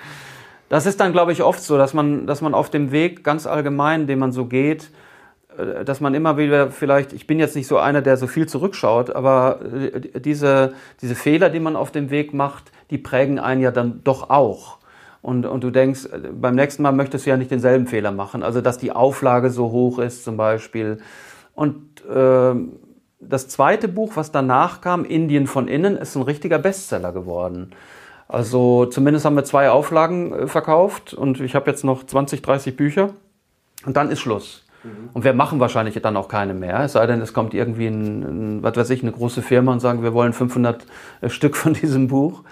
Das 0.67 0.85
ist 0.85 0.99
dann, 0.99 1.13
glaube 1.13 1.31
ich, 1.31 1.41
oft 1.41 1.63
so, 1.63 1.77
dass 1.77 1.93
man, 1.93 2.27
dass 2.27 2.41
man 2.41 2.53
auf 2.53 2.69
dem 2.69 2.91
Weg 2.91 3.23
ganz 3.23 3.47
allgemein, 3.47 4.07
den 4.07 4.19
man 4.19 4.33
so 4.33 4.43
geht, 4.43 4.89
dass 5.85 6.01
man 6.01 6.13
immer 6.13 6.37
wieder 6.37 6.71
vielleicht, 6.71 7.13
ich 7.13 7.27
bin 7.27 7.39
jetzt 7.39 7.55
nicht 7.55 7.67
so 7.67 7.77
einer, 7.77 8.01
der 8.01 8.17
so 8.17 8.27
viel 8.27 8.47
zurückschaut, 8.47 9.15
aber 9.15 9.59
äh, 9.61 10.19
diese, 10.19 10.73
diese 11.01 11.15
Fehler, 11.15 11.49
die 11.49 11.59
man 11.59 11.75
auf 11.75 11.91
dem 11.91 12.09
Weg 12.09 12.33
macht, 12.33 12.71
die 12.89 12.97
prägen 12.97 13.39
einen 13.39 13.61
ja 13.61 13.71
dann 13.71 14.01
doch 14.03 14.29
auch. 14.29 14.77
Und, 15.21 15.45
und 15.45 15.63
du 15.63 15.71
denkst, 15.71 16.05
äh, 16.05 16.29
beim 16.31 16.55
nächsten 16.55 16.83
Mal 16.83 16.91
möchtest 16.91 17.25
du 17.25 17.29
ja 17.29 17.37
nicht 17.37 17.51
denselben 17.51 17.87
Fehler 17.87 18.11
machen. 18.11 18.43
Also, 18.43 18.61
dass 18.61 18.77
die 18.77 18.91
Auflage 18.91 19.49
so 19.49 19.71
hoch 19.71 19.99
ist 19.99 20.23
zum 20.23 20.37
Beispiel. 20.37 20.99
Und 21.53 22.03
äh, 22.05 22.55
das 23.19 23.47
zweite 23.47 23.87
Buch, 23.87 24.11
was 24.15 24.31
danach 24.31 24.81
kam, 24.81 25.05
Indien 25.05 25.47
von 25.47 25.67
innen, 25.67 25.97
ist 25.97 26.15
ein 26.15 26.21
richtiger 26.21 26.59
Bestseller 26.59 27.11
geworden. 27.11 27.71
Also 28.27 28.85
zumindest 28.85 29.25
haben 29.25 29.35
wir 29.35 29.43
zwei 29.43 29.69
Auflagen 29.69 30.47
verkauft 30.47 31.13
und 31.13 31.39
ich 31.39 31.55
habe 31.55 31.69
jetzt 31.69 31.83
noch 31.83 32.03
20, 32.03 32.41
30 32.41 32.75
Bücher 32.75 33.11
und 33.85 33.97
dann 33.97 34.09
ist 34.09 34.19
Schluss. 34.19 34.64
Und 35.13 35.23
wir 35.23 35.33
machen 35.33 35.59
wahrscheinlich 35.59 35.99
dann 36.01 36.17
auch 36.17 36.27
keine 36.27 36.53
mehr, 36.53 36.81
es 36.81 36.93
sei 36.93 37.05
denn, 37.07 37.21
es 37.21 37.33
kommt 37.33 37.53
irgendwie 37.53 37.87
ein, 37.87 38.23
ein, 38.57 38.63
was 38.63 38.75
weiß 38.75 38.89
ich, 38.89 39.01
eine 39.01 39.11
große 39.11 39.41
Firma 39.41 39.71
und 39.71 39.79
sagen, 39.79 40.03
wir 40.03 40.13
wollen 40.13 40.33
500 40.33 40.85
äh, 41.21 41.29
Stück 41.29 41.55
von 41.55 41.73
diesem 41.81 42.07
Buch. 42.07 42.43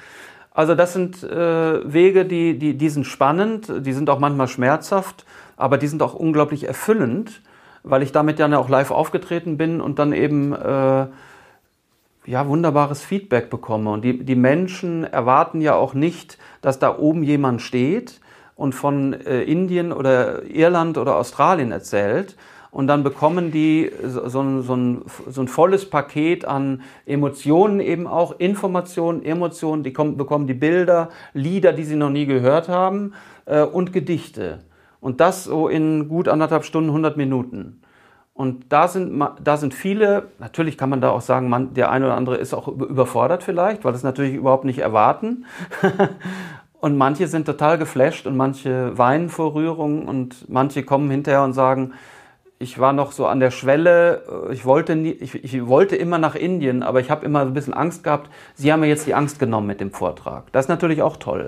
Also 0.51 0.75
das 0.75 0.93
sind 0.93 1.23
äh, 1.23 1.93
Wege, 1.93 2.25
die, 2.25 2.57
die, 2.59 2.77
die 2.77 2.89
sind 2.89 3.05
spannend, 3.05 3.71
die 3.85 3.93
sind 3.93 4.09
auch 4.09 4.19
manchmal 4.19 4.47
schmerzhaft, 4.47 5.25
aber 5.57 5.77
die 5.77 5.87
sind 5.87 6.01
auch 6.03 6.13
unglaublich 6.13 6.67
erfüllend, 6.67 7.41
weil 7.83 8.03
ich 8.03 8.11
damit 8.11 8.39
ja 8.39 8.55
auch 8.57 8.69
live 8.69 8.91
aufgetreten 8.91 9.57
bin 9.57 9.81
und 9.81 9.99
dann 9.99 10.13
eben 10.13 10.53
äh, 10.53 11.07
ja, 12.25 12.47
wunderbares 12.47 13.03
Feedback 13.03 13.49
bekomme. 13.49 13.91
Und 13.91 14.03
die, 14.03 14.23
die 14.23 14.35
Menschen 14.35 15.03
erwarten 15.03 15.59
ja 15.59 15.75
auch 15.75 15.93
nicht, 15.93 16.37
dass 16.61 16.79
da 16.79 16.97
oben 16.97 17.23
jemand 17.23 17.61
steht, 17.61 18.21
und 18.55 18.73
von 18.73 19.13
äh, 19.13 19.43
Indien 19.43 19.91
oder 19.91 20.43
Irland 20.43 20.97
oder 20.97 21.15
Australien 21.17 21.71
erzählt 21.71 22.35
und 22.73 22.87
dann 22.87 23.03
bekommen 23.03 23.51
die 23.51 23.91
so, 24.03 24.27
so, 24.27 24.41
ein, 24.41 24.63
so, 24.63 24.75
ein, 24.75 25.01
so 25.29 25.41
ein 25.41 25.47
volles 25.47 25.87
Paket 25.87 26.43
an 26.43 26.81
Emotionen 27.05 27.79
eben 27.79 28.07
auch, 28.07 28.39
Informationen, 28.39 29.23
Emotionen, 29.23 29.83
die 29.83 29.93
kommen, 29.93 30.17
bekommen 30.17 30.47
die 30.47 30.55
Bilder, 30.55 31.09
Lieder, 31.33 31.71
die 31.71 31.83
sie 31.83 31.95
noch 31.95 32.09
nie 32.09 32.25
gehört 32.25 32.69
haben 32.69 33.13
äh, 33.45 33.61
und 33.61 33.93
Gedichte. 33.93 34.59
Und 34.99 35.21
das 35.21 35.43
so 35.43 35.67
in 35.67 36.09
gut 36.09 36.27
anderthalb 36.27 36.65
Stunden, 36.65 36.89
100 36.89 37.15
Minuten. 37.15 37.79
Und 38.33 38.65
da 38.69 38.87
sind, 38.87 39.23
da 39.43 39.57
sind 39.57 39.75
viele, 39.75 40.29
natürlich 40.39 40.75
kann 40.75 40.89
man 40.89 41.01
da 41.01 41.11
auch 41.11 41.21
sagen, 41.21 41.49
man, 41.49 41.75
der 41.75 41.91
eine 41.91 42.05
oder 42.05 42.15
andere 42.15 42.37
ist 42.37 42.55
auch 42.55 42.67
überfordert 42.67 43.43
vielleicht, 43.43 43.85
weil 43.85 43.91
das 43.91 44.01
natürlich 44.01 44.33
überhaupt 44.33 44.65
nicht 44.65 44.79
erwarten. 44.79 45.45
und 46.83 46.97
manche 46.97 47.29
sind 47.29 47.45
total 47.45 47.77
geflasht 47.77 48.27
und 48.27 48.35
manche 48.35 48.97
weinen 48.97 49.29
vor 49.29 49.55
Rührung 49.55 50.05
und 50.05 50.49
manche 50.49 50.83
kommen 50.83 51.09
hinterher 51.09 51.41
und 51.41 51.53
sagen, 51.53 51.93
ich 52.59 52.77
war 52.77 52.91
noch 52.91 53.13
so 53.13 53.25
an 53.25 53.39
der 53.39 53.51
Schwelle, 53.51 54.23
äh, 54.49 54.53
ich 54.53 54.65
wollte, 54.65 54.97
nie, 54.97 55.11
ich, 55.11 55.45
ich 55.45 55.65
wollte 55.65 55.95
immer 55.95 56.17
nach 56.17 56.35
Indien, 56.35 56.83
aber 56.83 56.99
ich 56.99 57.09
habe 57.09 57.25
immer 57.25 57.39
ein 57.39 57.53
bisschen 57.53 57.73
Angst 57.73 58.03
gehabt. 58.03 58.29
Sie 58.55 58.73
haben 58.73 58.81
mir 58.81 58.87
jetzt 58.87 59.07
die 59.07 59.15
Angst 59.15 59.39
genommen 59.39 59.65
mit 59.65 59.79
dem 59.79 59.91
Vortrag. 59.91 60.51
Das 60.51 60.65
ist 60.65 60.69
natürlich 60.69 61.01
auch 61.01 61.15
toll. 61.15 61.47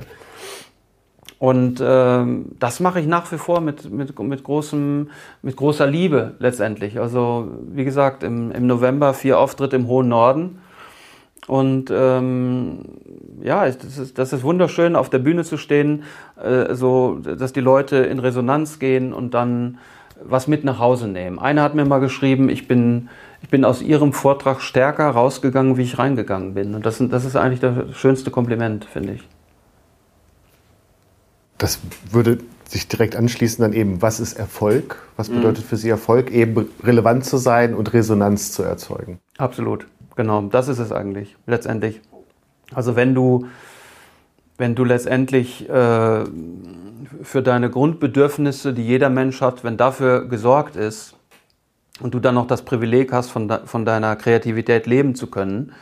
Und 1.37 1.83
ähm, 1.85 2.53
das 2.57 2.79
mache 2.79 3.01
ich 3.01 3.05
nach 3.05 3.29
wie 3.33 3.37
vor 3.37 3.59
mit, 3.59 3.91
mit, 3.91 4.17
mit, 4.17 4.41
großem, 4.41 5.09
mit 5.41 5.57
großer 5.57 5.85
Liebe 5.85 6.35
letztendlich. 6.39 6.97
Also 6.97 7.49
wie 7.73 7.83
gesagt, 7.83 8.23
im, 8.23 8.51
im 8.51 8.67
November 8.67 9.13
vier 9.13 9.37
Auftritte 9.37 9.75
im 9.75 9.87
hohen 9.87 10.07
Norden. 10.07 10.61
Und 11.47 11.91
ähm, 11.91 12.79
ja, 13.41 13.65
das 13.65 13.97
ist, 13.97 14.17
das 14.17 14.33
ist 14.33 14.43
wunderschön, 14.43 14.95
auf 14.95 15.09
der 15.09 15.19
Bühne 15.19 15.43
zu 15.43 15.57
stehen, 15.57 16.03
äh, 16.41 16.73
so 16.73 17.19
dass 17.19 17.53
die 17.53 17.61
Leute 17.61 17.97
in 17.97 18.19
Resonanz 18.19 18.79
gehen 18.79 19.13
und 19.13 19.33
dann 19.33 19.77
was 20.23 20.47
mit 20.47 20.63
nach 20.63 20.79
Hause 20.79 21.07
nehmen. 21.07 21.39
Einer 21.39 21.61
hat 21.61 21.75
mir 21.75 21.85
mal 21.85 21.99
geschrieben, 21.99 22.49
ich 22.49 22.67
bin, 22.67 23.09
ich 23.41 23.49
bin 23.49 23.65
aus 23.65 23.81
Ihrem 23.81 24.13
Vortrag 24.13 24.61
stärker 24.61 25.09
rausgegangen, 25.09 25.77
wie 25.77 25.83
ich 25.83 25.99
reingegangen 25.99 26.53
bin. 26.53 26.73
Und 26.73 26.85
das, 26.85 26.97
das 26.99 27.25
ist 27.25 27.35
eigentlich 27.35 27.59
das 27.59 27.95
schönste 27.95 28.31
Kompliment, 28.31 28.85
finde 28.85 29.13
ich. 29.13 29.27
Das 31.57 31.79
würde 32.11 32.39
sich 32.67 32.87
direkt 32.87 33.15
anschließen 33.15 33.61
dann 33.61 33.73
eben, 33.73 34.01
was 34.01 34.19
ist 34.19 34.33
Erfolg? 34.33 34.97
Was 35.15 35.29
mhm. 35.29 35.35
bedeutet 35.35 35.65
für 35.65 35.77
Sie 35.77 35.89
Erfolg? 35.89 36.31
Eben 36.31 36.67
relevant 36.83 37.25
zu 37.25 37.37
sein 37.37 37.73
und 37.73 37.93
Resonanz 37.93 38.51
zu 38.51 38.63
erzeugen. 38.63 39.19
Absolut, 39.37 39.85
genau. 40.15 40.41
Das 40.43 40.67
ist 40.67 40.79
es 40.79 40.91
eigentlich, 40.91 41.35
letztendlich. 41.45 42.01
Also 42.73 42.95
wenn 42.95 43.13
du, 43.13 43.47
wenn 44.57 44.75
du 44.75 44.83
letztendlich 44.83 45.69
äh, 45.69 46.23
für 47.21 47.41
deine 47.41 47.69
Grundbedürfnisse, 47.69 48.73
die 48.73 48.85
jeder 48.85 49.09
Mensch 49.09 49.41
hat, 49.41 49.63
wenn 49.63 49.77
dafür 49.77 50.27
gesorgt 50.27 50.75
ist 50.75 51.15
und 51.99 52.13
du 52.13 52.19
dann 52.19 52.35
noch 52.35 52.47
das 52.47 52.63
Privileg 52.63 53.11
hast, 53.11 53.29
von, 53.29 53.47
de 53.47 53.59
von 53.65 53.85
deiner 53.85 54.15
Kreativität 54.15 54.87
leben 54.87 55.15
zu 55.15 55.27
können, 55.27 55.73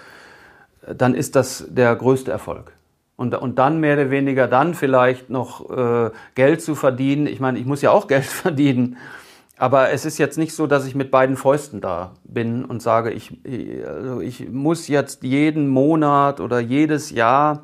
dann 0.86 1.16
ist 1.16 1.36
das 1.36 1.66
der 1.70 1.96
größte 1.96 2.32
Erfolg. 2.32 2.74
Und, 3.16 3.36
und 3.36 3.60
dann 3.60 3.80
mehr 3.80 3.96
oder 3.96 4.10
weniger 4.10 4.48
dann 4.48 4.74
vielleicht 4.74 5.30
noch 5.30 5.70
äh, 5.70 6.12
Geld 6.36 6.62
zu 6.62 6.76
verdienen. 6.76 7.28
Ich 7.28 7.40
meine, 7.40 7.60
ich 7.60 7.66
muss 7.66 7.82
ja 7.82 7.92
auch 7.92 8.08
Geld 8.08 8.26
verdienen. 8.46 8.98
Aber 9.64 9.92
es 9.92 10.04
ist 10.04 10.18
jetzt 10.18 10.38
nicht 10.38 10.54
so, 10.54 10.68
dass 10.68 10.86
ich 10.86 10.94
mit 10.94 11.10
beiden 11.10 11.38
Fäusten 11.38 11.80
da 11.80 12.12
bin 12.26 12.66
und 12.66 12.82
sage, 12.82 13.12
ich, 13.12 13.32
also 13.88 14.20
ich 14.20 14.50
muss 14.50 14.90
jetzt 14.90 15.24
jeden 15.24 15.70
Monat 15.70 16.42
oder 16.42 16.60
jedes 16.60 17.12
Jahr, 17.12 17.64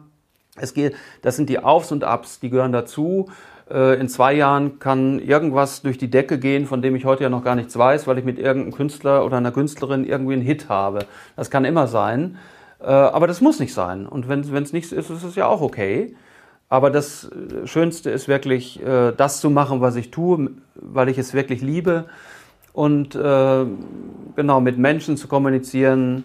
es 0.56 0.74
geht, 0.74 0.96
das 1.24 1.36
sind 1.36 1.50
die 1.50 1.60
Aufs 1.60 1.92
und 1.92 2.06
Abs, 2.06 2.40
die 2.40 2.50
gehören 2.50 2.72
dazu. 2.72 3.28
Äh, 3.70 4.00
in 4.00 4.08
zwei 4.08 4.32
Jahren 4.32 4.80
kann 4.80 5.20
irgendwas 5.20 5.82
durch 5.82 5.98
die 5.98 6.10
Decke 6.10 6.40
gehen, 6.40 6.68
von 6.68 6.82
dem 6.82 6.96
ich 6.96 7.04
heute 7.04 7.24
ja 7.24 7.30
noch 7.30 7.44
gar 7.44 7.56
nichts 7.56 7.78
weiß, 7.78 8.08
weil 8.08 8.18
ich 8.18 8.24
mit 8.24 8.40
irgendeinem 8.40 8.76
Künstler 8.76 9.26
oder 9.26 9.36
einer 9.36 9.52
Künstlerin 9.52 10.06
irgendwie 10.06 10.36
einen 10.36 10.42
Hit 10.42 10.70
habe. 10.70 11.00
Das 11.36 11.50
kann 11.52 11.66
immer 11.66 11.88
sein. 11.88 12.38
Äh, 12.80 12.86
aber 12.86 13.28
das 13.28 13.42
muss 13.42 13.60
nicht 13.60 13.74
sein. 13.74 14.08
Und 14.08 14.30
wenn 14.30 14.40
es 14.40 14.72
nichts 14.72 14.94
ist, 14.94 15.10
ist 15.10 15.24
es 15.24 15.36
ja 15.36 15.48
auch 15.48 15.60
okay. 15.60 16.16
Aber 16.70 16.92
das 16.92 17.26
äh, 17.26 17.68
Schönste 17.68 18.12
ist 18.12 18.28
wirklich, 18.28 18.82
äh, 18.82 19.12
das 19.12 19.42
zu 19.42 19.50
machen, 19.50 19.82
was 19.82 19.96
ich 19.96 20.12
tue, 20.12 20.52
weil 20.76 21.10
ich 21.10 21.18
es 21.18 21.34
wirklich 21.34 21.62
liebe. 21.62 22.06
Und 22.72 23.14
genau, 23.14 24.62
mit 24.62 24.78
Menschen 24.78 25.18
zu 25.18 25.28
kommunizieren, 25.28 26.24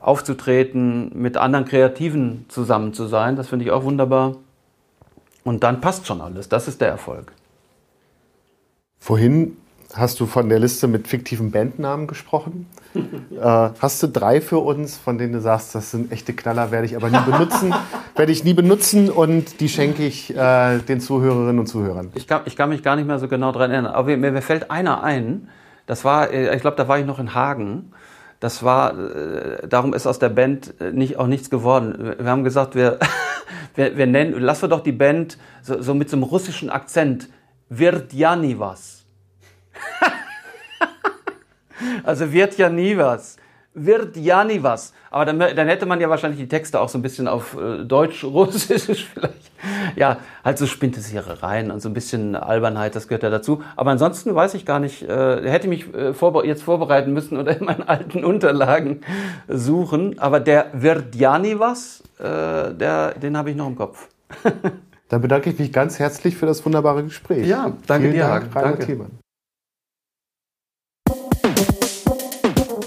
aufzutreten, 0.00 1.10
mit 1.14 1.38
anderen 1.38 1.64
Kreativen 1.64 2.44
zusammen 2.48 2.92
zu 2.92 3.06
sein, 3.06 3.36
das 3.36 3.48
finde 3.48 3.64
ich 3.64 3.70
auch 3.70 3.84
wunderbar. 3.84 4.36
Und 5.44 5.62
dann 5.62 5.80
passt 5.80 6.06
schon 6.06 6.20
alles. 6.20 6.50
Das 6.50 6.68
ist 6.68 6.82
der 6.82 6.88
Erfolg. 6.88 7.32
Vorhin 8.98 9.56
hast 9.96 10.20
du 10.20 10.26
von 10.26 10.48
der 10.48 10.58
Liste 10.58 10.88
mit 10.88 11.08
fiktiven 11.08 11.50
Bandnamen 11.50 12.06
gesprochen. 12.06 12.66
äh, 12.94 13.00
hast 13.40 14.02
du 14.02 14.08
drei 14.08 14.40
für 14.40 14.58
uns, 14.58 14.96
von 14.96 15.18
denen 15.18 15.32
du 15.32 15.40
sagst, 15.40 15.74
das 15.74 15.90
sind 15.90 16.12
echte 16.12 16.32
Knaller, 16.32 16.70
werde 16.70 16.86
ich 16.86 16.96
aber 16.96 17.10
nie 17.10 17.20
benutzen, 17.24 17.74
werde 18.16 18.32
ich 18.32 18.44
nie 18.44 18.54
benutzen 18.54 19.10
und 19.10 19.60
die 19.60 19.68
schenke 19.68 20.04
ich 20.04 20.34
äh, 20.36 20.78
den 20.78 21.00
Zuhörerinnen 21.00 21.58
und 21.58 21.66
Zuhörern. 21.66 22.10
Ich 22.14 22.26
kann, 22.26 22.42
ich 22.44 22.56
kann 22.56 22.68
mich 22.68 22.82
gar 22.82 22.96
nicht 22.96 23.06
mehr 23.06 23.18
so 23.18 23.28
genau 23.28 23.52
daran 23.52 23.70
erinnern, 23.70 23.92
aber 23.92 24.16
mir, 24.16 24.32
mir 24.32 24.42
fällt 24.42 24.70
einer 24.70 25.02
ein. 25.02 25.48
Das 25.86 26.04
war, 26.04 26.30
äh, 26.30 26.54
ich 26.54 26.60
glaube, 26.60 26.76
da 26.76 26.88
war 26.88 26.98
ich 26.98 27.06
noch 27.06 27.18
in 27.18 27.34
Hagen. 27.34 27.92
Das 28.40 28.62
war, 28.62 28.98
äh, 28.98 29.66
darum 29.66 29.94
ist 29.94 30.06
aus 30.06 30.18
der 30.18 30.28
Band 30.28 30.74
äh, 30.80 30.92
nicht, 30.92 31.16
auch 31.18 31.26
nichts 31.26 31.50
geworden. 31.50 32.14
Wir 32.18 32.30
haben 32.30 32.44
gesagt, 32.44 32.74
wir, 32.74 32.98
wir, 33.74 33.96
wir 33.96 34.06
nennen, 34.06 34.38
lassen 34.40 34.62
wir 34.62 34.68
doch 34.68 34.82
die 34.82 34.92
Band 34.92 35.38
so, 35.62 35.80
so 35.80 35.94
mit 35.94 36.10
so 36.10 36.16
einem 36.16 36.24
russischen 36.24 36.70
Akzent. 36.70 37.28
Wird 37.70 38.12
ja 38.12 38.36
nie 38.36 38.58
was. 38.58 38.93
also 42.04 42.32
wird 42.32 42.56
ja 42.56 42.68
nie 42.68 42.96
was. 42.96 43.36
Wird 43.76 44.16
ja 44.16 44.44
nie 44.44 44.62
was. 44.62 44.92
Aber 45.10 45.24
dann, 45.24 45.38
dann 45.38 45.68
hätte 45.68 45.84
man 45.84 46.00
ja 46.00 46.08
wahrscheinlich 46.08 46.40
die 46.40 46.48
Texte 46.48 46.80
auch 46.80 46.88
so 46.88 46.98
ein 46.98 47.02
bisschen 47.02 47.26
auf 47.26 47.56
äh, 47.56 47.84
Deutsch, 47.84 48.22
Russisch 48.24 49.08
vielleicht. 49.12 49.50
Ja, 49.96 50.18
halt 50.44 50.58
so 50.58 50.66
Spintesierereien 50.66 51.70
und 51.70 51.80
so 51.80 51.88
ein 51.88 51.94
bisschen 51.94 52.36
Albernheit, 52.36 52.94
das 52.94 53.08
gehört 53.08 53.22
ja 53.22 53.30
dazu. 53.30 53.62
Aber 53.76 53.90
ansonsten 53.90 54.34
weiß 54.34 54.54
ich 54.54 54.66
gar 54.66 54.78
nicht, 54.78 55.02
äh, 55.02 55.48
hätte 55.48 55.68
mich 55.68 55.92
äh, 55.94 56.14
vorbe 56.14 56.46
jetzt 56.46 56.62
vorbereiten 56.62 57.12
müssen 57.12 57.38
oder 57.38 57.56
in 57.58 57.64
meinen 57.64 57.82
alten 57.82 58.24
Unterlagen 58.24 59.00
suchen. 59.48 60.18
Aber 60.18 60.40
der 60.40 60.66
wird 60.72 61.14
ja 61.16 61.38
nie 61.38 61.58
was, 61.58 62.02
äh, 62.18 62.74
der, 62.74 63.14
den 63.14 63.36
habe 63.36 63.50
ich 63.50 63.56
noch 63.56 63.66
im 63.66 63.76
Kopf. 63.76 64.08
Dann 65.08 65.20
bedanke 65.20 65.50
ich 65.50 65.58
mich 65.58 65.72
ganz 65.72 65.98
herzlich 65.98 66.36
für 66.36 66.46
das 66.46 66.64
wunderbare 66.64 67.04
Gespräch. 67.04 67.46
Ja, 67.46 67.72
danke 67.86 68.08
Vielen 68.08 68.14
dir, 68.14 68.26
Dank, 68.26 68.54
Rainer 68.54 68.68
danke. 68.68 68.86
Thielmann. 68.86 69.23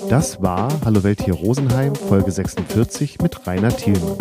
Das 0.09 0.41
war 0.41 0.69
Hallo 0.85 1.03
Welt 1.03 1.23
hier 1.23 1.33
Rosenheim, 1.33 1.93
Folge 1.93 2.31
46 2.31 3.19
mit 3.21 3.45
Rainer 3.45 3.75
Thielmann. 3.75 4.15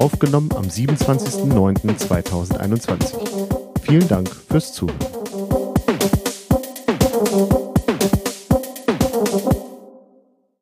Aufgenommen 0.00 0.50
am 0.56 0.64
27.09.2021. 0.64 3.14
Vielen 3.82 4.08
Dank 4.08 4.28
fürs 4.48 4.72
Zuhören. 4.72 5.17